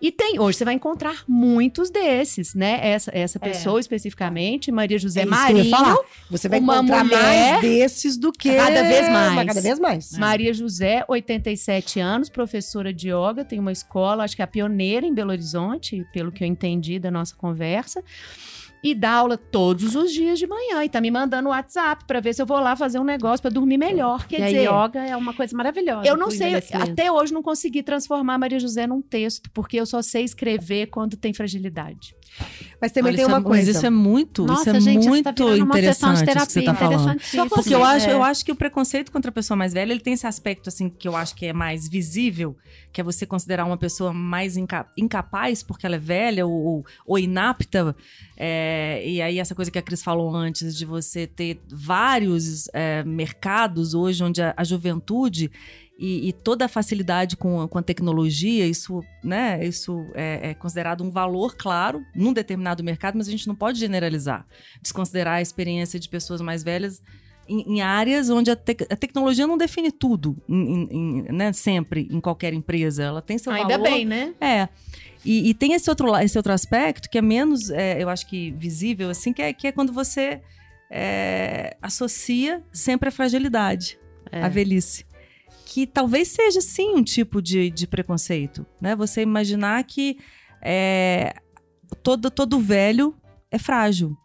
E 0.00 0.10
tem, 0.10 0.38
hoje 0.40 0.56
você 0.58 0.64
vai 0.64 0.74
encontrar 0.74 1.24
muitos 1.28 1.90
desses, 1.90 2.54
né? 2.54 2.78
Essa, 2.82 3.10
essa 3.14 3.38
É. 3.40 3.40
pessoa 3.40 3.78
especificamente, 3.78 4.72
Maria 4.72 4.98
José 4.98 5.20
É 5.20 5.24
isso 5.24 5.30
que 5.30 5.36
eu 5.52 5.56
ia 5.58 5.64
Marinho, 5.70 5.70
falar. 5.76 5.98
Você 6.30 6.48
vai 6.48 6.58
encontrar 6.58 7.04
mulher- 7.04 7.22
mais 7.22 7.60
desses 7.60 8.16
do 8.16 8.32
que 8.32 8.54
Cada 8.56 8.82
vez 8.82 9.08
mais. 9.10 9.46
Cada 9.46 9.60
vez 9.60 9.78
mais. 9.78 10.12
Maria 10.16 10.54
José, 10.54 11.04
87 11.06 12.00
anos, 12.00 12.28
professora 12.30 12.92
de 12.94 13.08
yoga, 13.10 13.44
tem 13.44 13.58
uma 13.58 13.72
escola, 13.72 14.24
acho 14.24 14.34
que 14.34 14.42
é 14.42 14.44
a 14.44 14.48
pioneira 14.48 15.04
em 15.06 15.12
Belo 15.12 15.30
Horizonte, 15.30 16.06
pelo 16.12 16.32
que 16.32 16.42
eu 16.42 16.48
entendi 16.48 16.98
da 16.98 17.10
nossa 17.10 17.34
conversa. 17.36 18.02
E 18.82 18.94
dá 18.94 19.10
aula 19.12 19.36
todos 19.36 19.94
os 19.94 20.12
dias 20.12 20.38
de 20.38 20.46
manhã. 20.46 20.82
E 20.82 20.88
tá 20.88 21.00
me 21.00 21.10
mandando 21.10 21.50
WhatsApp 21.50 22.04
pra 22.06 22.20
ver 22.20 22.34
se 22.34 22.40
eu 22.40 22.46
vou 22.46 22.58
lá 22.58 22.74
fazer 22.74 22.98
um 22.98 23.04
negócio 23.04 23.42
pra 23.42 23.50
dormir 23.50 23.76
melhor. 23.76 24.26
Quer 24.26 24.40
e 24.40 24.44
dizer, 24.44 24.68
a 24.68 24.84
yoga 24.86 25.04
é 25.04 25.16
uma 25.16 25.34
coisa 25.34 25.56
maravilhosa. 25.56 26.08
eu 26.08 26.16
não 26.16 26.30
sei, 26.30 26.54
até 26.54 27.12
hoje 27.12 27.32
não 27.32 27.42
consegui 27.42 27.82
transformar 27.82 28.38
Maria 28.38 28.58
José 28.58 28.86
num 28.86 29.02
texto, 29.02 29.50
porque 29.52 29.76
eu 29.76 29.86
só 29.86 30.00
sei 30.00 30.24
escrever 30.24 30.86
quando 30.86 31.16
tem 31.16 31.34
fragilidade. 31.34 32.14
Mas 32.80 32.92
também 32.92 33.10
Olha, 33.10 33.16
tem 33.16 33.24
isso 33.26 33.34
uma 33.34 33.40
é- 33.40 33.42
coisa. 33.42 33.66
Mas 33.66 33.76
isso 33.76 33.86
é 33.86 33.90
muito, 33.90 34.46
Nossa, 34.46 34.70
isso 34.70 34.76
é 34.76 34.80
gente, 34.80 35.06
muito 35.08 35.28
isso 35.28 35.48
tá 35.48 35.56
interessante 35.58 36.24
terapia. 36.24 36.42
isso 36.42 36.46
que 36.46 36.52
você 36.52 36.62
tá 36.62 36.74
falando. 36.74 37.20
Porque 37.50 37.74
eu 37.74 37.84
acho, 37.84 38.08
É. 38.08 38.12
eu 38.14 38.22
acho 38.22 38.44
que 38.44 38.50
o 38.52 38.56
preconceito 38.56 39.12
contra 39.12 39.28
a 39.30 39.32
pessoa 39.32 39.56
mais 39.56 39.72
velha, 39.74 39.92
ele 39.92 40.00
tem 40.00 40.14
esse 40.14 40.26
aspecto, 40.26 40.68
assim, 40.68 40.88
que 40.88 41.06
eu 41.06 41.14
acho 41.14 41.34
que 41.34 41.44
é 41.46 41.52
mais 41.52 41.86
visível, 41.88 42.56
que 42.92 43.00
é 43.00 43.04
você 43.04 43.26
considerar 43.26 43.66
uma 43.66 43.76
pessoa 43.76 44.12
mais 44.14 44.56
inca- 44.56 44.86
incapaz 44.96 45.62
porque 45.62 45.84
ela 45.84 45.96
é 45.96 45.98
velha 45.98 46.46
ou, 46.46 46.52
ou- 46.52 46.84
ou 47.06 47.18
inapta. 47.18 47.94
É, 48.36 49.02
e 49.06 49.20
aí, 49.20 49.38
essa 49.38 49.54
coisa 49.54 49.70
que 49.70 49.78
a 49.78 49.82
Cris 49.82 50.02
falou 50.02 50.34
antes, 50.34 50.74
de 50.76 50.86
você 50.86 51.26
ter 51.26 51.60
vários 51.70 52.68
é, 52.72 53.04
mercados 53.04 53.92
hoje 53.92 54.24
onde 54.24 54.40
a, 54.40 54.54
a 54.56 54.64
juventude 54.64 55.50
e, 56.00 56.28
e 56.28 56.32
toda 56.32 56.64
a 56.64 56.68
facilidade 56.68 57.36
com, 57.36 57.60
a- 57.60 57.68
com 57.68 57.76
a 57.78 57.82
tecnologia, 57.82 58.66
isso, 58.66 59.04
né, 59.22 59.62
isso 59.66 60.06
é, 60.14 60.50
é 60.50 60.54
considerado 60.54 61.04
um 61.04 61.10
valor, 61.10 61.54
claro, 61.56 62.02
num 62.14 62.32
determinado 62.32 62.82
mercado, 62.82 63.18
mas 63.18 63.28
a 63.28 63.30
gente 63.30 63.46
não 63.46 63.54
pode 63.54 63.78
generalizar, 63.78 64.46
desconsiderar 64.82 65.34
a 65.34 65.42
experiência 65.42 66.00
de 66.00 66.08
pessoas 66.08 66.40
mais 66.40 66.62
velhas 66.62 67.02
em, 67.48 67.74
em 67.76 67.80
áreas 67.82 68.30
onde 68.30 68.50
a, 68.50 68.56
tec- 68.56 68.86
a 68.90 68.96
tecnologia 68.96 69.46
não 69.46 69.58
define 69.58 69.92
tudo, 69.92 70.36
em- 70.48 70.88
em- 70.90 71.22
né, 71.32 71.52
sempre, 71.52 72.08
em 72.10 72.20
qualquer 72.20 72.54
empresa. 72.54 73.02
Ela 73.02 73.20
tem 73.20 73.36
seu 73.36 73.52
Ainda 73.52 73.76
valor. 73.76 73.82
bem, 73.90 74.04
né? 74.06 74.32
É. 74.40 74.68
E, 75.24 75.50
e 75.50 75.54
tem 75.54 75.74
esse 75.74 75.90
outro, 75.90 76.16
esse 76.16 76.38
outro 76.38 76.52
aspecto 76.52 77.10
que 77.10 77.18
é 77.18 77.22
menos, 77.22 77.68
é, 77.70 78.02
eu 78.02 78.08
acho 78.08 78.26
que 78.26 78.52
visível, 78.52 79.10
assim, 79.10 79.32
que 79.34 79.42
é, 79.42 79.52
que 79.52 79.66
é 79.66 79.72
quando 79.72 79.92
você 79.92 80.40
é, 80.90 81.76
associa 81.82 82.62
sempre 82.72 83.08
a 83.08 83.12
fragilidade, 83.12 83.98
É. 84.32 84.42
a 84.42 84.48
velhice. 84.48 85.04
Que 85.70 85.86
talvez 85.86 86.26
seja, 86.26 86.60
sim, 86.60 86.96
um 86.96 87.02
tipo 87.04 87.40
de, 87.40 87.70
de 87.70 87.86
preconceito, 87.86 88.66
né? 88.82 88.96
Você 88.96 89.22
imaginar 89.22 89.84
que 89.84 90.18
é, 90.60 91.32
todo, 92.02 92.28
todo 92.28 92.58
velho 92.58 93.14
é 93.52 93.56
frágil. 93.56 94.16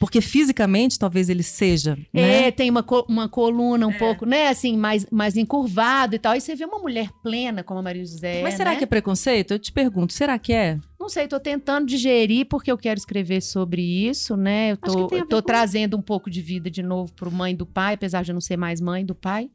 Porque 0.00 0.22
fisicamente, 0.22 0.98
talvez 0.98 1.28
ele 1.28 1.42
seja, 1.42 1.98
né? 2.14 2.46
É, 2.46 2.50
tem 2.50 2.70
uma, 2.70 2.82
uma 3.10 3.28
coluna 3.28 3.86
um 3.86 3.92
pouco, 3.92 4.24
né, 4.24 4.48
assim, 4.48 4.74
mais, 4.74 5.06
mais 5.10 5.36
encurvado 5.36 6.14
e 6.14 6.18
tal. 6.18 6.34
E 6.34 6.40
você 6.40 6.54
vê 6.54 6.64
uma 6.64 6.78
mulher 6.78 7.10
plena 7.22 7.62
como 7.62 7.80
a 7.80 7.82
Maria 7.82 8.04
José. 8.04 8.40
Mas 8.42 8.54
será 8.54 8.70
né? 8.70 8.76
que 8.76 8.84
é 8.84 8.86
preconceito? 8.86 9.50
Eu 9.50 9.58
te 9.58 9.72
pergunto, 9.72 10.14
será 10.14 10.38
que 10.38 10.54
é? 10.54 10.78
Não 11.06 11.10
sei, 11.10 11.28
tô 11.28 11.38
tentando 11.38 11.86
digerir 11.86 12.46
porque 12.46 12.68
eu 12.70 12.76
quero 12.76 12.98
escrever 12.98 13.40
sobre 13.40 13.80
isso, 13.80 14.36
né? 14.36 14.72
Eu 14.72 14.76
tô, 14.76 15.06
ver 15.06 15.24
tô 15.24 15.36
com- 15.36 15.42
trazendo 15.46 15.96
um 15.96 16.02
pouco 16.02 16.28
de 16.28 16.42
vida 16.42 16.68
de 16.68 16.82
novo 16.82 17.12
pro 17.12 17.30
mãe 17.30 17.54
do 17.54 17.64
pai, 17.64 17.94
apesar 17.94 18.24
de 18.24 18.32
eu 18.32 18.34
não 18.34 18.40
ser 18.40 18.56
mais 18.56 18.80
mãe 18.80 19.06
do 19.06 19.14
pai. 19.14 19.48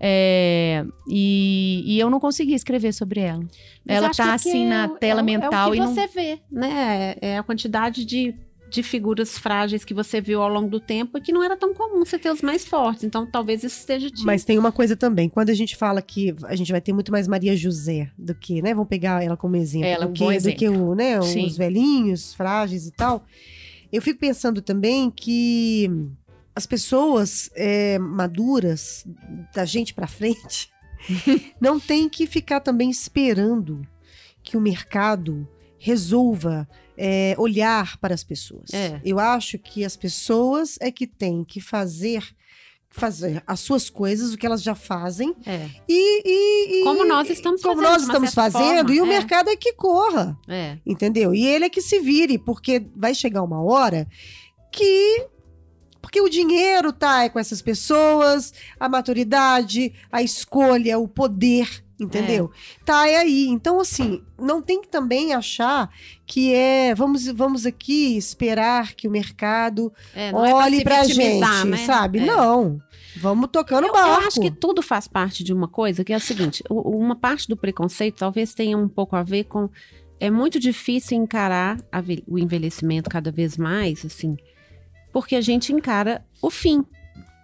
É, 0.00 0.84
e, 1.08 1.84
e 1.86 2.00
eu 2.00 2.10
não 2.10 2.18
consegui 2.18 2.52
escrever 2.52 2.92
sobre 2.92 3.20
ela. 3.20 3.44
Mas 3.86 3.96
ela 3.96 4.10
tá 4.10 4.24
que 4.24 4.30
assim 4.30 4.64
é 4.66 4.68
na 4.68 4.86
o- 4.86 4.96
tela 4.98 5.22
o- 5.22 5.24
mental 5.24 5.52
é 5.52 5.70
o 5.70 5.74
e 5.74 5.78
que 5.78 5.84
não. 5.84 5.94
você 5.94 6.06
vê, 6.08 6.40
né? 6.50 7.14
É 7.20 7.38
a 7.38 7.44
quantidade 7.44 8.04
de, 8.04 8.34
de 8.70 8.82
figuras 8.82 9.38
frágeis 9.38 9.84
que 9.84 9.94
você 9.94 10.20
viu 10.20 10.42
ao 10.42 10.48
longo 10.48 10.68
do 10.68 10.78
tempo 10.78 11.16
e 11.16 11.20
que 11.20 11.32
não 11.32 11.42
era 11.42 11.56
tão 11.56 11.72
comum 11.72 12.04
você 12.04 12.18
ter 12.18 12.30
os 12.30 12.42
mais 12.42 12.66
fortes. 12.66 13.04
Então, 13.04 13.26
talvez 13.26 13.64
isso 13.64 13.78
esteja 13.78 14.10
te... 14.10 14.24
Mas 14.24 14.44
tem 14.44 14.58
uma 14.58 14.70
coisa 14.70 14.96
também, 14.96 15.28
quando 15.28 15.50
a 15.50 15.54
gente 15.54 15.76
fala 15.76 16.02
que 16.02 16.34
a 16.44 16.54
gente 16.54 16.70
vai 16.70 16.80
ter 16.80 16.92
muito 16.92 17.10
mais 17.10 17.26
Maria 17.26 17.56
José 17.56 18.10
do 18.18 18.34
que, 18.34 18.60
né? 18.60 18.74
Vamos 18.74 18.88
pegar 18.88 19.22
ela 19.24 19.36
como 19.36 19.56
exemplo. 19.56 19.86
Ela, 19.86 20.04
do 20.04 20.10
um 20.10 20.12
que, 20.12 20.24
bom 20.24 20.36
do 20.36 20.54
que 20.54 20.68
o, 20.68 20.94
né, 20.94 21.20
Sim. 21.22 21.46
os 21.46 21.56
velhinhos, 21.56 22.34
frágeis 22.34 22.86
e 22.86 22.92
tal. 22.92 23.24
Eu 23.90 24.02
fico 24.02 24.20
pensando 24.20 24.60
também 24.60 25.10
que 25.10 25.90
as 26.54 26.66
pessoas 26.66 27.48
é, 27.54 27.98
maduras, 27.98 29.06
da 29.54 29.64
gente 29.64 29.94
pra 29.94 30.06
frente, 30.06 30.70
não 31.60 31.80
tem 31.80 32.08
que 32.08 32.26
ficar 32.26 32.60
também 32.60 32.90
esperando 32.90 33.80
que 34.42 34.56
o 34.56 34.60
mercado 34.60 35.48
resolva 35.78 36.68
é, 36.98 37.34
olhar 37.38 37.96
para 37.98 38.12
as 38.14 38.24
pessoas. 38.24 38.70
É. 38.74 39.00
Eu 39.04 39.18
acho 39.20 39.56
que 39.58 39.84
as 39.84 39.96
pessoas 39.96 40.76
é 40.80 40.90
que 40.90 41.06
têm 41.06 41.44
que 41.44 41.60
fazer 41.60 42.34
fazer 42.90 43.42
as 43.46 43.60
suas 43.60 43.88
coisas, 43.90 44.32
o 44.32 44.38
que 44.38 44.46
elas 44.46 44.62
já 44.62 44.74
fazem 44.74 45.34
É. 45.46 45.68
e, 45.86 46.80
e- 46.80 46.84
Como 46.84 47.04
nós 47.06 47.28
estamos 47.28 47.60
como 47.62 47.76
fazendo, 47.82 47.92
nós 47.92 48.02
estamos 48.02 48.34
fazendo 48.34 48.64
forma, 48.64 48.94
e 48.94 49.00
o 49.00 49.04
é. 49.04 49.08
mercado 49.08 49.50
é 49.50 49.56
que 49.56 49.74
corra, 49.74 50.36
É. 50.48 50.78
entendeu? 50.86 51.34
E 51.34 51.46
ele 51.46 51.66
é 51.66 51.70
que 51.70 51.82
se 51.82 52.00
vire, 52.00 52.38
porque 52.38 52.86
vai 52.96 53.14
chegar 53.14 53.42
uma 53.42 53.62
hora 53.62 54.08
que 54.72 55.26
porque 56.00 56.20
o 56.20 56.28
dinheiro 56.30 56.90
tá 56.92 57.28
com 57.28 57.38
essas 57.38 57.60
pessoas, 57.60 58.54
a 58.80 58.88
maturidade, 58.88 59.92
a 60.10 60.22
escolha, 60.22 60.98
o 60.98 61.06
poder, 61.06 61.84
entendeu? 62.00 62.50
Tá 62.84 63.08
é 63.08 63.16
aí. 63.16 63.46
Então 63.48 63.80
assim, 63.80 64.22
não 64.38 64.62
tem 64.62 64.80
que 64.80 64.88
também 64.88 65.34
achar 65.34 65.90
que 66.26 66.54
é 66.54 66.94
vamos 66.94 67.26
vamos 67.26 67.66
aqui 67.66 68.16
esperar 68.16 68.94
que 68.94 69.08
o 69.08 69.10
mercado 69.10 69.92
É, 70.14 70.28
é 70.30 70.34
olhe 70.34 70.78
se 70.78 70.84
pra 70.84 71.02
vitimizar, 71.02 71.56
gente, 71.62 71.68
né? 71.70 71.76
sabe? 71.78 72.18
É. 72.20 72.24
Não. 72.26 72.80
Vamos 73.16 73.48
tocando 73.50 73.84
o 73.84 73.86
Eu, 73.88 73.92
barco. 73.92 74.22
eu 74.22 74.28
acho 74.28 74.40
que 74.40 74.50
tudo 74.50 74.80
faz 74.80 75.08
parte 75.08 75.42
de 75.42 75.52
uma 75.52 75.66
coisa, 75.66 76.04
que 76.04 76.12
é 76.12 76.16
o 76.16 76.20
seguinte: 76.20 76.62
uma 76.70 77.16
parte 77.16 77.48
do 77.48 77.56
preconceito 77.56 78.16
talvez 78.18 78.54
tenha 78.54 78.76
um 78.78 78.88
pouco 78.88 79.16
a 79.16 79.22
ver 79.22 79.44
com. 79.44 79.68
É 80.20 80.30
muito 80.30 80.58
difícil 80.58 81.16
encarar 81.16 81.80
a 81.92 82.02
o 82.26 82.38
envelhecimento 82.38 83.08
cada 83.08 83.30
vez 83.30 83.56
mais, 83.56 84.04
assim, 84.04 84.36
porque 85.12 85.36
a 85.36 85.40
gente 85.40 85.72
encara 85.72 86.24
o 86.42 86.50
fim, 86.50 86.84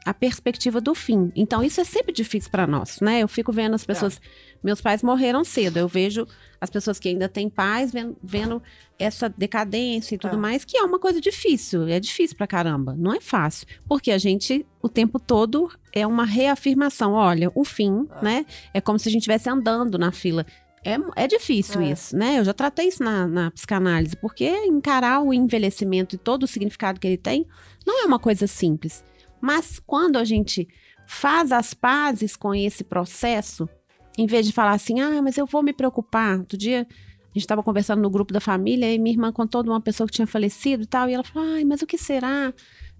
a 0.04 0.12
perspectiva 0.12 0.80
do 0.80 0.94
fim. 0.94 1.32
Então, 1.34 1.62
isso 1.62 1.80
é 1.80 1.84
sempre 1.84 2.12
difícil 2.12 2.50
para 2.50 2.66
nós, 2.66 3.00
né? 3.00 3.20
Eu 3.20 3.28
fico 3.28 3.50
vendo 3.52 3.74
as 3.74 3.84
pessoas. 3.84 4.20
Meus 4.62 4.80
pais 4.80 5.02
morreram 5.02 5.44
cedo, 5.44 5.78
eu 5.78 5.88
vejo 5.88 6.26
as 6.60 6.68
pessoas 6.70 6.98
que 6.98 7.08
ainda 7.08 7.28
têm 7.28 7.48
pais 7.48 7.92
vendo, 7.92 8.16
vendo 8.22 8.62
essa 8.98 9.28
decadência 9.28 10.14
e 10.14 10.18
tudo 10.18 10.36
É. 10.36 10.38
mais, 10.38 10.64
que 10.64 10.76
é 10.76 10.82
uma 10.82 10.98
coisa 10.98 11.20
difícil, 11.20 11.86
é 11.88 11.98
difícil 12.00 12.36
pra 12.36 12.46
caramba, 12.46 12.94
não 12.98 13.14
é 13.14 13.20
fácil. 13.20 13.66
Porque 13.86 14.10
a 14.10 14.18
gente, 14.18 14.64
o 14.82 14.88
tempo 14.88 15.18
todo, 15.18 15.70
é 15.92 16.06
uma 16.06 16.24
reafirmação. 16.24 17.12
Olha, 17.12 17.50
o 17.54 17.64
fim, 17.64 18.06
né? 18.22 18.44
É 18.72 18.80
como 18.80 18.98
se 18.98 19.08
a 19.08 19.12
gente 19.12 19.20
estivesse 19.22 19.48
andando 19.48 19.98
na 19.98 20.12
fila. 20.12 20.44
É, 20.84 20.96
é 21.16 21.26
difícil 21.26 21.80
É. 21.80 21.92
isso, 21.92 22.14
né? 22.14 22.38
Eu 22.38 22.44
já 22.44 22.52
tratei 22.52 22.88
isso 22.88 23.02
na, 23.02 23.26
na 23.26 23.50
psicanálise, 23.50 24.16
porque 24.16 24.46
encarar 24.66 25.20
o 25.22 25.32
envelhecimento 25.32 26.14
e 26.14 26.18
todo 26.18 26.42
o 26.42 26.46
significado 26.46 27.00
que 27.00 27.06
ele 27.06 27.16
tem 27.16 27.46
não 27.86 28.02
é 28.02 28.06
uma 28.06 28.18
coisa 28.18 28.46
simples. 28.46 29.02
Mas 29.44 29.78
quando 29.78 30.16
a 30.16 30.24
gente 30.24 30.66
faz 31.06 31.52
as 31.52 31.74
pazes 31.74 32.34
com 32.34 32.54
esse 32.54 32.82
processo, 32.82 33.68
em 34.16 34.26
vez 34.26 34.46
de 34.46 34.54
falar 34.54 34.72
assim, 34.72 35.00
ah, 35.00 35.20
mas 35.20 35.36
eu 35.36 35.44
vou 35.44 35.62
me 35.62 35.74
preocupar. 35.74 36.38
Outro 36.38 36.56
dia, 36.56 36.86
a 36.88 37.26
gente 37.26 37.42
estava 37.42 37.62
conversando 37.62 38.00
no 38.00 38.08
grupo 38.08 38.32
da 38.32 38.40
família 38.40 38.90
e 38.90 38.98
minha 38.98 39.12
irmã 39.12 39.30
contou 39.30 39.62
de 39.62 39.68
uma 39.68 39.82
pessoa 39.82 40.06
que 40.06 40.14
tinha 40.14 40.26
falecido 40.26 40.84
e 40.84 40.86
tal, 40.86 41.10
e 41.10 41.12
ela 41.12 41.22
falou, 41.22 41.46
ai, 41.56 41.62
mas 41.62 41.82
o 41.82 41.86
que 41.86 41.98
será? 41.98 42.54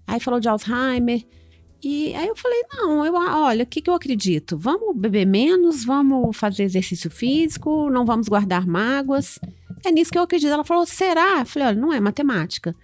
Aí 0.05 0.19
falou 0.19 0.39
de 0.39 0.47
Alzheimer. 0.47 1.25
E 1.83 2.13
aí 2.13 2.27
eu 2.27 2.35
falei, 2.35 2.61
não, 2.71 3.03
eu, 3.03 3.15
olha, 3.15 3.63
o 3.63 3.67
que, 3.67 3.81
que 3.81 3.89
eu 3.89 3.95
acredito? 3.95 4.55
Vamos 4.55 4.95
beber 4.95 5.25
menos, 5.25 5.83
vamos 5.83 6.37
fazer 6.37 6.61
exercício 6.61 7.09
físico, 7.09 7.89
não 7.89 8.05
vamos 8.05 8.27
guardar 8.27 8.67
mágoas. 8.67 9.39
É 9.83 9.91
nisso 9.91 10.11
que 10.11 10.17
eu 10.19 10.23
acredito. 10.23 10.51
Ela 10.53 10.63
falou, 10.63 10.85
será? 10.85 11.39
Eu 11.39 11.45
falei, 11.47 11.69
olha, 11.69 11.81
não 11.81 11.91
é 11.91 11.99
matemática. 11.99 12.75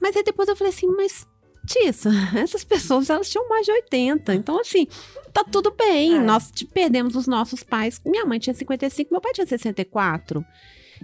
Mas 0.00 0.16
aí 0.16 0.24
depois 0.24 0.48
eu 0.48 0.56
falei 0.56 0.72
assim, 0.72 0.88
mas 0.88 1.24
Tissa, 1.66 2.10
essas 2.36 2.64
pessoas 2.64 3.10
elas 3.10 3.28
tinham 3.28 3.48
mais 3.48 3.66
de 3.66 3.72
80. 3.72 4.34
Então, 4.34 4.60
assim, 4.60 4.86
tá 5.32 5.44
tudo 5.44 5.70
bem. 5.76 6.14
É. 6.16 6.20
Nós 6.20 6.50
perdemos 6.72 7.16
os 7.16 7.26
nossos 7.26 7.62
pais. 7.62 8.00
Minha 8.04 8.24
mãe 8.24 8.38
tinha 8.38 8.54
55, 8.54 9.12
meu 9.12 9.20
pai 9.20 9.32
tinha 9.32 9.46
64. 9.46 10.44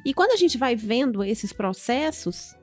E 0.05 0.14
quando 0.14 0.31
a 0.33 0.37
gente 0.37 0.57
vai 0.57 0.75
vendo 0.75 1.22
esses 1.22 1.53
processos, 1.53 2.55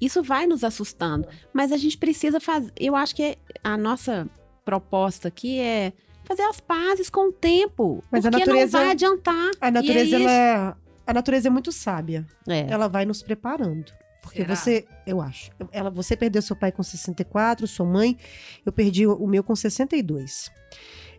isso 0.00 0.22
vai 0.22 0.46
nos 0.46 0.62
assustando. 0.64 1.26
Mas 1.52 1.72
a 1.72 1.76
gente 1.76 1.96
precisa 1.96 2.40
fazer. 2.40 2.72
Eu 2.78 2.94
acho 2.94 3.14
que 3.14 3.38
a 3.62 3.76
nossa 3.76 4.28
proposta 4.64 5.28
aqui 5.28 5.58
é 5.60 5.92
fazer 6.24 6.42
as 6.42 6.60
pazes 6.60 7.08
com 7.08 7.28
o 7.28 7.32
tempo. 7.32 8.02
Mas 8.10 8.24
a 8.26 8.30
porque 8.30 8.44
natureza- 8.46 8.78
não 8.78 8.84
vai 8.84 8.92
adiantar. 8.92 9.50
A 9.60 9.70
natureza, 9.70 10.10
E 10.10 10.14
aí- 10.16 10.22
ela 10.22 10.30
é, 10.32 10.74
a 11.06 11.14
natureza 11.14 11.48
é 11.48 11.50
muito 11.50 11.70
sábia. 11.72 12.26
É. 12.48 12.66
Ela 12.68 12.88
vai 12.88 13.04
nos 13.06 13.22
preparando. 13.22 13.92
Porque 14.24 14.38
Será? 14.40 14.56
você, 14.56 14.86
eu 15.06 15.20
acho, 15.20 15.50
ela, 15.70 15.90
você 15.90 16.16
perdeu 16.16 16.40
seu 16.40 16.56
pai 16.56 16.72
com 16.72 16.82
64, 16.82 17.66
sua 17.66 17.84
mãe, 17.84 18.16
eu 18.64 18.72
perdi 18.72 19.06
o, 19.06 19.26
meu 19.26 19.44
com 19.44 19.54
62. 19.54 20.50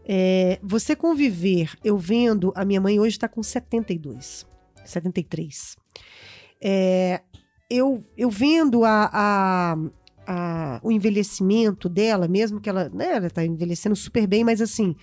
É, 0.03 0.59
você 0.63 0.95
conviver, 0.95 1.69
eu 1.83 1.97
vendo, 1.97 2.51
a 2.55 2.65
minha 2.65 2.81
mãe 2.81 2.99
hoje 2.99 3.15
está 3.15 3.27
com 3.27 3.43
72, 3.43 4.45
73. 4.83 5.75
É, 6.59 7.21
eu, 7.69 8.03
eu 8.17 8.29
vendo 8.31 8.83
a, 8.83 9.09
a- 9.13 9.77
a- 10.25 10.79
o 10.83 10.91
envelhecimento 10.91 11.87
dela, 11.87 12.27
mesmo 12.27 12.59
que 12.59 12.67
ela, 12.69 12.89
né, 12.89 13.17
ela 13.17 13.27
está 13.27 13.45
envelhecendo 13.45 13.95
super 13.95 14.25
bem, 14.25 14.43
mas 14.43 14.61
assim, 14.61 14.95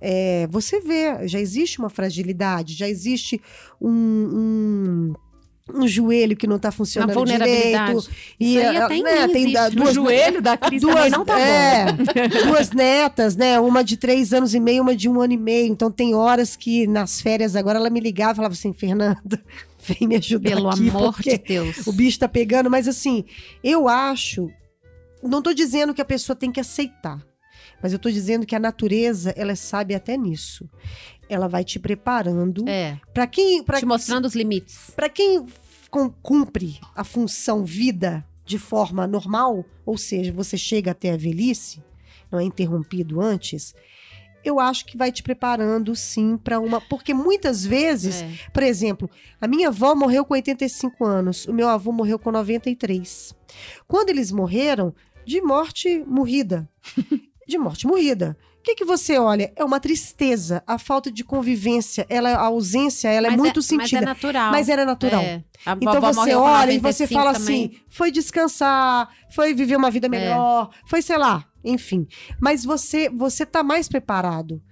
é, 0.00 0.46
você 0.48 0.80
vê, 0.80 1.28
já 1.28 1.38
existe 1.38 1.78
uma 1.78 1.90
fragilidade, 1.90 2.72
já 2.74 2.88
existe 2.88 3.38
um, 3.78 3.90
um, 3.90 5.12
um 5.74 5.86
joelho 5.88 6.36
que 6.36 6.46
não 6.46 6.56
está 6.56 6.70
funcionando 6.70 7.12
vulnerabilidade. 7.14 7.86
direito. 8.00 8.10
Isso 8.38 8.58
aí 8.58 8.76
ela- 8.76 8.84
até 8.86 8.94
em 8.96 9.02
né, 9.02 9.28
tem 9.28 9.52
da- 9.52 9.68
duas, 9.68 9.94
joelho 9.94 10.40
da 10.42 10.56
Cris 10.56 10.80
duas, 10.82 11.10
não 11.10 11.24
tá 11.24 11.34
bom. 11.34 11.40
é, 11.40 12.28
duas 12.46 12.70
netas, 12.70 13.36
né? 13.36 13.58
Uma 13.60 13.82
de 13.82 13.96
três 13.96 14.32
anos 14.32 14.54
e 14.54 14.60
meio, 14.60 14.82
uma 14.82 14.94
de 14.96 15.08
um 15.08 15.20
ano 15.20 15.32
e 15.32 15.36
meio. 15.38 15.66
Então 15.72 15.90
tem 15.90 16.14
horas 16.14 16.56
que 16.56 16.86
nas 16.86 17.20
férias 17.20 17.56
agora 17.56 17.78
ela 17.78 17.90
me 17.90 18.00
ligava 18.00 18.32
e 18.32 18.36
falava 18.36 18.54
assim, 18.54 18.72
Fernanda, 18.72 19.42
vem 19.86 20.06
me 20.08 20.16
ajudar 20.16 20.50
Pelo 20.50 20.68
aqui, 20.70 20.88
amor 20.88 21.16
de 21.20 21.38
Deus. 21.38 21.86
o 21.86 21.92
bicho 21.92 22.18
tá 22.18 22.28
pegando. 22.28 22.70
Mas 22.70 22.86
assim, 22.88 23.24
eu 23.64 23.88
acho, 23.88 24.50
não 25.22 25.40
tô 25.42 25.52
dizendo 25.52 25.94
que 25.94 26.00
a 26.00 26.04
pessoa 26.04 26.36
tem 26.36 26.50
que 26.52 26.60
aceitar. 26.60 27.18
Mas 27.82 27.92
eu 27.92 27.98
tô 27.98 28.08
dizendo 28.10 28.46
que 28.46 28.54
a 28.54 28.60
natureza, 28.60 29.34
ela 29.36 29.56
sábia 29.56 29.96
até 29.96 30.16
nisso. 30.16 30.68
Ela 31.28 31.48
vai 31.48 31.64
te 31.64 31.78
preparando 31.80 32.68
É, 32.68 32.96
para 33.12 33.26
quem, 33.26 33.62
para 33.64 33.78
te 33.80 33.86
mostrando 33.86 34.26
os 34.26 34.34
limites. 34.36 34.90
para 34.94 35.08
quem 35.08 35.44
cumpre 36.22 36.80
a 36.94 37.04
função 37.04 37.64
vida 37.64 38.24
de 38.44 38.58
forma 38.58 39.06
normal, 39.06 39.64
ou 39.86 39.96
seja, 39.96 40.32
você 40.32 40.56
chega 40.56 40.90
até 40.90 41.12
a 41.12 41.16
velhice, 41.16 41.82
não 42.30 42.38
é 42.38 42.44
interrompido 42.44 43.20
antes, 43.20 43.74
eu 44.44 44.58
acho 44.58 44.84
que 44.86 44.96
vai 44.96 45.12
te 45.12 45.22
preparando 45.22 45.94
sim 45.94 46.36
para 46.36 46.58
uma. 46.58 46.80
Porque 46.80 47.14
muitas 47.14 47.64
vezes, 47.64 48.22
É. 48.22 48.28
por 48.52 48.62
exemplo, 48.64 49.08
a 49.40 49.46
minha 49.46 49.68
avó 49.68 49.94
morreu 49.94 50.24
com 50.24 50.34
85 50.34 51.04
anos, 51.04 51.46
o 51.46 51.52
meu 51.52 51.68
avô 51.68 51.92
morreu 51.92 52.18
com 52.18 52.32
93. 52.32 53.32
Quando 53.86 54.08
eles 54.10 54.32
morreram, 54.32 54.92
de 55.24 55.40
morte 55.40 56.02
morrida. 56.06 56.68
De 57.46 57.58
morte 57.58 57.86
morrida. 57.88 58.36
O 58.62 58.64
que, 58.64 58.76
que 58.76 58.84
você 58.84 59.18
olha? 59.18 59.52
É 59.56 59.64
uma 59.64 59.80
tristeza, 59.80 60.62
a 60.64 60.78
falta 60.78 61.10
de 61.10 61.24
convivência, 61.24 62.06
ela, 62.08 62.30
a 62.30 62.42
ausência, 62.46 63.08
ela 63.08 63.26
é 63.26 63.30
Mas 63.30 63.40
muito 63.40 63.56
Mas 63.56 63.64
é 63.66 63.68
sentida. 63.76 64.00
natural. 64.02 64.52
Mas 64.52 64.68
era 64.68 64.84
natural. 64.84 65.20
É. 65.20 65.42
Então 65.80 66.00
você 66.00 66.32
olha 66.36 66.70
e 66.70 66.78
você 66.78 67.02
95 67.04 67.12
fala 67.12 67.32
também. 67.32 67.64
assim: 67.66 67.80
foi 67.90 68.12
descansar, 68.12 69.08
foi 69.34 69.52
viver 69.52 69.74
uma 69.74 69.88
É. 69.88 69.90
vida 69.90 70.08
melhor, 70.08 70.70
foi, 70.86 71.02
sei 71.02 71.18
lá, 71.18 71.44
enfim. 71.64 72.06
Mas 72.40 72.64
você 72.64 73.08
você 73.10 73.44
tá 73.44 73.64
mais 73.64 73.88
preparado. 73.88 74.62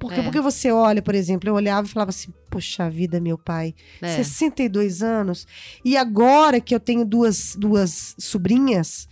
Porque, 0.00 0.18
É. 0.20 0.22
porque 0.24 0.40
você 0.40 0.72
olha, 0.72 1.00
por 1.02 1.14
exemplo, 1.14 1.48
eu 1.50 1.54
olhava 1.54 1.86
e 1.86 1.90
falava 1.90 2.08
assim: 2.08 2.32
Poxa 2.50 2.88
vida, 2.88 3.20
meu 3.20 3.36
pai, 3.36 3.74
É. 4.00 4.16
62 4.16 5.02
anos. 5.02 5.46
E 5.84 5.96
agora 5.98 6.60
que 6.62 6.74
eu 6.74 6.80
tenho 6.80 7.04
duas, 7.04 7.54
duas 7.56 8.14
sobrinhas, 8.18 9.06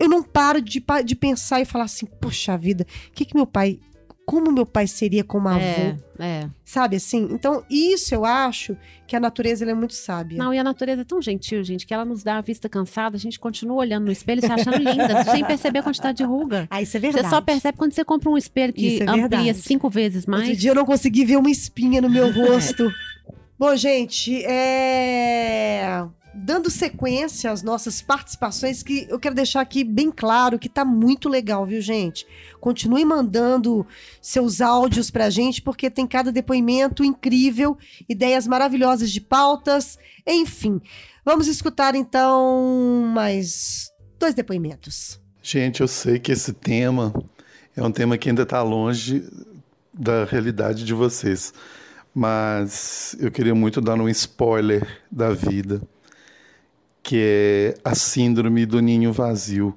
eu 0.00 0.08
não 0.08 0.22
paro 0.22 0.60
de, 0.62 0.82
de 1.04 1.14
pensar 1.14 1.60
e 1.60 1.66
falar 1.66 1.84
assim: 1.84 2.06
Poxa 2.06 2.56
vida, 2.56 2.86
o 3.08 3.12
que, 3.12 3.24
que 3.26 3.34
meu 3.34 3.46
pai. 3.46 3.78
Como 4.26 4.52
meu 4.52 4.64
pai 4.64 4.86
seria 4.86 5.24
como 5.24 5.48
avô? 5.48 5.58
É, 5.58 5.96
é. 6.20 6.50
Sabe 6.64 6.94
assim? 6.94 7.28
Então, 7.32 7.64
isso 7.68 8.14
eu 8.14 8.24
acho 8.24 8.76
que 9.04 9.16
a 9.16 9.20
natureza 9.20 9.64
ela 9.64 9.72
é 9.72 9.74
muito 9.74 9.92
sábia. 9.92 10.38
Não, 10.38 10.54
e 10.54 10.58
a 10.58 10.62
natureza 10.62 11.02
é 11.02 11.04
tão 11.04 11.20
gentil, 11.20 11.64
gente, 11.64 11.84
que 11.84 11.92
ela 11.92 12.04
nos 12.04 12.22
dá 12.22 12.38
a 12.38 12.40
vista 12.40 12.68
cansada, 12.68 13.16
a 13.16 13.18
gente 13.18 13.40
continua 13.40 13.78
olhando 13.78 14.04
no 14.04 14.12
espelho 14.12 14.38
e 14.38 14.46
se 14.46 14.52
achando 14.52 14.76
linda, 14.76 15.24
sem 15.26 15.44
perceber 15.44 15.80
a 15.80 15.82
quantidade 15.82 16.18
de 16.18 16.22
ruga. 16.22 16.68
Ah, 16.70 16.80
isso 16.80 16.96
é 16.96 17.00
verdade. 17.00 17.24
Você 17.24 17.30
só 17.30 17.40
percebe 17.40 17.76
quando 17.76 17.92
você 17.92 18.04
compra 18.04 18.30
um 18.30 18.38
espelho 18.38 18.72
que 18.72 19.00
é 19.00 19.02
amplia 19.02 19.16
verdade. 19.16 19.54
cinco 19.54 19.90
vezes 19.90 20.24
mais. 20.26 20.44
Outro 20.44 20.60
dia 20.60 20.70
eu 20.70 20.76
não 20.76 20.84
consegui 20.84 21.24
ver 21.24 21.36
uma 21.36 21.50
espinha 21.50 22.00
no 22.00 22.08
meu 22.08 22.30
rosto. 22.32 22.88
Bom, 23.58 23.74
gente, 23.74 24.44
é... 24.44 26.06
dando 26.42 26.70
sequência 26.70 27.50
às 27.50 27.62
nossas 27.62 28.00
participações, 28.00 28.82
que 28.82 29.06
eu 29.08 29.18
quero 29.18 29.34
deixar 29.34 29.60
aqui 29.60 29.84
bem 29.84 30.10
claro 30.10 30.58
que 30.58 30.68
tá 30.68 30.84
muito 30.84 31.28
legal, 31.28 31.66
viu, 31.66 31.80
gente? 31.80 32.26
Continue 32.58 33.04
mandando 33.04 33.86
seus 34.20 34.60
áudios 34.60 35.10
pra 35.10 35.30
gente, 35.30 35.60
porque 35.60 35.90
tem 35.90 36.06
cada 36.06 36.32
depoimento 36.32 37.04
incrível, 37.04 37.76
ideias 38.08 38.46
maravilhosas 38.46 39.10
de 39.10 39.20
pautas, 39.20 39.98
enfim. 40.26 40.80
Vamos 41.24 41.46
escutar 41.46 41.94
então 41.94 43.10
mais 43.14 43.90
dois 44.18 44.34
depoimentos. 44.34 45.20
Gente, 45.42 45.80
eu 45.80 45.88
sei 45.88 46.18
que 46.18 46.32
esse 46.32 46.52
tema 46.52 47.12
é 47.76 47.82
um 47.82 47.92
tema 47.92 48.16
que 48.18 48.28
ainda 48.28 48.42
está 48.42 48.62
longe 48.62 49.24
da 49.92 50.24
realidade 50.24 50.84
de 50.84 50.94
vocês, 50.94 51.52
mas 52.14 53.16
eu 53.18 53.30
queria 53.30 53.54
muito 53.54 53.80
dar 53.80 53.94
um 53.94 54.08
spoiler 54.08 54.86
da 55.10 55.30
vida, 55.30 55.80
que 57.02 57.16
é 57.18 57.74
a 57.84 57.94
síndrome 57.94 58.66
do 58.66 58.80
ninho 58.80 59.12
vazio. 59.12 59.76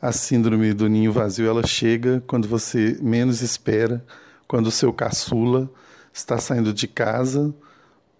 A 0.00 0.12
síndrome 0.12 0.72
do 0.72 0.88
ninho 0.88 1.12
vazio, 1.12 1.48
ela 1.48 1.66
chega 1.66 2.22
quando 2.26 2.48
você 2.48 2.98
menos 3.00 3.42
espera, 3.42 4.04
quando 4.48 4.68
o 4.68 4.70
seu 4.70 4.92
caçula 4.92 5.70
está 6.12 6.38
saindo 6.38 6.72
de 6.72 6.88
casa 6.88 7.54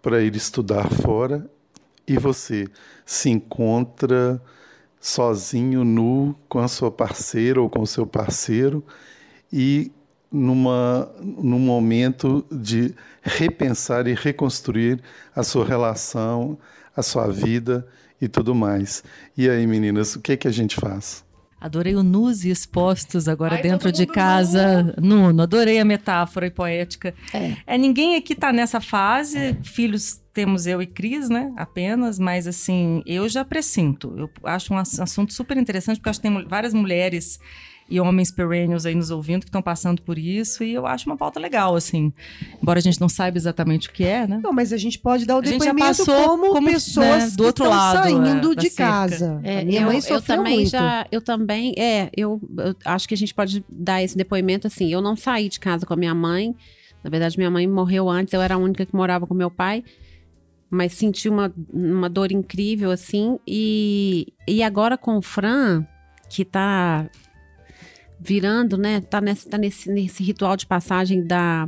para 0.02 0.22
ir 0.22 0.34
estudar 0.36 0.88
fora 0.90 1.48
e 2.06 2.18
você 2.18 2.68
se 3.04 3.30
encontra 3.30 4.40
sozinho, 5.00 5.84
nu, 5.84 6.34
com 6.48 6.58
a 6.58 6.68
sua 6.68 6.90
parceira 6.90 7.60
ou 7.60 7.70
com 7.70 7.80
o 7.80 7.86
seu 7.86 8.06
parceiro 8.06 8.84
e 9.52 9.90
numa, 10.30 11.10
num 11.20 11.58
momento 11.58 12.44
de 12.50 12.94
repensar 13.22 14.06
e 14.06 14.14
reconstruir 14.14 15.02
a 15.34 15.42
sua 15.42 15.64
relação, 15.64 16.58
a 16.94 17.02
sua 17.02 17.26
vida 17.26 17.86
e 18.20 18.28
tudo 18.28 18.54
mais. 18.54 19.02
E 19.36 19.48
aí, 19.48 19.66
meninas, 19.66 20.14
o 20.16 20.20
que, 20.20 20.36
que 20.36 20.48
a 20.48 20.52
gente 20.52 20.76
faz? 20.76 21.24
Adorei 21.60 21.94
o 21.94 22.02
nus 22.02 22.42
e 22.44 22.48
expostos 22.50 23.28
agora 23.28 23.56
Ai, 23.56 23.62
dentro 23.62 23.92
de 23.92 24.06
casa. 24.06 24.94
Nuno, 24.98 25.42
adorei 25.42 25.78
a 25.78 25.84
metáfora 25.84 26.46
e 26.46 26.50
poética. 26.50 27.14
É. 27.34 27.74
É, 27.74 27.76
ninguém 27.76 28.16
aqui 28.16 28.34
tá 28.34 28.50
nessa 28.50 28.80
fase. 28.80 29.54
Filhos 29.62 30.18
temos 30.32 30.66
eu 30.66 30.80
e 30.80 30.86
Cris, 30.86 31.28
né? 31.28 31.52
Apenas, 31.58 32.18
mas 32.18 32.46
assim, 32.46 33.02
eu 33.04 33.28
já 33.28 33.44
presinto. 33.44 34.14
Eu 34.16 34.30
acho 34.44 34.72
um 34.72 34.78
ass- 34.78 34.98
assunto 35.00 35.34
super 35.34 35.58
interessante, 35.58 35.98
porque 35.98 36.08
acho 36.08 36.20
que 36.22 36.28
tem 36.28 36.46
várias 36.48 36.72
mulheres 36.72 37.38
e 37.90 37.98
homens 37.98 38.30
perennials 38.30 38.86
aí 38.86 38.94
nos 38.94 39.10
ouvindo 39.10 39.40
que 39.40 39.48
estão 39.48 39.60
passando 39.60 40.00
por 40.00 40.16
isso, 40.16 40.62
e 40.62 40.72
eu 40.72 40.86
acho 40.86 41.10
uma 41.10 41.16
pauta 41.16 41.40
legal, 41.40 41.74
assim. 41.74 42.12
Embora 42.62 42.78
a 42.78 42.82
gente 42.82 43.00
não 43.00 43.08
saiba 43.08 43.36
exatamente 43.36 43.88
o 43.88 43.92
que 43.92 44.04
é, 44.04 44.28
né? 44.28 44.40
Não, 44.40 44.52
mas 44.52 44.72
a 44.72 44.76
gente 44.76 44.96
pode 44.96 45.26
dar 45.26 45.34
o 45.34 45.40
A 45.40 45.44
gente 45.44 45.64
já 45.64 45.72
depoimento 45.72 46.06
passou 46.06 46.28
como, 46.28 46.52
como, 46.52 46.70
pessoas 46.70 47.24
né, 47.24 47.30
do 47.30 47.36
que 47.36 47.42
outro 47.42 47.64
estão 47.64 47.76
lado, 47.76 48.02
saindo 48.04 48.52
é, 48.52 48.54
da 48.54 48.62
de 48.62 48.70
cerca. 48.70 48.92
casa. 48.92 49.40
É, 49.42 49.60
a 49.60 49.64
minha 49.64 49.80
eu, 49.80 49.86
mãe 49.86 49.96
eu 49.96 50.02
sofreu 50.02 50.36
também 50.36 50.56
muito. 50.58 50.70
já, 50.70 51.04
eu 51.10 51.20
também, 51.20 51.74
é, 51.76 52.10
eu, 52.16 52.40
eu 52.58 52.76
acho 52.84 53.08
que 53.08 53.14
a 53.14 53.16
gente 53.16 53.34
pode 53.34 53.64
dar 53.68 54.00
esse 54.00 54.16
depoimento 54.16 54.68
assim. 54.68 54.92
Eu 54.92 55.02
não 55.02 55.16
saí 55.16 55.48
de 55.48 55.58
casa 55.58 55.84
com 55.84 55.92
a 55.92 55.96
minha 55.96 56.14
mãe. 56.14 56.54
Na 57.02 57.10
verdade, 57.10 57.36
minha 57.36 57.50
mãe 57.50 57.66
morreu 57.66 58.08
antes, 58.08 58.32
eu 58.32 58.40
era 58.40 58.54
a 58.54 58.58
única 58.58 58.86
que 58.86 58.94
morava 58.94 59.26
com 59.26 59.34
meu 59.34 59.50
pai. 59.50 59.82
Mas 60.70 60.92
senti 60.92 61.28
uma, 61.28 61.52
uma 61.72 62.08
dor 62.08 62.30
incrível, 62.30 62.92
assim. 62.92 63.40
E, 63.44 64.32
e 64.46 64.62
agora 64.62 64.96
com 64.96 65.16
o 65.16 65.22
Fran, 65.22 65.84
que 66.28 66.44
tá 66.44 67.10
virando, 68.20 68.76
né? 68.76 69.00
Tá 69.00 69.20
nesse, 69.20 69.48
tá 69.48 69.56
nesse, 69.58 69.90
nesse 69.90 70.22
ritual 70.22 70.56
de 70.56 70.66
passagem 70.66 71.24
da, 71.26 71.66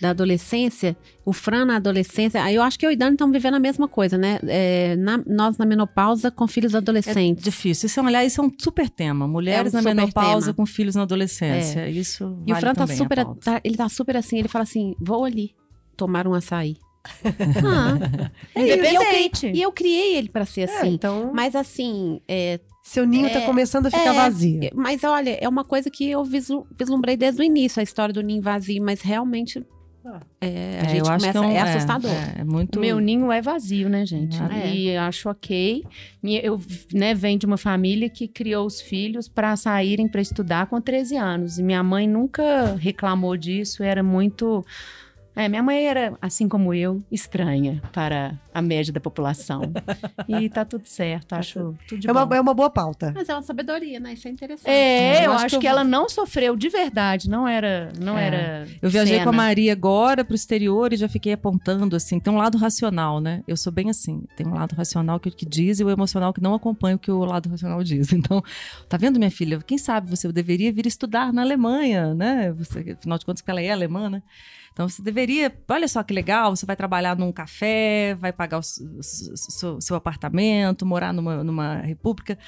da 0.00 0.10
adolescência, 0.10 0.96
o 1.24 1.32
Fran 1.32 1.64
na 1.64 1.76
adolescência, 1.76 2.42
aí 2.42 2.54
eu 2.54 2.62
acho 2.62 2.78
que 2.78 2.84
eu 2.86 2.90
e 2.90 2.96
Dani 2.96 3.12
estamos 3.14 3.32
vivendo 3.32 3.54
a 3.54 3.58
mesma 3.60 3.86
coisa, 3.88 4.18
né? 4.18 4.38
É, 4.46 4.96
na- 4.96 5.22
nós 5.26 5.56
na 5.58 5.64
menopausa 5.66 6.30
com 6.30 6.46
filhos 6.46 6.74
É 6.74 6.78
adolescentes. 6.78 7.42
difícil. 7.44 7.86
Isso 7.86 7.98
é, 7.98 8.02
um- 8.02 8.06
aliás, 8.06 8.32
isso 8.32 8.40
é 8.40 8.44
um 8.44 8.52
super 8.58 8.88
tema. 8.90 9.26
Mulheres 9.28 9.72
É 9.74 9.78
um 9.78 9.82
na 9.82 9.94
menopausa 9.94 10.46
tema. 10.46 10.54
com 10.56 10.66
filhos 10.66 10.94
na 10.94 11.02
adolescência. 11.02 11.88
Isso 11.88 12.42
E 12.46 12.52
o 12.52 12.56
Fran 12.56 12.74
tá 12.74 12.86
super, 12.86 13.24
tá- 13.42 13.60
ele 13.64 13.76
tá 13.76 13.88
super 13.88 14.16
assim, 14.16 14.38
ele 14.38 14.48
fala 14.48 14.64
assim, 14.64 14.94
vou 15.00 15.24
ali 15.24 15.54
tomar 15.96 16.26
um 16.26 16.34
açaí. 16.34 16.76
ah, 17.64 18.30
É 18.54 18.60
e, 18.66 18.70
eu, 18.70 18.76
Independente. 18.78 19.40
cri- 19.48 19.58
e 19.58 19.62
eu 19.62 19.72
criei 19.72 20.16
ele 20.16 20.28
pra 20.28 20.44
ser 20.44 20.62
É, 20.62 20.64
assim. 20.64 20.88
então, 20.94 21.30
Mas 21.34 21.54
assim, 21.56 22.20
é, 22.28 22.60
seu 22.92 23.06
ninho 23.06 23.26
é, 23.26 23.30
tá 23.30 23.40
começando 23.42 23.86
a 23.86 23.90
ficar 23.90 24.12
é, 24.12 24.12
vazio. 24.12 24.60
mas 24.74 25.04
olha, 25.04 25.38
é 25.40 25.48
uma 25.48 25.64
coisa 25.64 25.88
que 25.90 26.10
eu 26.10 26.24
vislu- 26.24 26.66
vislumbrei 26.78 27.16
desde 27.16 27.40
o 27.40 27.44
início, 27.44 27.78
a 27.78 27.82
história 27.82 28.12
do 28.12 28.20
ninho 28.22 28.42
vazio, 28.42 28.82
mas 28.82 29.00
realmente 29.00 29.64
é, 30.40 30.80
a 30.80 30.84
É, 30.84 30.88
gente 30.88 30.98
eu 30.98 31.06
acho 31.06 31.20
começa, 31.20 31.32
que 31.32 31.36
é, 31.38 31.40
um- 31.48 31.52
é 31.52 31.60
assustador. 31.60 32.10
É, 32.10 32.40
é 32.40 32.44
muito. 32.44 32.80
Meu 32.80 32.98
ninho 32.98 33.30
é 33.30 33.40
vazio, 33.42 33.88
né, 33.88 34.04
gente? 34.06 34.36
É. 34.42 34.74
E 34.74 34.96
acho 34.96 35.28
ok. 35.28 35.84
Eu 36.42 36.58
né, 36.92 37.14
venho 37.14 37.38
de 37.38 37.46
uma 37.46 37.58
família 37.58 38.08
que 38.08 38.26
criou 38.26 38.66
os 38.66 38.80
filhos 38.80 39.28
para 39.28 39.54
saírem 39.56 40.08
para 40.08 40.20
estudar 40.22 40.66
com 40.66 40.80
13 40.80 41.16
anos. 41.16 41.58
E 41.58 41.62
minha 41.62 41.82
mãe 41.82 42.08
nunca 42.08 42.74
reclamou 42.76 43.36
disso, 43.36 43.82
era 43.82 44.02
muito. 44.02 44.64
É, 45.40 45.48
minha 45.48 45.62
mãe 45.62 45.86
era, 45.86 46.12
assim 46.20 46.46
como 46.48 46.74
eu, 46.74 47.02
estranha 47.10 47.80
para 47.92 48.38
a 48.52 48.60
média 48.60 48.92
da 48.92 49.00
população. 49.00 49.62
e 50.28 50.48
tá 50.50 50.64
tudo 50.66 50.84
certo, 50.86 51.32
acho 51.32 51.74
tudo 51.88 52.00
de 52.00 52.08
É 52.08 52.12
uma, 52.12 52.26
bom. 52.26 52.34
é 52.34 52.40
uma 52.40 52.52
boa 52.52 52.68
pauta. 52.68 53.12
Mas 53.14 53.28
é 53.28 53.34
uma 53.34 53.40
sabedoria, 53.42 53.98
né? 53.98 54.12
Isso 54.12 54.28
é 54.28 54.30
interessante. 54.30 54.68
É, 54.70 55.24
eu 55.26 55.32
acho 55.32 55.46
acho 55.46 55.54
que 55.56 55.60
que, 55.62 55.66
eu 55.66 55.70
ela 55.70 55.82
não 55.82 56.08
sofreu 56.10 56.54
de 56.56 56.68
verdade, 56.68 57.30
não 57.30 57.48
era, 57.48 57.90
não 57.98 58.18
É. 58.18 58.26
era. 58.26 58.68
Eu 58.82 58.90
viajei 58.90 59.14
cena. 59.14 59.24
com 59.24 59.30
a 59.30 59.32
Maria 59.32 59.72
agora 59.72 60.24
pro 60.24 60.34
exterior 60.34 60.92
e 60.92 60.96
já 60.96 61.08
fiquei 61.08 61.32
apontando, 61.32 61.96
assim, 61.96 62.20
tem 62.20 62.30
um 62.32 62.36
lado 62.36 62.58
racional, 62.58 63.18
né? 63.18 63.42
Eu 63.48 63.56
sou 63.56 63.72
bem 63.72 63.88
assim, 63.88 64.22
tem 64.36 64.46
um 64.46 64.52
lado 64.54 64.74
racional 64.74 65.18
que, 65.18 65.30
que 65.30 65.46
diz 65.46 65.80
e 65.80 65.84
o 65.84 65.88
emocional 65.90 66.32
que 66.34 66.40
não 66.42 66.52
acompanha 66.52 66.96
o 66.96 66.98
que 66.98 67.10
o 67.10 67.24
lado 67.24 67.48
racional 67.48 67.82
diz. 67.82 68.10
Então, 68.20 68.42
tá 68.88 68.98
vendo, 68.98 69.18
minha 69.18 69.30
filha? 69.30 69.58
Quem 69.66 69.78
sabe 69.78 70.10
você 70.10 70.30
deveria 70.30 70.70
vir 70.70 70.86
estudar 70.86 71.32
na 71.32 71.40
Alemanha, 71.40 72.12
né? 72.14 72.52
Você, 72.52 72.94
afinal 72.98 73.16
de 73.16 73.24
contas, 73.24 73.40
que 73.40 73.50
ela 73.50 73.62
é 73.62 73.70
alemã, 73.70 74.10
né? 74.10 74.22
Então 74.72 74.88
você 74.88 75.02
deveria, 75.02 75.54
olha 75.68 75.88
só 75.88 76.02
que 76.02 76.14
legal, 76.14 76.54
você 76.54 76.64
vai 76.64 76.76
trabalhar 76.76 77.16
num 77.16 77.32
café, 77.32 78.14
vai 78.14 78.32
pagar 78.32 78.58
o, 78.58 78.62
seu, 78.62 79.80
seu 79.80 79.96
apartamento, 79.96 80.86
morar 80.86 81.12
numa, 81.12 81.42
numa 81.42 81.76
república. 81.76 82.38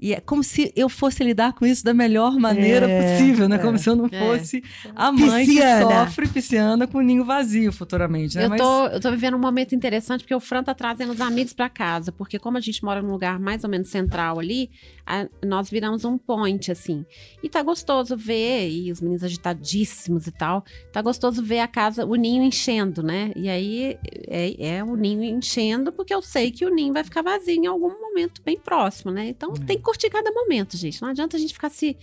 E 0.00 0.14
é 0.14 0.20
como 0.20 0.42
se 0.42 0.72
eu 0.74 0.88
fosse 0.88 1.22
lidar 1.22 1.52
com 1.52 1.66
isso 1.66 1.84
da 1.84 1.92
melhor 1.92 2.38
maneira 2.38 2.88
É, 2.88 3.00
possível, 3.18 3.48
né? 3.48 3.56
é. 3.56 3.58
Como 3.58 3.76
se 3.78 3.88
eu 3.88 3.96
não 3.96 4.06
É. 4.06 4.18
fosse 4.18 4.62
a 4.96 5.12
mãe 5.12 5.44
Pisciana. 5.46 5.86
que 5.86 5.92
sofre 6.06 6.28
pisciana 6.28 6.86
com 6.86 6.98
o 6.98 7.02
ninho 7.02 7.24
vazio 7.24 7.72
futuramente, 7.72 8.36
né? 8.36 8.44
Eu 8.46 8.50
Mas- 8.50 8.60
tô, 8.60 8.86
eu 8.86 9.00
tô 9.00 9.10
vivendo 9.10 9.34
um 9.36 9.40
momento 9.40 9.74
interessante 9.74 10.20
porque 10.22 10.34
o 10.34 10.40
Fran 10.40 10.62
tá 10.62 10.74
trazendo 10.74 11.12
os 11.12 11.20
amigos 11.20 11.52
pra 11.52 11.68
casa. 11.68 12.10
Porque 12.12 12.38
como 12.38 12.56
a 12.56 12.60
gente 12.60 12.82
mora 12.84 13.02
num 13.02 13.10
lugar 13.12 13.38
mais 13.38 13.62
ou 13.64 13.70
menos 13.70 13.88
central 13.88 14.38
ali, 14.38 14.70
a- 15.06 15.28
nós 15.44 15.68
viramos 15.68 16.04
um 16.04 16.16
point, 16.16 16.70
assim. 16.72 17.04
E 17.42 17.48
tá 17.48 17.62
gostoso 17.62 18.16
ver, 18.16 18.70
e 18.70 18.90
os 18.90 19.00
meninos 19.00 19.22
agitadíssimos 19.22 20.26
e 20.26 20.32
tal. 20.32 20.64
Tá 20.92 21.02
gostoso 21.02 21.42
ver 21.42 21.58
a 21.60 21.68
casa, 21.68 22.06
o 22.06 22.14
ninho 22.14 22.42
enchendo, 22.42 23.02
né? 23.02 23.32
E 23.36 23.48
aí 23.48 23.98
é, 24.28 24.76
é 24.78 24.84
o 24.84 24.96
ninho 24.96 25.22
enchendo, 25.24 25.92
porque 25.92 26.14
eu 26.14 26.22
sei 26.22 26.50
que 26.50 26.64
o 26.64 26.74
ninho 26.74 26.92
vai 26.92 27.04
ficar 27.04 27.22
vazio 27.22 27.54
em 27.54 27.66
algum 27.66 27.90
momento 28.00 28.40
bem 28.44 28.58
próximo, 28.58 29.10
né? 29.12 29.28
Então 29.28 29.52
tem 29.52 29.76
que 29.76 29.82
curtir 29.90 30.08
cada 30.08 30.30
momento, 30.30 30.76
gente. 30.76 31.02
Não 31.02 31.08
adianta 31.08 31.36
a 31.36 31.40
gente 31.40 31.52
ficar 31.52 31.70
se 31.70 31.96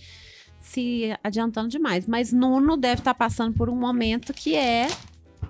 se 0.60 1.16
adiantando 1.22 1.68
demais. 1.68 2.06
Mas 2.06 2.32
Nuno 2.32 2.76
deve 2.76 3.00
estar 3.00 3.14
passando 3.14 3.54
por 3.54 3.70
um 3.70 3.76
momento 3.76 4.32
que 4.34 4.54
é 4.54 4.88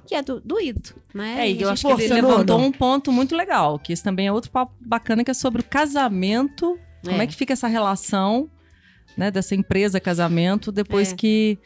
que 0.07 0.15
é 0.15 0.23
do, 0.23 0.41
doído, 0.41 0.95
né? 1.13 1.47
É, 1.47 1.51
e 1.51 1.61
eu 1.61 1.69
acho 1.69 1.87
que 1.87 1.93
ele 1.93 2.09
Força, 2.09 2.15
levantou 2.15 2.59
um 2.61 2.73
ponto 2.73 3.13
muito 3.13 3.37
legal, 3.37 3.79
que 3.79 3.93
esse 3.93 4.03
também 4.03 4.27
é 4.27 4.33
outro 4.33 4.51
papo 4.51 4.73
bacana, 4.81 5.23
que 5.23 5.31
é 5.31 5.35
sobre 5.35 5.61
o 5.61 5.65
casamento. 5.65 6.79
Como 7.05 7.21
é 7.21 7.27
que 7.27 7.35
fica 7.35 7.53
essa 7.53 7.69
relação, 7.69 8.51
né, 9.17 9.31
dessa 9.31 9.55
empresa 9.55 10.01
casamento, 10.01 10.71
depois 10.73 11.13
É. 11.13 11.17
que. 11.17 11.59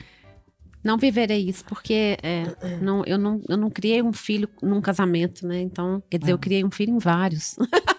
Não 0.85 0.99
viverei 0.99 1.49
isso, 1.49 1.65
porque 1.65 2.17
é, 2.23 2.45
não, 2.81 3.05
eu, 3.05 3.17
não, 3.17 3.41
eu 3.49 3.57
não 3.57 3.71
criei 3.71 4.03
um 4.03 4.13
filho 4.13 4.49
num 4.61 4.81
casamento, 4.81 5.47
né? 5.47 5.61
Então, 5.61 6.03
quer 6.11 6.19
dizer, 6.19 6.33
eu 6.33 6.39
criei 6.39 6.65
um 6.65 6.71
filho 6.73 6.93
em 6.93 6.99
vários. 6.99 7.57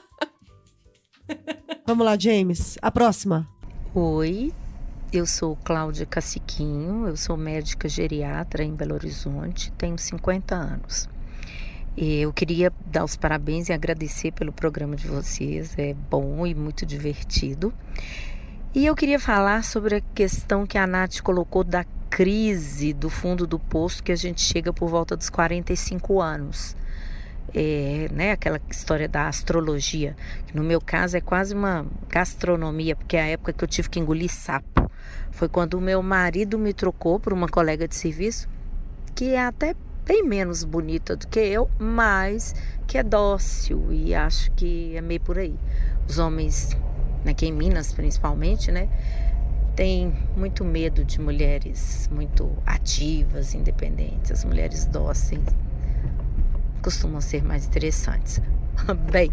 Vamos 1.86 2.06
lá, 2.06 2.18
James. 2.18 2.78
A 2.82 2.90
próxima. 2.90 3.46
Oi, 3.94 4.54
eu 5.12 5.26
sou 5.26 5.58
Cláudia 5.66 6.06
Caciquinho, 6.06 7.10
eu 7.10 7.18
sou 7.18 7.36
médica 7.36 7.90
geriatra 7.90 8.64
em 8.64 8.74
Belo 8.74 8.94
Horizonte, 8.96 9.70
tenho 9.74 9.98
50 9.98 10.56
anos. 10.56 11.10
Eu 11.98 12.32
queria 12.32 12.72
dar 12.86 13.04
os 13.04 13.18
parabéns 13.18 13.68
e 13.68 13.74
agradecer 13.74 14.32
pelo 14.32 14.54
programa 14.54 14.96
de 14.96 15.10
vocês, 15.10 15.78
é 15.78 15.94
bom 15.94 16.48
e 16.48 16.56
muito 16.56 16.86
divertido. 16.86 17.74
E 18.74 18.86
eu 18.86 18.96
queria 18.96 19.20
falar 19.20 19.66
sobre 19.66 19.96
a 19.96 20.02
questão 20.16 20.66
que 20.66 20.78
a 20.78 20.88
Nath 20.88 21.20
colocou 21.20 21.66
da 21.66 21.84
crise 22.10 22.94
do 22.94 23.10
fundo 23.10 23.46
do 23.46 23.60
poço 23.60 24.02
que 24.02 24.12
a 24.14 24.16
gente 24.16 24.40
chega 24.40 24.72
por 24.72 24.88
volta 24.88 25.18
dos 25.18 25.30
45 25.30 26.22
anos. 26.22 26.78
É, 27.56 28.10
né, 28.12 28.32
aquela 28.32 28.60
história 28.70 29.08
da 29.08 29.28
astrologia, 29.28 30.16
que 30.48 30.56
no 30.56 30.64
meu 30.64 30.82
caso 30.82 31.18
é 31.18 31.22
quase 31.22 31.54
uma 31.54 31.86
gastronomia, 32.10 32.96
porque 32.96 33.16
é 33.16 33.22
a 33.22 33.28
época 33.28 33.54
que 33.54 33.64
eu 33.64 33.68
tive 33.68 33.90
que 33.90 34.00
engolir 34.00 34.32
sapo. 34.32 34.90
Foi 35.32 35.48
quando 35.48 35.76
o 35.76 35.82
meu 35.82 36.02
marido 36.02 36.58
me 36.58 36.74
trocou 36.74 37.20
por 37.20 37.32
uma 37.32 37.48
colega 37.48 37.88
de 37.88 37.96
serviço, 37.96 38.48
que 39.14 39.34
é 39.34 39.46
até 39.46 39.76
bem 40.06 40.24
menos 40.24 40.64
bonita 40.64 41.16
do 41.16 41.28
que 41.28 41.40
eu, 41.40 41.70
mas 41.80 42.54
que 42.88 42.98
é 42.98 43.04
dócil 43.04 43.92
e 43.92 44.14
acho 44.14 44.52
que 44.52 44.96
é 44.96 45.02
meio 45.02 45.22
por 45.22 45.38
aí. 45.38 45.56
Os 46.08 46.20
homens, 46.20 46.76
aqui 47.26 47.46
em 47.48 47.54
Minas 47.54 47.94
principalmente, 47.94 48.72
né, 48.72 48.90
têm 49.76 50.14
muito 50.36 50.64
medo 50.64 51.04
de 51.04 51.20
mulheres 51.20 52.10
muito 52.12 52.52
ativas, 52.66 53.54
independentes. 53.54 54.32
As 54.32 54.46
mulheres 54.46 54.86
dóceis 54.86 55.42
costumam 56.84 57.22
ser 57.22 57.44
mais 57.44 57.66
interessantes. 57.66 58.42
Bem, 59.10 59.32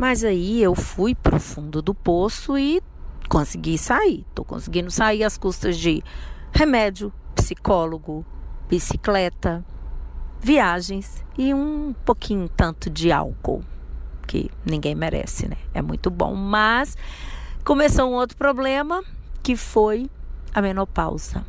mas 0.00 0.24
aí 0.24 0.62
eu 0.62 0.74
fui 0.74 1.14
pro 1.14 1.38
fundo 1.38 1.82
do 1.82 1.94
poço 1.94 2.56
e 2.56 2.82
consegui 3.28 3.76
sair. 3.76 4.24
Tô 4.34 4.44
conseguindo 4.44 4.90
sair 4.90 5.22
às 5.22 5.36
custas 5.36 5.76
de 5.76 6.02
remédio, 6.50 7.12
psicólogo, 7.34 8.24
bicicleta, 8.68 9.64
viagens 10.40 11.24
e 11.36 11.52
um 11.52 11.94
pouquinho 12.04 12.48
tanto 12.48 12.88
de 12.88 13.12
álcool, 13.12 13.62
que 14.26 14.50
ninguém 14.64 14.94
merece, 14.94 15.46
né? 15.46 15.56
É 15.74 15.82
muito 15.82 16.10
bom, 16.10 16.34
mas 16.34 16.96
começou 17.64 18.10
um 18.10 18.14
outro 18.14 18.36
problema 18.36 19.04
que 19.42 19.56
foi 19.56 20.10
a 20.54 20.62
menopausa. 20.62 21.44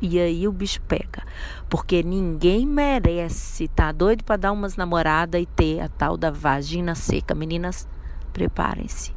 E 0.00 0.18
aí 0.18 0.46
o 0.46 0.52
bicho 0.52 0.80
pega, 0.82 1.24
porque 1.68 2.04
ninguém 2.04 2.64
merece, 2.64 3.66
tá 3.66 3.90
doido 3.90 4.22
para 4.22 4.36
dar 4.36 4.52
umas 4.52 4.76
namoradas 4.76 5.42
e 5.42 5.46
ter 5.46 5.80
a 5.80 5.88
tal 5.88 6.16
da 6.16 6.30
vagina 6.30 6.94
seca. 6.94 7.34
Meninas, 7.34 7.88
preparem-se. 8.32 9.12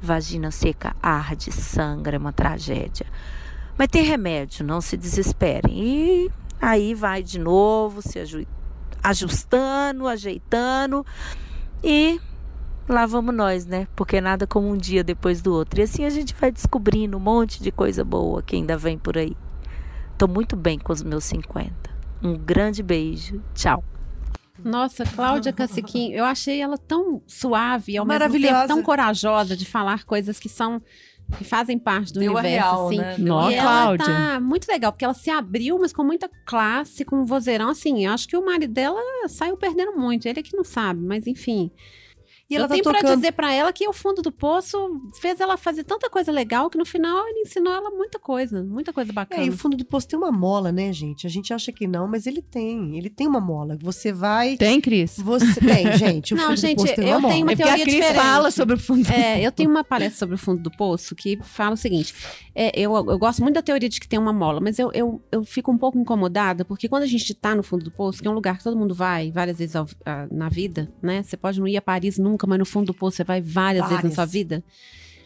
Vagina 0.00 0.50
seca 0.50 0.94
arde, 1.02 1.50
sangra, 1.50 2.16
é 2.16 2.18
uma 2.18 2.32
tragédia. 2.32 3.06
Mas 3.76 3.88
tem 3.88 4.02
remédio, 4.04 4.64
não 4.64 4.80
se 4.80 4.96
desesperem. 4.96 5.72
E 5.74 6.30
aí 6.60 6.94
vai 6.94 7.22
de 7.22 7.38
novo, 7.38 8.00
se 8.00 8.20
aju- 8.20 8.46
ajustando, 9.02 10.06
ajeitando 10.06 11.04
e 11.82 12.20
lá 12.88 13.04
vamos 13.06 13.34
nós, 13.34 13.66
né? 13.66 13.88
Porque 13.96 14.20
nada 14.20 14.46
como 14.46 14.68
um 14.68 14.76
dia 14.76 15.02
depois 15.02 15.42
do 15.42 15.52
outro. 15.52 15.80
E 15.80 15.82
assim 15.82 16.04
a 16.04 16.10
gente 16.10 16.34
vai 16.34 16.52
descobrindo 16.52 17.16
um 17.16 17.20
monte 17.20 17.62
de 17.62 17.72
coisa 17.72 18.04
boa 18.04 18.42
que 18.42 18.54
ainda 18.54 18.76
vem 18.76 18.96
por 18.96 19.18
aí. 19.18 19.36
Tô 20.20 20.28
muito 20.28 20.54
bem 20.54 20.78
com 20.78 20.92
os 20.92 21.02
meus 21.02 21.24
50. 21.24 21.72
Um 22.22 22.36
grande 22.36 22.82
beijo. 22.82 23.42
Tchau. 23.54 23.82
Nossa, 24.62 25.02
Cláudia 25.06 25.50
Caciquim, 25.50 26.12
eu 26.12 26.26
achei 26.26 26.60
ela 26.60 26.76
tão 26.76 27.22
suave 27.26 27.96
ao 27.96 28.04
mesmo 28.04 28.18
Maravilhosa. 28.18 28.54
tempo 28.54 28.68
tão 28.68 28.82
corajosa 28.82 29.56
de 29.56 29.64
falar 29.64 30.04
coisas 30.04 30.38
que 30.38 30.50
são 30.50 30.82
que 31.38 31.42
fazem 31.42 31.78
parte 31.78 32.12
do 32.12 32.20
Deu 32.20 32.34
universo, 32.34 32.58
real, 32.58 32.86
assim. 32.88 32.98
né? 32.98 33.16
Nó, 33.18 33.48
e 33.48 33.54
ela 33.54 33.96
Cláudia. 33.96 34.04
tá 34.04 34.40
muito 34.40 34.68
legal, 34.68 34.92
porque 34.92 35.06
ela 35.06 35.14
se 35.14 35.30
abriu, 35.30 35.78
mas 35.78 35.90
com 35.90 36.04
muita 36.04 36.28
classe, 36.44 37.02
com 37.02 37.22
um 37.22 37.24
vozeirão, 37.24 37.70
assim, 37.70 38.04
eu 38.04 38.12
acho 38.12 38.28
que 38.28 38.36
o 38.36 38.44
marido 38.44 38.74
dela 38.74 39.00
saiu 39.26 39.56
perdendo 39.56 39.96
muito, 39.96 40.26
ele 40.26 40.40
é 40.40 40.42
que 40.42 40.54
não 40.54 40.64
sabe, 40.64 41.00
mas 41.00 41.26
enfim. 41.26 41.70
E 42.50 42.56
ela 42.56 42.64
eu 42.64 42.68
tá 42.68 42.74
tenho 42.74 42.84
pra 42.84 42.94
tocando. 42.98 43.16
dizer 43.16 43.32
pra 43.32 43.52
ela 43.52 43.72
que 43.72 43.86
o 43.88 43.92
fundo 43.92 44.20
do 44.22 44.32
poço 44.32 44.76
fez 45.20 45.38
ela 45.40 45.56
fazer 45.56 45.84
tanta 45.84 46.10
coisa 46.10 46.32
legal 46.32 46.68
que 46.68 46.76
no 46.76 46.84
final 46.84 47.26
ele 47.28 47.40
ensinou 47.40 47.72
ela 47.72 47.90
muita 47.90 48.18
coisa, 48.18 48.62
muita 48.64 48.92
coisa 48.92 49.12
bacana. 49.12 49.42
É, 49.42 49.46
e 49.46 49.50
o 49.50 49.56
fundo 49.56 49.76
do 49.76 49.84
poço 49.84 50.08
tem 50.08 50.18
uma 50.18 50.32
mola, 50.32 50.72
né, 50.72 50.92
gente? 50.92 51.26
A 51.26 51.30
gente 51.30 51.52
acha 51.54 51.70
que 51.72 51.86
não, 51.86 52.08
mas 52.08 52.26
ele 52.26 52.42
tem. 52.42 52.98
Ele 52.98 53.08
tem 53.08 53.26
uma 53.26 53.40
mola. 53.40 53.78
Você 53.80 54.12
vai. 54.12 54.56
Tem, 54.56 54.80
Cris? 54.80 55.16
Você 55.18 55.46
tem, 55.60 55.92
gente. 55.96 56.34
O 56.34 56.36
Não, 56.36 56.44
fundo 56.46 56.54
do 56.56 56.60
gente, 56.60 56.76
poço 56.78 56.94
tem 56.96 57.04
uma 57.04 57.12
eu 57.14 57.20
mola. 57.20 57.32
tenho 57.34 57.46
uma 57.46 57.52
É 57.52 57.56
porque 57.56 57.62
a 57.62 57.66
teoria 57.66 57.84
Cris 57.84 57.94
diferente. 57.96 58.22
fala 58.24 58.50
sobre 58.50 58.74
o 58.74 58.78
fundo. 58.78 59.08
É, 59.10 59.40
eu 59.46 59.52
tenho 59.52 59.70
uma 59.70 59.84
palestra 59.84 60.18
sobre 60.18 60.34
o 60.34 60.38
fundo 60.38 60.62
do 60.62 60.70
poço 60.70 61.14
que 61.14 61.38
fala 61.42 61.74
o 61.74 61.76
seguinte: 61.76 62.14
é, 62.54 62.72
eu, 62.78 62.94
eu 62.96 63.18
gosto 63.18 63.42
muito 63.42 63.54
da 63.54 63.62
teoria 63.62 63.88
de 63.88 64.00
que 64.00 64.08
tem 64.08 64.18
uma 64.18 64.32
mola, 64.32 64.60
mas 64.60 64.78
eu, 64.78 64.90
eu, 64.92 65.22
eu 65.30 65.44
fico 65.44 65.70
um 65.70 65.78
pouco 65.78 65.96
incomodada, 65.98 66.64
porque 66.64 66.88
quando 66.88 67.04
a 67.04 67.06
gente 67.06 67.32
tá 67.34 67.54
no 67.54 67.62
fundo 67.62 67.84
do 67.84 67.90
poço, 67.90 68.20
que 68.20 68.26
é 68.26 68.30
um 68.30 68.34
lugar 68.34 68.58
que 68.58 68.64
todo 68.64 68.76
mundo 68.76 68.94
vai 68.94 69.30
várias 69.30 69.58
vezes 69.58 69.76
ao- 69.76 69.86
ah, 70.04 70.26
na 70.30 70.48
vida, 70.48 70.92
né? 71.02 71.22
Você 71.22 71.36
pode 71.36 71.60
não 71.60 71.68
ir 71.68 71.76
a 71.76 71.82
Paris 71.82 72.18
nunca, 72.18 72.39
mas 72.48 72.58
no 72.58 72.66
fundo 72.66 72.86
do 72.86 72.94
poço 72.94 73.16
você 73.18 73.24
vai 73.24 73.40
várias, 73.40 73.82
vezes 73.84 73.96
na 73.96 74.00
Várias. 74.10 74.14
sua 74.14 74.24
vida. 74.26 74.62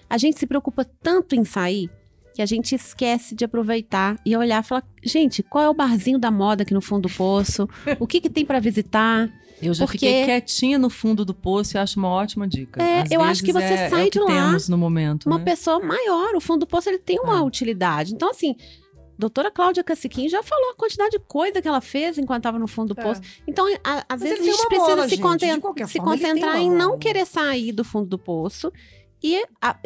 A 0.09 0.19
gente 0.19 0.39
se 0.39 0.47
preocupa 0.47 0.85
tanto 1.03 1.35
em 1.35 1.45
sair 1.45 1.91
que 2.35 2.43
a 2.43 2.47
gente 2.47 2.75
esquece 2.75 3.35
de 3.35 3.45
aproveitar 3.45 4.19
e 4.27 4.37
olhar 4.37 4.63
e 4.63 4.67
falar: 4.67 4.85
gente, 5.03 5.43
qual 5.43 5.65
é 5.65 5.69
o 5.69 5.75
barzinho 5.75 6.19
da 6.19 6.31
moda 6.31 6.63
aqui 6.63 6.75
no 6.75 6.81
fundo 6.81 7.09
do 7.09 7.15
poço? 7.15 7.69
O 8.01 8.07
que, 8.07 8.21
que 8.21 8.29
tem 8.31 8.45
pra 8.45 8.61
visitar? 8.61 9.31
Eu 9.63 9.73
já 9.73 9.87
Porque- 9.87 9.99
fiquei 9.99 10.25
quietinha 10.25 10.79
no 10.79 10.91
fundo 10.91 11.25
do 11.25 11.33
poço 11.33 11.77
e 11.77 11.79
acho 11.79 11.99
uma 11.99 12.09
ótima 12.09 12.47
dica. 12.47 12.83
É, 12.83 13.03
Às 13.03 13.11
eu 13.11 13.23
acho 13.23 13.43
que 13.43 13.53
você 13.53 13.65
é, 13.65 13.89
sai 13.89 14.09
é 14.09 14.11
de 14.11 14.19
lá 14.19 14.27
temos 14.27 14.69
no 14.69 14.77
momento, 14.77 15.27
uma 15.27 15.39
né? 15.39 15.45
pessoa 15.45 15.79
maior. 15.81 16.35
O 16.35 16.41
fundo 16.41 16.61
do 16.61 16.67
poço 16.67 16.89
ele 16.91 16.99
tem 16.99 17.19
uma 17.21 17.39
Ah. 17.39 17.43
utilidade. 17.43 18.13
Então, 18.15 18.31
assim, 18.31 18.57
doutora 19.19 19.51
Cláudia 19.51 19.83
Caciquim 19.85 20.29
já 20.29 20.43
falou 20.43 20.71
a 20.71 20.75
quantidade 20.75 21.11
de 21.13 21.19
coisa 21.21 21.61
que 21.63 21.69
ela 21.69 21.81
fez 21.81 22.19
enquanto 22.19 22.41
estava 22.41 22.59
no 22.59 22.67
fundo 22.67 22.95
do 22.95 23.01
É. 23.01 23.03
poço. 23.05 23.21
Então, 23.47 23.67
a- 23.85 24.05
às 24.09 24.21
Mas 24.21 24.23
vezes 24.23 24.41
a 24.41 24.45
gente 24.53 24.67
precisa 24.69 24.91
mola, 24.97 25.03
se, 25.05 25.11
gente. 25.17 25.23
conten- 25.23 25.87
se 25.87 25.99
forma, 25.99 26.13
concentrar 26.13 26.57
em 26.57 26.71
não 26.71 26.99
querer 26.99 27.27
sair 27.27 27.73
do 27.73 27.85
fundo 27.85 28.07
do 28.07 28.19
poço 28.19 28.73
e 29.23 29.43
a- 29.61 29.77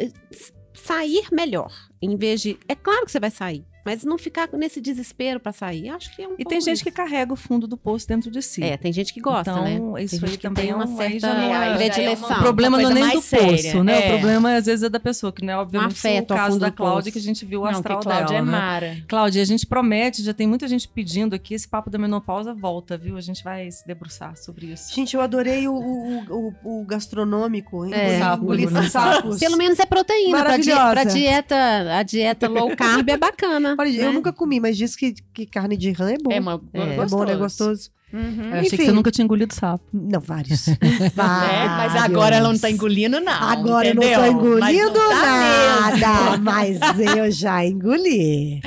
sair 0.73 1.27
melhor. 1.31 1.73
Em 2.01 2.15
vez 2.17 2.41
de. 2.41 2.57
É 2.67 2.75
claro 2.75 3.05
que 3.05 3.11
você 3.11 3.19
vai 3.19 3.31
sair, 3.31 3.65
mas 3.85 4.03
não 4.03 4.17
ficar 4.17 4.49
nesse 4.53 4.79
desespero 4.81 5.39
pra 5.39 5.51
sair. 5.51 5.89
Acho 5.89 6.15
que 6.15 6.21
é 6.21 6.27
um 6.27 6.33
E 6.33 6.37
pouco 6.37 6.49
tem 6.49 6.61
gente 6.61 6.75
isso. 6.75 6.83
que 6.83 6.91
carrega 6.91 7.33
o 7.33 7.35
fundo 7.35 7.67
do 7.67 7.77
poço 7.77 8.07
dentro 8.07 8.29
de 8.31 8.41
si. 8.41 8.63
É, 8.63 8.77
tem 8.77 8.91
gente 8.93 9.13
que 9.13 9.19
gosta, 9.21 9.51
então, 9.51 9.63
né? 9.63 10.03
isso 10.03 10.19
tem 10.19 10.29
aí 10.29 10.37
também 10.37 10.65
tem 10.65 10.73
uma 10.73 10.83
é 10.83 10.87
um- 10.87 10.99
aí 10.99 11.19
certa 11.19 11.33
não 11.33 11.55
é- 11.63 11.75
predileção. 11.77 12.29
O 12.37 12.39
problema 12.39 12.77
uma 12.77 12.83
não 12.83 12.91
é 12.91 12.93
nem 12.93 13.03
do 13.03 13.07
mais 13.07 13.29
poço, 13.29 13.29
séria. 13.29 13.83
né? 13.83 14.01
É. 14.01 14.05
O 14.05 14.09
problema 14.13 14.55
às 14.55 14.65
vezes 14.65 14.83
é 14.83 14.89
da 14.89 14.99
pessoa, 14.99 15.31
que 15.31 15.43
não 15.45 15.53
é 15.53 15.57
obviamente 15.57 15.91
afeto 15.93 16.33
o 16.33 16.37
caso 16.37 16.59
da 16.59 16.71
Cláudia 16.71 17.11
que 17.11 17.17
a 17.19 17.21
gente 17.21 17.45
viu 17.45 17.61
o 17.61 17.63
Não, 17.63 17.71
que 17.71 17.77
astral 17.77 17.99
Cláudia 17.99 18.25
dela, 18.27 18.39
é 18.39 18.41
né? 18.41 18.51
Mara. 18.51 18.97
Cláudia, 19.07 19.41
a 19.41 19.45
gente 19.45 19.65
promete, 19.65 20.21
já 20.23 20.33
tem 20.33 20.47
muita 20.47 20.67
gente 20.67 20.87
pedindo 20.87 21.33
aqui, 21.35 21.53
esse 21.53 21.67
papo 21.67 21.89
da 21.89 21.97
menopausa 21.97 22.53
volta, 22.53 22.97
viu? 22.97 23.17
A 23.17 23.21
gente 23.21 23.43
vai 23.43 23.69
se 23.71 23.85
debruçar 23.87 24.35
sobre 24.37 24.67
isso. 24.67 24.93
Gente, 24.93 25.15
eu 25.15 25.21
adorei 25.21 25.67
o, 25.67 25.73
o, 25.73 26.53
o, 26.63 26.81
o 26.81 26.85
gastronômico. 26.85 27.85
hein? 27.85 27.93
É, 27.93 28.19
sapos. 28.89 29.39
Pelo 29.39 29.57
menos 29.57 29.79
é 29.79 29.85
proteína. 29.85 30.43
Pra, 30.43 30.57
di 30.57 30.71
pra 30.71 31.03
dieta, 31.03 31.55
a 31.97 32.03
dieta 32.03 32.47
low 32.47 32.75
carb 32.75 33.07
é 33.09 33.17
bacana. 33.17 33.68
Olha, 33.77 33.89
eu 33.89 34.05
né? 34.07 34.11
nunca 34.11 34.31
comi, 34.33 34.59
mas 34.59 34.77
diz 34.77 34.95
que, 34.95 35.13
que 35.33 35.45
carne 35.45 35.75
de 35.77 35.91
rã 35.91 36.11
é 36.11 36.17
bom. 36.17 36.31
É, 36.31 36.39
uma, 36.39 36.61
É, 36.73 36.95
É 36.95 37.05
bom, 37.05 37.23
né? 37.23 37.35
Gostoso. 37.35 37.89
Uhum. 38.11 38.49
Eu 38.51 38.59
achei 38.61 38.69
que 38.77 38.85
você 38.85 38.91
nunca 38.91 39.11
tinha 39.11 39.23
engolido 39.23 39.53
sapo. 39.53 39.83
Não, 39.93 40.19
vários. 40.19 40.67
É, 41.19 41.67
mas 41.67 41.95
agora 41.95 42.35
ela 42.37 42.51
não 42.51 42.57
tá 42.57 42.69
engolindo, 42.69 43.19
não. 43.19 43.31
Agora 43.33 43.87
eu 43.87 43.95
não 43.95 44.03
entendeu? 44.03 44.19
tô 44.19 44.59
Mas 44.59 44.75
engolindo 44.75 44.99
não 44.99 45.09
tá 45.09 45.91
mesmo. 45.91 45.99
nada, 45.99 46.37
mas 46.37 46.79
eu 47.15 47.31
já 47.31 47.65
engoli. 47.65 48.61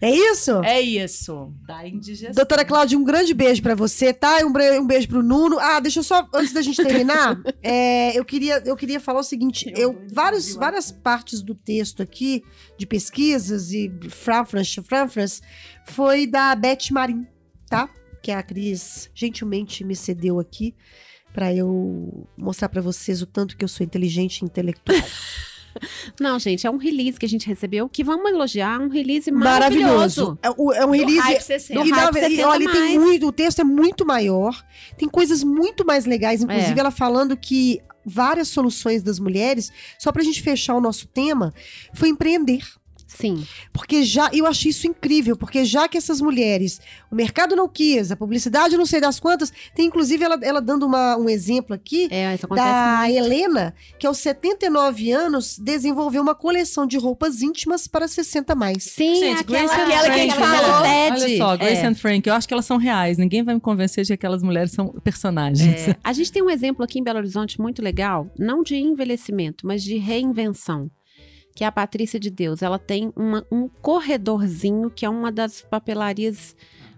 É 0.00 0.10
isso? 0.10 0.62
É 0.64 0.80
isso. 0.80 1.52
Da 1.66 1.86
indigestão. 1.86 2.34
Doutora 2.34 2.64
Cláudia, 2.64 2.98
um 2.98 3.04
grande 3.04 3.34
beijo 3.34 3.62
pra 3.62 3.74
você, 3.74 4.14
tá? 4.14 4.38
Um, 4.38 4.80
um 4.80 4.86
beijo 4.86 5.08
pro 5.08 5.22
Nuno. 5.22 5.58
Ah, 5.58 5.78
deixa 5.78 6.00
eu 6.00 6.02
só, 6.02 6.26
antes 6.34 6.54
da 6.54 6.62
gente 6.62 6.82
terminar, 6.82 7.38
é, 7.62 8.18
eu, 8.18 8.24
queria, 8.24 8.62
eu 8.64 8.74
queria 8.76 8.98
falar 8.98 9.20
o 9.20 9.24
seguinte: 9.24 9.70
eu, 9.76 10.02
vários, 10.12 10.54
várias 10.54 10.90
partes 10.90 11.42
do 11.42 11.54
texto 11.54 12.02
aqui, 12.02 12.42
de 12.78 12.86
pesquisas 12.86 13.72
e 13.72 13.92
Franfras, 14.08 14.74
Franfras, 14.74 15.42
foi 15.86 16.26
da 16.26 16.54
Beth 16.54 16.90
Marim, 16.90 17.26
tá? 17.68 17.88
Que 18.22 18.30
a 18.30 18.42
Cris 18.42 19.10
gentilmente 19.14 19.84
me 19.84 19.94
cedeu 19.94 20.40
aqui 20.40 20.74
pra 21.32 21.54
eu 21.54 22.26
mostrar 22.36 22.68
pra 22.68 22.80
vocês 22.80 23.22
o 23.22 23.26
tanto 23.26 23.56
que 23.56 23.64
eu 23.64 23.68
sou 23.68 23.84
inteligente 23.84 24.40
e 24.40 24.44
intelectual. 24.44 24.98
Não, 26.20 26.38
gente, 26.38 26.66
é 26.66 26.70
um 26.70 26.76
release 26.76 27.18
que 27.18 27.26
a 27.26 27.28
gente 27.28 27.46
recebeu 27.46 27.88
que 27.88 28.02
vamos 28.04 28.30
elogiar, 28.30 28.80
um 28.80 28.88
release 28.88 29.30
maravilhoso. 29.30 30.38
Maravilhoso. 30.38 30.38
É, 30.42 30.48
é 30.82 30.86
um 30.86 30.90
Do 30.90 30.92
release 30.92 31.18
Hype 31.20 31.40
60. 31.42 31.80
Do 31.80 31.86
E, 31.86 31.90
na 31.90 32.12
60 32.12 32.48
olha, 32.48 32.72
tem 32.72 32.80
mais. 32.80 32.94
muito, 32.98 33.26
o 33.26 33.32
texto 33.32 33.60
é 33.60 33.64
muito 33.64 34.06
maior, 34.06 34.64
tem 34.96 35.08
coisas 35.08 35.42
muito 35.44 35.84
mais 35.84 36.04
legais, 36.06 36.42
inclusive 36.42 36.74
É. 36.76 36.80
ela 36.80 36.90
falando 36.90 37.36
que 37.36 37.80
várias 38.04 38.48
soluções 38.48 39.02
das 39.02 39.18
mulheres, 39.18 39.70
só 39.98 40.10
pra 40.10 40.22
gente 40.22 40.42
fechar 40.42 40.74
o 40.74 40.80
nosso 40.80 41.06
tema, 41.06 41.52
foi 41.94 42.08
empreender. 42.08 42.64
Sim. 43.16 43.44
Porque 43.72 44.02
já, 44.04 44.30
eu 44.32 44.46
achei 44.46 44.70
isso 44.70 44.86
incrível, 44.86 45.36
porque 45.36 45.64
já 45.64 45.88
que 45.88 45.98
essas 45.98 46.20
mulheres, 46.20 46.80
o 47.10 47.14
mercado 47.14 47.56
não 47.56 47.68
quis, 47.68 48.10
a 48.12 48.16
publicidade 48.16 48.76
não 48.76 48.86
sei 48.86 49.00
das 49.00 49.18
quantas, 49.18 49.52
tem 49.74 49.86
inclusive 49.86 50.22
ela, 50.24 50.38
ela 50.42 50.60
dando 50.60 50.86
uma- 50.86 51.16
um 51.16 51.28
exemplo 51.28 51.74
aqui, 51.74 52.08
É, 52.10 52.34
isso 52.34 52.46
acontece 52.46 52.68
da 52.68 52.98
muito. 53.00 53.16
Helena, 53.16 53.74
que 53.98 54.06
aos 54.06 54.18
79 54.18 55.10
anos 55.12 55.58
desenvolveu 55.58 56.22
uma 56.22 56.34
coleção 56.34 56.86
de 56.86 56.96
roupas 56.96 57.42
íntimas 57.42 57.86
para 57.88 58.06
60 58.06 58.54
mais. 58.54 58.84
Sim, 58.84 59.16
Gente, 59.16 59.40
aquela, 59.40 59.58
Grace 59.66 59.74
and 59.80 59.84
aquela 59.84 60.04
que 60.04 60.10
a 60.10 60.16
gente 60.18 60.34
Frank, 60.34 60.56
falou. 60.64 60.80
Olha 60.82 61.36
só, 61.38 61.56
Grace 61.56 61.82
É. 61.82 61.86
and 61.86 61.94
Frank, 61.96 62.28
eu 62.28 62.34
acho 62.34 62.46
que 62.48 62.54
elas 62.54 62.64
são 62.66 62.76
reais. 62.76 63.18
Ninguém 63.18 63.42
vai 63.42 63.54
me 63.54 63.60
convencer 63.60 64.04
de 64.04 64.08
que 64.08 64.14
aquelas 64.14 64.42
mulheres 64.42 64.72
são 64.72 64.88
personagens. 65.02 65.88
É, 65.88 65.96
a 66.02 66.12
gente 66.12 66.30
tem 66.30 66.42
um 66.42 66.50
exemplo 66.50 66.84
aqui 66.84 66.98
em 66.98 67.02
Belo 67.02 67.18
Horizonte 67.18 67.60
muito 67.60 67.82
legal, 67.82 68.30
não 68.38 68.62
de 68.62 68.76
envelhecimento, 68.76 69.66
mas 69.66 69.82
de 69.82 69.96
reinvenção. 69.98 70.90
Que 71.54 71.64
é 71.64 71.66
a 71.66 71.72
Patrícia 71.72 72.18
de 72.18 72.30
Deus. 72.30 72.62
Ela 72.62 72.78
tem 72.78 73.12
uma- 73.16 73.44
um 73.50 73.68
corredorzinho 73.68 74.90
que 74.90 75.04
é 75.04 75.08
uma 75.08 75.30
das 75.32 75.60
papelarias 75.62 76.54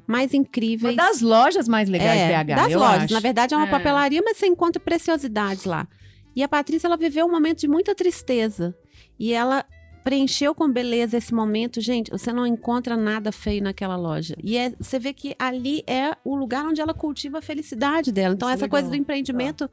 mais 0.07 0.35
incríveis. 0.35 0.95
Uma 0.95 1.03
das 1.09 1.21
lojas 1.21 1.69
mais 1.69 1.89
legais 1.89 2.21
é, 2.21 2.27
de 2.27 2.45
BH, 2.45 2.57
das 2.57 2.73
eu 2.73 2.79
lojas. 2.79 3.03
acho. 3.05 3.15
Na 3.15 3.21
verdade, 3.21 3.55
é 3.55 3.57
uma 3.57 3.67
É. 3.67 3.71
papelaria, 3.71 4.21
mas 4.25 4.37
você 4.37 4.47
encontra 4.47 4.81
preciosidades 4.81 5.65
lá. 5.65 5.87
E 6.35 6.43
a 6.43 6.49
Patrícia, 6.49 6.87
ela 6.87 6.97
viveu 6.97 7.27
um 7.27 7.31
momento 7.31 7.61
de 7.61 7.69
muita 7.69 7.95
tristeza. 7.95 8.75
E 9.19 9.33
ela 9.33 9.65
preencheu 10.03 10.55
com 10.55 10.69
beleza 10.69 11.17
esse 11.17 11.33
momento. 11.33 11.81
Gente, 11.81 12.11
você 12.11 12.33
não 12.33 12.45
encontra 12.47 12.97
nada 12.97 13.31
feio 13.31 13.63
naquela 13.63 13.97
loja. 13.97 14.35
E 14.43 14.57
é- 14.57 14.73
você 14.81 14.99
vê 14.99 15.13
que 15.13 15.35
ali 15.39 15.85
é 15.87 16.17
o 16.25 16.35
lugar 16.35 16.67
onde 16.67 16.81
ela 16.81 16.93
cultiva 16.95 17.39
a 17.39 17.43
felicidade 17.43 18.11
dela. 18.11 18.35
Então, 18.35 18.49
Isso 18.49 18.53
é 18.53 18.57
essa 18.57 18.65
legal. 18.65 18.81
coisa 18.81 18.89
do 18.91 18.97
empreendimento, 18.97 19.71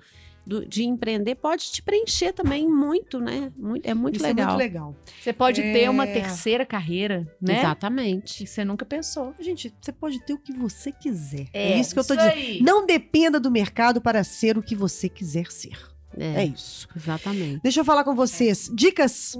do- 0.50 0.66
de 0.66 0.84
empreender, 0.84 1.36
pode 1.36 1.72
te 1.72 1.82
preencher 1.82 2.34
também 2.34 2.68
muito, 2.68 3.20
né? 3.20 3.52
Muito- 3.56 3.86
é 3.88 3.94
muito 3.94 4.16
Isso 4.16 4.26
legal. 4.26 4.46
é 4.46 4.48
muito 4.50 4.58
legal. 4.60 4.96
Você 5.22 5.32
pode 5.32 5.62
É. 5.62 5.74
ter 5.74 5.90
uma 5.90 6.08
terceira 6.08 6.66
carreira, 6.66 7.26
né? 7.40 7.60
Exatamente. 7.60 8.40
Que 8.44 8.48
você 8.50 8.66
nunca 8.66 8.84
pensou. 8.86 9.34
Gente, 9.40 9.74
você 9.80 9.92
pode 9.92 10.20
ter 10.26 10.34
o 10.34 10.38
que 10.40 10.52
você 10.52 10.92
quiser. 10.92 11.46
É, 11.54 11.74
É, 11.74 11.80
isso 11.80 11.94
que 11.94 12.00
eu 12.00 12.04
tô 12.04 12.16
dizendo. 12.16 12.34
aí. 12.34 12.60
Não 12.62 12.86
dependa 12.86 13.40
do 13.40 13.52
mercado 13.52 14.02
para 14.02 14.24
ser 14.24 14.58
o 14.58 14.64
que 14.64 14.76
você 14.76 15.08
quiser 15.08 15.52
ser. 15.52 15.78
É, 16.18 16.42
É, 16.42 16.46
isso. 16.46 16.88
exatamente. 16.96 17.62
Deixa 17.62 17.82
eu 17.82 17.86
falar 17.86 18.04
com 18.04 18.16
vocês. 18.16 18.70
Dicas? 18.74 19.38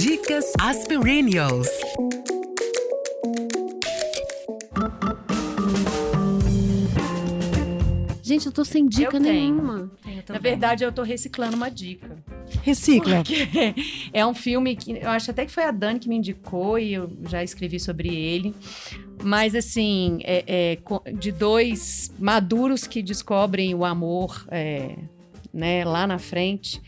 Dicas 0.00 0.52
Aspirinios. 0.60 1.68
Gente, 8.34 8.46
eu 8.46 8.52
tô 8.52 8.64
sem 8.64 8.88
dica 8.88 9.16
Eu 9.16 9.22
tenho. 9.22 9.32
nenhuma. 9.32 9.90
Na 10.28 10.38
verdade, 10.38 10.82
eu 10.82 10.90
tô 10.90 11.02
reciclando 11.02 11.56
uma 11.56 11.70
dica. 11.70 12.16
Recicla. 12.62 13.18
Porque 13.18 13.74
é 14.12 14.26
um 14.26 14.34
filme 14.34 14.74
que 14.74 14.90
eu 14.92 15.08
acho 15.08 15.30
até 15.30 15.46
que 15.46 15.52
foi 15.52 15.62
a 15.62 15.70
Dani 15.70 16.00
que 16.00 16.08
me 16.08 16.16
indicou 16.16 16.76
e 16.76 16.94
eu 16.94 17.16
já 17.28 17.44
escrevi 17.44 17.78
sobre 17.78 18.08
ele. 18.12 18.52
Mas, 19.22 19.54
assim, 19.54 20.18
é, 20.24 20.44
é 20.46 21.12
de 21.12 21.30
dois 21.30 22.12
maduros 22.18 22.88
que 22.88 23.02
descobrem 23.02 23.72
o 23.72 23.84
amor 23.84 24.44
é, 24.50 24.96
né, 25.52 25.84
lá 25.84 26.04
na 26.04 26.18
frente. 26.18 26.82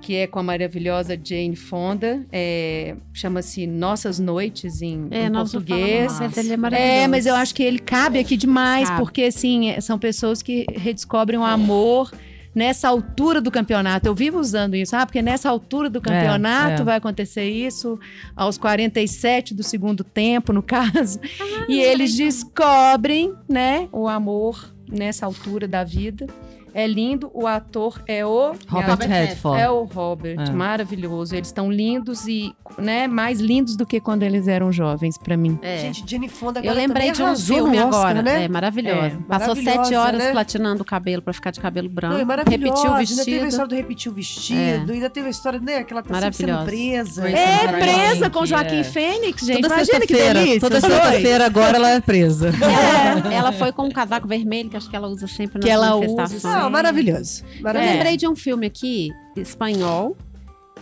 Que 0.00 0.14
é 0.16 0.26
com 0.26 0.38
a 0.38 0.42
maravilhosa 0.42 1.18
Jane 1.22 1.54
Fonda. 1.56 2.24
É, 2.32 2.96
Chama-se 3.12 3.66
Nossas 3.66 4.18
Noites 4.18 4.80
em, 4.82 5.08
É, 5.10 5.26
em 5.26 5.30
português. 5.32 6.20
é. 6.20 7.02
É, 7.02 7.08
mas 7.08 7.26
eu 7.26 7.34
acho 7.34 7.54
que 7.54 7.62
ele 7.62 7.78
cabe 7.78 8.18
aqui 8.18 8.36
demais, 8.36 8.88
Cabe. 8.88 9.00
porque 9.00 9.22
assim, 9.24 9.70
é- 9.70 9.80
são 9.80 9.98
pessoas 9.98 10.42
que 10.42 10.64
redescobrem 10.74 11.38
o 11.38 11.44
amor 11.44 12.10
nessa 12.54 12.88
altura 12.88 13.40
do 13.40 13.50
campeonato. 13.50 14.08
Eu 14.08 14.14
vivo 14.14 14.38
usando 14.40 14.74
isso, 14.74 14.96
ah, 14.96 15.06
porque 15.06 15.22
nessa 15.22 15.48
altura 15.48 15.88
do 15.88 16.00
campeonato 16.00 16.82
é. 16.82 16.84
vai 16.84 16.96
acontecer 16.96 17.48
isso, 17.48 17.96
aos 18.34 18.58
47 18.58 19.54
do 19.54 19.62
segundo 19.62 20.02
tempo, 20.02 20.52
no 20.52 20.60
caso. 20.64 21.20
Ah, 21.40 21.66
e 21.68 21.78
eles 21.80 22.16
descobrem, 22.16 23.32
né, 23.48 23.88
o 23.92 24.08
amor 24.08 24.74
nessa 24.90 25.26
altura 25.26 25.68
da 25.68 25.84
vida. 25.84 26.26
É 26.74 26.86
lindo, 26.86 27.30
o 27.34 27.46
ator 27.46 28.00
é 28.06 28.24
o 28.24 28.52
Robert 28.68 28.98
Redford. 29.08 29.60
é 29.60 29.70
o 29.70 29.84
Robert, 29.84 30.36
É. 30.48 30.50
maravilhoso. 30.50 31.34
Eles 31.34 31.48
estão 31.48 31.70
lindos 31.70 32.26
e, 32.26 32.54
né, 32.78 33.06
mais 33.06 33.40
lindos 33.40 33.76
do 33.76 33.84
que 33.86 34.00
quando 34.00 34.22
eles 34.22 34.48
eram 34.48 34.72
jovens 34.72 35.16
pra 35.18 35.36
mim. 35.36 35.58
É. 35.62 35.78
Gente, 35.78 36.04
Jenny 36.06 36.28
Fonda 36.28 36.60
eu 36.60 36.72
lembrei 36.74 37.12
de 37.12 37.22
um 37.22 37.36
filme 37.36 37.78
Oscar, 37.78 37.88
agora, 37.88 38.22
né? 38.22 38.44
é 38.44 38.48
maravilhosa. 38.48 39.16
É, 39.16 39.28
Passou 39.28 39.54
sete 39.56 39.94
horas 39.94 40.18
né? 40.22 40.32
platinando 40.32 40.82
o 40.82 40.84
cabelo 40.84 41.22
pra 41.22 41.32
ficar 41.32 41.50
de 41.50 41.60
cabelo 41.60 41.88
branco. 41.88 42.14
Não, 42.14 42.20
é. 42.34 42.36
Repetiu 42.50 42.90
o 42.90 42.94
Ainda 42.94 42.96
teve 42.96 42.96
a 42.96 43.24
vestido. 43.24 43.46
história 43.46 43.68
do 43.68 43.74
repetir 43.74 44.12
o 44.12 44.14
vestido, 44.14 44.92
ainda 44.92 45.10
teve 45.10 45.26
a 45.28 45.30
história, 45.30 45.60
né? 45.60 45.82
Que 45.84 45.92
ela 45.92 46.02
tá 46.02 46.08
sendo 46.30 46.52
Maravilhosa. 46.52 46.64
presa. 46.64 47.28
É, 47.30 47.68
presa 47.68 48.30
com 48.30 48.42
é. 48.44 48.46
Joaquim 48.46 48.84
Fênix, 48.84 49.44
gente. 49.44 49.62
Toda 49.62 49.74
Imagina 49.74 50.00
que 50.00 50.06
sexta-feira. 50.06 50.40
delícia. 50.40 50.60
Toda 50.60 50.80
sexta-feira 50.80 51.46
agora 51.46 51.76
ela 51.76 51.90
é 51.90 52.00
presa. 52.00 52.48
Ela, 52.48 53.34
ela 53.34 53.52
foi 53.52 53.72
com 53.72 53.84
um 53.84 53.90
casaco 53.90 54.26
vermelho, 54.26 54.70
que 54.70 54.76
acho 54.76 54.88
que 54.88 54.96
ela 54.96 55.08
usa 55.08 55.26
sempre 55.26 55.54
nas 55.58 55.64
Que 55.64 55.70
ela 55.70 55.94
usa, 55.96 56.28
sim. 56.60 56.66
Ah, 56.66 56.70
maravilhoso. 56.70 57.44
Eu 57.56 57.62
maravilhoso. 57.62 57.94
lembrei 57.94 58.16
de 58.16 58.28
um 58.28 58.36
filme 58.36 58.66
aqui, 58.66 59.10
espanhol, 59.36 60.16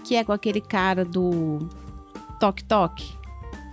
que 0.05 0.15
é 0.15 0.25
com 0.25 0.33
aquele 0.33 0.61
cara 0.61 1.05
do 1.05 1.69
Tok 2.41 2.65
Tok. 2.65 3.18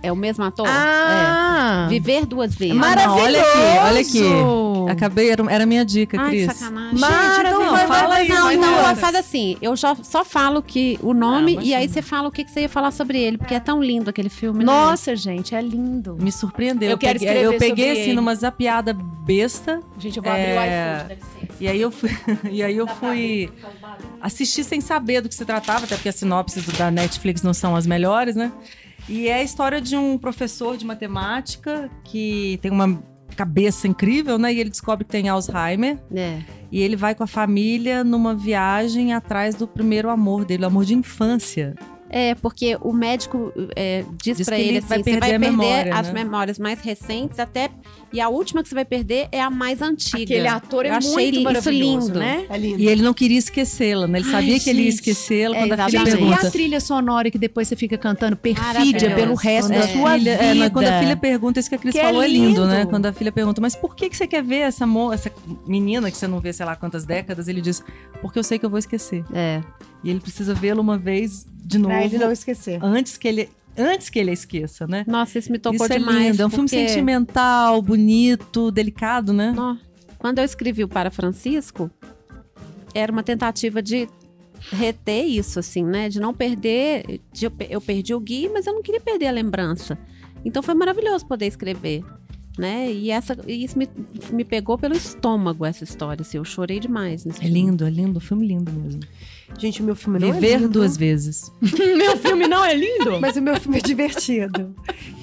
É 0.06 0.12
o 0.12 0.16
mesmo 0.16 0.44
ator? 0.44 0.66
Ah, 0.68 1.84
É. 1.86 1.88
Viver 1.88 2.26
duas 2.26 2.54
vezes. 2.54 2.74
maravilhoso. 2.74 3.20
olha 3.22 4.00
aqui, 4.00 4.22
olha 4.22 4.92
Acabei, 4.92 5.30
era, 5.30 5.42
era 5.52 5.66
minha 5.66 5.84
dica, 5.84 6.20
Ai, 6.20 6.28
Cris. 6.30 6.52
sacanagem. 6.52 6.96
Então 7.40 7.60
Não, 7.60 7.70
vai, 7.72 7.86
fala 7.88 8.14
aí, 8.14 8.28
Não, 8.28 8.52
então 8.52 8.96
faz 8.96 9.14
assim. 9.16 9.56
Eu 9.60 9.74
já, 9.74 9.96
só 9.96 10.24
falo 10.24 10.62
que 10.62 10.96
o 11.02 11.12
nome 11.12 11.58
Ah, 11.58 11.62
e 11.64 11.74
aí 11.74 11.88
você 11.88 12.00
fala 12.00 12.28
o 12.28 12.30
que, 12.30 12.44
que 12.44 12.50
você 12.50 12.60
ia 12.62 12.68
falar 12.68 12.92
sobre 12.92 13.18
ele, 13.20 13.36
porque 13.36 13.54
é 13.54 13.60
tão 13.60 13.82
lindo 13.82 14.08
aquele 14.08 14.28
filme. 14.28 14.60
né? 14.60 14.64
Nossa, 14.64 15.16
gente, 15.16 15.54
é 15.54 15.60
lindo. 15.60 16.16
Me 16.20 16.30
surpreendeu. 16.30 16.90
Eu 16.90 16.98
quero 16.98 17.18
peguei, 17.18 17.34
escrever 17.34 17.54
eu 17.54 17.58
peguei 17.58 17.86
sobre 17.86 17.90
assim 18.00 18.10
ele. 18.10 18.14
numa 18.14 18.34
zapiada 18.34 18.92
besta. 18.92 19.80
Gente, 19.98 20.16
eu 20.18 20.22
vou 20.22 20.32
É, 20.32 20.36
abrir 20.36 20.52
o 20.52 20.62
iPhone, 20.62 21.08
deve 21.08 21.20
ser. 21.22 21.62
E 21.64 21.68
aí 21.68 21.80
eu 21.80 21.90
fui, 21.90 22.10
e 22.50 22.62
aí 22.62 22.76
eu 22.76 22.86
fui 22.86 23.50
assistir 24.20 24.62
sem 24.64 24.80
saber 24.80 25.20
do 25.20 25.28
que 25.28 25.34
se 25.34 25.44
tratava, 25.44 25.84
até 25.84 25.96
porque 25.96 26.08
as 26.08 26.14
sinopses 26.16 26.64
da 26.78 26.90
Netflix 26.90 27.42
não 27.42 27.54
são 27.54 27.74
as 27.74 27.86
melhores, 27.86 28.36
né? 28.36 28.52
E 29.08 29.28
é 29.28 29.34
a 29.34 29.42
história 29.42 29.80
de 29.80 29.96
um 29.96 30.18
professor 30.18 30.76
de 30.76 30.84
matemática 30.84 31.90
que 32.04 32.58
tem 32.60 32.70
uma 32.70 33.00
cabeça 33.36 33.86
incrível, 33.86 34.38
né? 34.38 34.52
E 34.52 34.58
ele 34.58 34.70
descobre 34.70 35.04
que 35.04 35.10
tem 35.10 35.28
Alzheimer. 35.28 35.98
É. 36.14 36.40
E 36.72 36.80
ele 36.80 36.96
vai 36.96 37.14
com 37.14 37.22
a 37.22 37.26
família 37.26 38.02
numa 38.02 38.34
viagem 38.34 39.12
atrás 39.12 39.54
do 39.54 39.68
primeiro 39.68 40.10
amor 40.10 40.44
dele, 40.44 40.64
o 40.64 40.66
amor 40.66 40.84
de 40.84 40.94
infância. 40.94 41.74
É, 42.08 42.34
porque 42.36 42.78
o 42.80 42.92
médico 42.92 43.52
é, 43.74 44.04
diz, 44.22 44.38
Diz 44.38 44.46
pra 44.46 44.56
que 44.56 44.62
ele 44.62 44.78
assim, 44.78 44.86
vai 44.86 44.98
você 44.98 45.04
perder 45.04 45.20
vai 45.20 45.30
perder 45.30 45.50
memória, 45.50 45.94
as 45.94 46.06
né? 46.08 46.24
memórias 46.24 46.58
mais 46.58 46.80
recentes 46.80 47.38
até 47.40 47.68
e 48.16 48.20
a 48.20 48.28
última 48.28 48.62
que 48.62 48.68
você 48.68 48.74
vai 48.74 48.84
perder 48.84 49.28
é 49.30 49.40
a 49.40 49.50
mais 49.50 49.82
antiga. 49.82 50.22
Aquele 50.22 50.48
ator 50.48 50.86
é 50.86 50.90
Eu 50.90 50.94
achei 50.94 51.12
muito 51.12 51.34
isso 51.34 51.42
maravilhoso, 51.44 52.06
lindo. 52.08 52.18
né? 52.18 52.46
É 52.48 52.58
lindo. 52.58 52.80
E 52.80 52.88
ele 52.88 53.02
não 53.02 53.12
queria 53.14 53.38
esquecê-la, 53.38 54.06
né? 54.06 54.18
Ele 54.18 54.26
Ai, 54.26 54.32
sabia 54.32 54.60
que 54.60 54.70
ele 54.70 54.82
ia 54.82 54.88
esquecê-la 54.88 55.56
É, 55.56 55.60
quando 55.60 55.72
a 55.80 55.86
filha. 55.86 55.98
Gente, 56.00 56.08
e 56.08 56.16
pergunta. 56.16 56.46
a 56.46 56.50
trilha 56.50 56.80
sonora 56.80 57.30
que 57.30 57.38
depois 57.38 57.68
você 57.68 57.76
fica 57.76 57.96
cantando 57.98 58.36
perfídia 58.36 59.14
pelo 59.14 59.34
resto 59.34 59.68
Quando 59.70 59.78
da 59.78 59.84
a 59.84 59.88
sua 59.88 60.12
filha, 60.18 60.32
vida. 60.38 60.44
é, 60.44 60.54
mas 60.54 60.72
quando 60.72 60.86
a 60.86 60.98
filha 60.98 61.16
pergunta, 61.16 61.60
isso 61.60 61.68
que 61.68 61.74
a 61.74 61.78
Cris 61.78 61.92
Que 61.92 61.98
é 62.00 62.02
falou 62.04 62.22
é 62.22 62.28
lindo, 62.28 62.46
lindo. 62.62 62.66
né? 62.66 62.86
Quando 62.86 63.06
a 63.06 63.12
filha 63.12 63.30
pergunta, 63.32 63.60
mas 63.60 63.76
por 63.76 63.94
que, 63.94 64.08
que 64.08 64.16
você 64.16 64.26
quer 64.26 64.42
ver 64.42 64.60
essa, 64.60 64.86
mo 64.86 65.12
essa 65.12 65.30
menina 65.66 66.10
que 66.10 66.16
você 66.16 66.26
não 66.26 66.40
vê, 66.40 66.52
sei 66.52 66.64
lá, 66.66 66.74
quantas 66.76 67.04
décadas? 67.04 67.48
Ele 67.48 67.60
diz, 67.60 67.82
porque 68.22 68.38
eu 68.38 68.42
sei 68.42 68.58
que 68.58 68.64
eu 68.66 68.70
vou 68.70 68.78
esquecer. 68.78 69.24
É. 69.32 69.60
E 70.02 70.10
ele 70.10 70.20
precisa 70.20 70.54
vê-la 70.54 70.80
uma 70.80 70.96
vez 70.96 71.46
de 71.64 71.78
novo, 71.78 71.92
Pra 71.94 72.04
ele 72.04 72.16
não 72.18 72.30
esquecer. 72.32 72.78
antes 72.82 73.16
que 73.16 73.26
ele 73.26 73.48
antes 73.76 74.08
que 74.10 74.18
ele 74.18 74.30
a 74.30 74.32
esqueça, 74.32 74.86
né? 74.86 75.04
Nossa, 75.06 75.38
isso 75.38 75.50
me 75.52 75.58
tocou 75.58 75.84
isso 75.86 75.92
é 75.94 75.98
demais. 75.98 76.30
lindo, 76.32 76.42
é 76.42 76.46
um 76.46 76.50
filme 76.50 76.68
porque- 76.68 76.88
sentimental, 76.88 77.80
bonito, 77.82 78.70
delicado, 78.70 79.32
né? 79.32 79.54
Quando 80.18 80.38
eu 80.38 80.44
escrevi 80.44 80.82
o 80.84 80.88
Para 80.88 81.10
Francisco, 81.10 81.90
era 82.94 83.12
uma 83.12 83.22
tentativa 83.22 83.82
de 83.82 84.08
reter 84.72 85.24
isso, 85.24 85.58
assim, 85.58 85.84
né? 85.84 86.08
De 86.08 86.18
não 86.18 86.32
perder. 86.34 87.20
de 87.32 87.44
eu, 87.46 87.50
pe- 87.50 87.68
eu 87.70 87.80
perdi 87.80 88.14
o 88.14 88.20
Gui, 88.20 88.48
mas 88.52 88.66
eu 88.66 88.72
não 88.72 88.82
queria 88.82 89.00
perder 89.00 89.26
a 89.26 89.30
lembrança. 89.32 89.98
Então 90.44 90.62
foi 90.62 90.74
maravilhoso 90.74 91.26
poder 91.26 91.46
escrever. 91.46 92.02
Né? 92.58 92.90
E 92.90 93.10
essa, 93.10 93.36
isso 93.46 93.78
me, 93.78 93.86
me 94.32 94.42
pegou 94.42 94.78
pelo 94.78 94.94
estômago, 94.96 95.66
essa 95.66 95.84
história. 95.84 96.22
Assim, 96.22 96.38
eu 96.38 96.44
chorei 96.44 96.80
demais. 96.80 97.26
É 97.26 97.46
lindo, 97.46 97.84
é 97.84 97.90
lindo, 97.90 98.18
filme 98.18 98.46
lindo 98.48 98.72
mesmo. 98.72 99.00
Gente, 99.58 99.80
o 99.80 99.84
meu 99.84 99.96
filme 99.96 100.18
não 100.18 100.28
é 100.28 100.32
Viver 100.32 100.58
lindo, 100.58 100.68
duas 100.68 100.96
vezes. 100.96 101.52
Meu 101.96 102.16
filme 102.18 102.46
não 102.46 102.64
é 102.64 102.74
lindo? 102.74 103.20
Mas 103.20 103.36
o 103.36 103.42
meu 103.42 103.58
filme 103.58 103.78
é 103.78 103.80
divertido. 103.80 104.74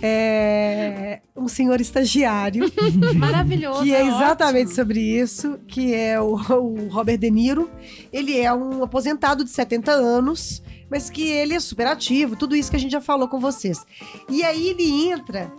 É 0.01 1.21
um 1.36 1.47
senhor 1.47 1.80
estagiário. 1.80 2.71
Maravilhoso. 3.15 3.84
que 3.84 3.93
é 3.93 4.05
exatamente 4.05 4.67
ótimo. 4.67 4.76
sobre 4.76 4.99
isso, 4.99 5.59
que 5.67 5.93
é 5.93 6.19
o, 6.19 6.34
o 6.34 6.88
Robert 6.89 7.17
De 7.17 7.30
Niro. 7.30 7.69
Ele 8.11 8.39
é 8.39 8.51
um 8.53 8.84
aposentado 8.84 9.43
de 9.43 9.49
70 9.49 9.91
anos, 9.91 10.63
mas 10.89 11.09
que 11.09 11.30
ele 11.30 11.53
é 11.53 11.59
super 11.59 11.88
ativo, 11.88 12.36
tudo 12.36 12.55
isso 12.55 12.69
que 12.69 12.78
a 12.78 12.80
gente 12.80 12.91
já 12.91 13.01
falou 13.01 13.28
com 13.28 13.39
vocês. 13.39 13.86
E 14.30 14.43
aí 14.43 14.69
ele 14.69 15.09
entra, 15.09 15.51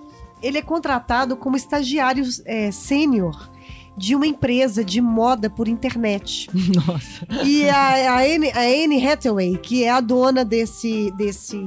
ele 0.42 0.58
é 0.58 0.62
contratado 0.62 1.36
como 1.36 1.56
estagiário 1.56 2.24
é, 2.44 2.70
sênior 2.70 3.50
de 3.96 4.14
uma 4.14 4.26
empresa 4.26 4.84
de 4.84 5.00
moda 5.00 5.48
por 5.48 5.68
internet. 5.68 6.48
Nossa. 6.74 7.26
E 7.44 7.68
a, 7.68 8.14
a, 8.14 8.18
Anne, 8.22 8.50
a 8.50 8.60
Anne 8.60 9.06
Hathaway, 9.06 9.56
que 9.58 9.84
é 9.84 9.90
a 9.90 10.00
dona 10.00 10.44
desse, 10.44 11.10
desse, 11.12 11.58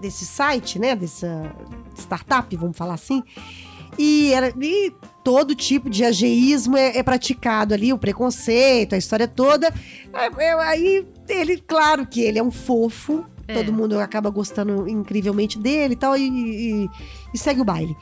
desse 0.00 0.26
site, 0.26 0.78
né? 0.78 0.94
Dessa 0.94 1.54
startup, 1.96 2.54
vamos 2.56 2.76
falar 2.76 2.94
assim. 2.94 3.22
E, 3.98 4.32
era, 4.32 4.52
e 4.60 4.92
todo 5.22 5.54
tipo 5.54 5.90
de 5.90 6.04
ageísmo 6.04 6.76
é, 6.76 6.98
é 6.98 7.02
praticado 7.02 7.74
ali, 7.74 7.92
o 7.92 7.98
preconceito, 7.98 8.94
a 8.94 8.98
história 8.98 9.28
toda. 9.28 9.72
Aí 10.12 11.06
ele, 11.28 11.58
claro 11.58 12.06
que 12.06 12.20
ele 12.20 12.38
é 12.38 12.42
um 12.42 12.50
fofo. 12.50 13.24
Todo 13.54 13.72
mundo 13.72 13.98
acaba 13.98 14.30
gostando 14.30 14.88
incrivelmente 14.88 15.58
dele 15.58 15.94
e 15.94 15.96
tal, 15.96 16.16
e, 16.16 16.28
e- 16.84 16.90
e 17.34 17.38
segue 17.38 17.60
o 17.60 17.64
baile. 17.64 17.96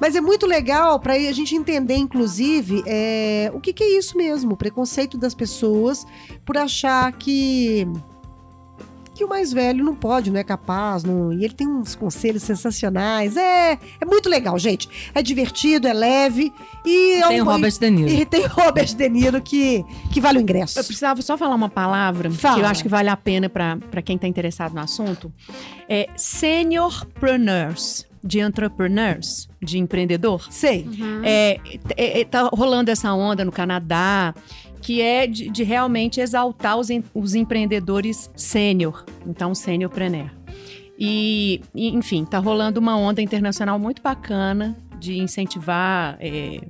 Mas 0.00 0.14
é 0.16 0.20
muito 0.20 0.46
legal 0.46 0.98
para 1.00 1.14
a 1.14 1.32
gente 1.32 1.54
entender, 1.54 1.96
inclusive, 1.96 2.82
é, 2.86 3.50
o 3.54 3.60
que, 3.60 3.72
que 3.72 3.82
é 3.84 3.98
isso 3.98 4.16
mesmo, 4.16 4.54
o 4.54 4.56
preconceito 4.56 5.16
das 5.16 5.34
pessoas 5.34 6.06
por 6.44 6.56
achar 6.58 7.12
que 7.12 7.86
que 9.14 9.24
o 9.24 9.28
mais 9.28 9.52
velho 9.52 9.84
não 9.84 9.94
pode, 9.94 10.30
não 10.30 10.38
é 10.40 10.44
capaz, 10.44 11.04
não- 11.04 11.32
e 11.32 11.44
ele 11.44 11.54
tem 11.54 11.66
uns 11.68 11.94
conselhos 11.94 12.42
sensacionais. 12.42 13.36
É, 13.36 13.78
é 14.00 14.04
muito 14.04 14.28
legal, 14.28 14.58
gente. 14.58 14.88
É 15.14 15.22
divertido, 15.22 15.86
é 15.86 15.92
leve 15.92 16.52
e 16.84 17.12
é 17.22 17.28
Tem 17.28 17.40
o 17.40 17.44
um- 17.44 17.46
Robert 17.46 17.78
De 17.78 17.90
Niro. 17.90 18.08
e 18.10 18.26
tem 18.26 18.46
Robert 18.46 18.94
De 18.94 19.08
Niro 19.08 19.40
que, 19.40 19.84
que 20.12 20.20
vale 20.20 20.38
o 20.38 20.42
ingresso. 20.42 20.78
Eu 20.78 20.84
precisava 20.84 21.22
só 21.22 21.38
falar 21.38 21.54
uma 21.54 21.68
palavra 21.68 22.30
Fala. 22.30 22.54
que 22.56 22.60
eu 22.62 22.66
acho 22.66 22.82
que 22.82 22.88
vale 22.88 23.08
a 23.08 23.16
pena 23.16 23.48
para 23.48 24.02
quem 24.02 24.16
está 24.16 24.26
interessado 24.26 24.74
no 24.74 24.80
assunto. 24.80 25.32
É 25.88 26.08
seniorpreneurs, 26.16 28.06
de 28.24 28.40
entrepreneurs, 28.40 29.48
de 29.62 29.78
empreendedor. 29.78 30.50
Sei. 30.50 30.86
É, 31.22 31.60
é, 31.96 32.20
é, 32.20 32.24
tá 32.24 32.48
rolando 32.52 32.90
essa 32.90 33.12
onda 33.12 33.44
no 33.44 33.52
Canadá, 33.52 34.34
que 34.80 35.02
é 35.02 35.26
de, 35.26 35.50
de 35.50 35.62
realmente 35.62 36.20
exaltar 36.20 36.78
os, 36.78 36.88
os 37.12 37.34
empreendedores 37.34 38.30
sênior, 38.34 39.04
então 39.26 39.54
sêniorpreneur. 39.54 40.30
E, 40.98 41.60
e, 41.74 41.88
enfim, 41.88 42.24
tá 42.24 42.38
rolando 42.38 42.80
uma 42.80 42.96
onda 42.96 43.20
internacional 43.20 43.78
muito 43.78 44.00
bacana 44.00 44.76
de 44.98 45.18
incentivar 45.18 46.16
é, 46.18 46.60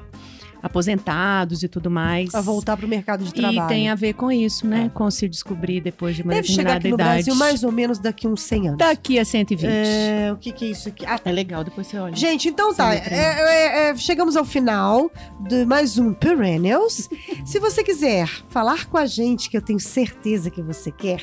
aposentados 0.65 1.63
e 1.63 1.69
tudo 1.69 1.91
mais. 1.91 2.35
A 2.35 2.41
voltar 2.41 2.77
pro 2.77 2.89
mercado 2.89 3.23
de 3.23 3.31
E 3.31 3.33
trabalho. 3.35 3.69
tem 3.69 3.91
a 3.91 3.95
ver 3.95 4.15
com 4.15 4.33
isso, 4.33 4.67
né? 4.67 4.91
Com 4.95 5.11
se 5.11 5.29
descobrir 5.29 5.81
depois 5.83 6.17
de 6.17 6.23
uma 6.23 6.33
Deve 6.33 6.49
chegar 6.49 6.75
determinada 6.75 6.79
aqui 6.79 6.89
no 6.89 6.95
idade. 6.97 7.25
Brasil 7.25 7.35
mais 7.37 7.63
ou 7.63 7.71
menos 7.71 7.99
daqui 7.99 8.27
uns 8.27 8.41
100 8.43 8.69
anos. 8.69 8.79
Daqui 8.79 9.19
a 9.19 9.25
120. 9.25 9.69
É, 9.71 10.25
É, 10.29 10.33
o 10.33 10.37
que, 10.37 10.51
que 10.53 10.65
é 10.65 10.69
isso 10.69 10.89
aqui? 10.89 11.05
Ah, 11.07 11.21
legal, 11.31 11.63
depois 11.63 11.87
você 11.87 11.99
olha. 11.99 12.17
Gente, 12.17 12.49
então 12.49 12.73
tá. 12.75 12.95
É, 12.95 13.03
é, 13.11 13.91
é, 13.91 13.97
chegamos 13.97 14.37
ao 14.37 14.45
final 14.45 15.11
de 15.41 15.67
mais 15.67 15.99
um 15.99 16.13
Perennials. 16.15 17.09
Se 17.45 17.59
você 17.61 17.85
quiser 17.85 18.27
falar 18.49 18.87
com 18.87 18.97
a 18.97 19.05
gente, 19.07 19.51
que 19.51 19.57
eu 19.57 19.63
tenho 19.63 19.79
certeza 19.81 20.51
que 20.51 20.63
você 20.63 20.91
quer, 20.91 21.21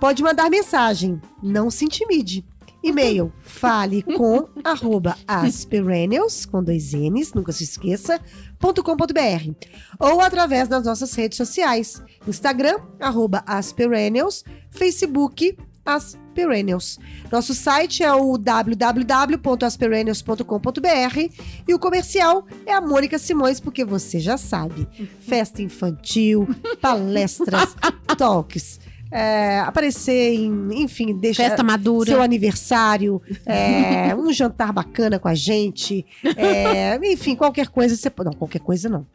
pode 0.00 0.22
mandar 0.22 0.50
mensagem. 0.50 1.20
Não 1.42 1.70
se 1.70 1.84
intimide. 1.84 2.44
E-mail 2.86 3.32
fale 3.42 4.02
com 4.02 4.48
arroba 4.64 5.16
asperennials, 5.26 6.46
com 6.46 6.62
dois 6.62 6.92
N's, 6.92 7.34
nunca 7.34 7.52
se 7.52 7.64
esqueça, 7.64 8.20
.com.br 8.58 9.66
ou 9.98 10.20
através 10.20 10.68
das 10.68 10.84
nossas 10.84 11.14
redes 11.14 11.36
sociais, 11.36 12.02
Instagram, 12.26 12.78
arroba 13.00 13.42
asperennials, 13.46 14.44
Facebook, 14.70 15.56
As 15.84 16.16
Perennials. 16.36 17.00
Nosso 17.32 17.54
site 17.54 18.04
é 18.04 18.12
o 18.12 18.36
www.asperennials.com.br 18.36 21.32
e 21.66 21.74
o 21.74 21.78
comercial 21.78 22.46
é 22.66 22.74
a 22.74 22.80
Mônica 22.80 23.18
Simões, 23.18 23.58
porque 23.58 23.82
você 23.84 24.20
já 24.20 24.36
sabe. 24.36 24.86
Festa 25.20 25.62
infantil, 25.62 26.46
palestras, 26.80 27.74
talks. 28.18 28.78
É, 29.10 29.60
aparecer 29.60 30.34
em, 30.34 30.82
enfim, 30.82 31.16
deixa 31.16 31.42
Festa 31.42 31.62
madura. 31.62 32.10
seu 32.10 32.22
aniversário, 32.22 33.20
é, 33.44 34.14
um 34.16 34.32
jantar 34.32 34.72
bacana 34.72 35.18
com 35.18 35.28
a 35.28 35.34
gente, 35.34 36.04
é, 36.36 36.96
enfim, 37.12 37.34
qualquer 37.34 37.68
coisa 37.68 37.96
você 37.96 38.10
pode. 38.10 38.30
Não, 38.30 38.36
qualquer 38.36 38.60
coisa 38.60 38.88
não. 38.88 39.06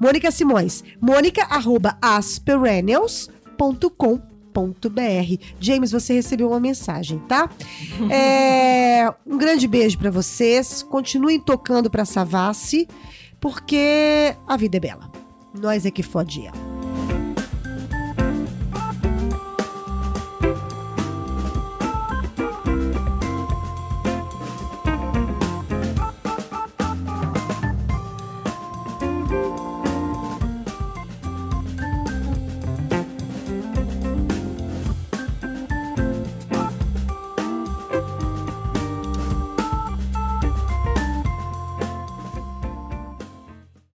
Mônica 0.00 0.30
Simões, 0.30 0.84
mônica 1.00 1.42
arroba. 1.44 1.96
James, 5.60 5.90
você 5.92 6.14
recebeu 6.14 6.48
uma 6.48 6.60
mensagem, 6.60 7.18
tá? 7.20 7.48
É, 8.10 9.12
um 9.26 9.38
grande 9.38 9.68
beijo 9.68 9.98
pra 9.98 10.10
vocês. 10.10 10.82
Continuem 10.82 11.38
tocando 11.38 11.88
pra 11.88 12.04
Savassi, 12.04 12.88
porque 13.40 14.34
a 14.46 14.56
vida 14.56 14.76
é 14.76 14.80
bela. 14.80 15.10
Nós 15.54 15.86
é 15.86 15.90
que 15.90 16.02
fodia. 16.02 16.50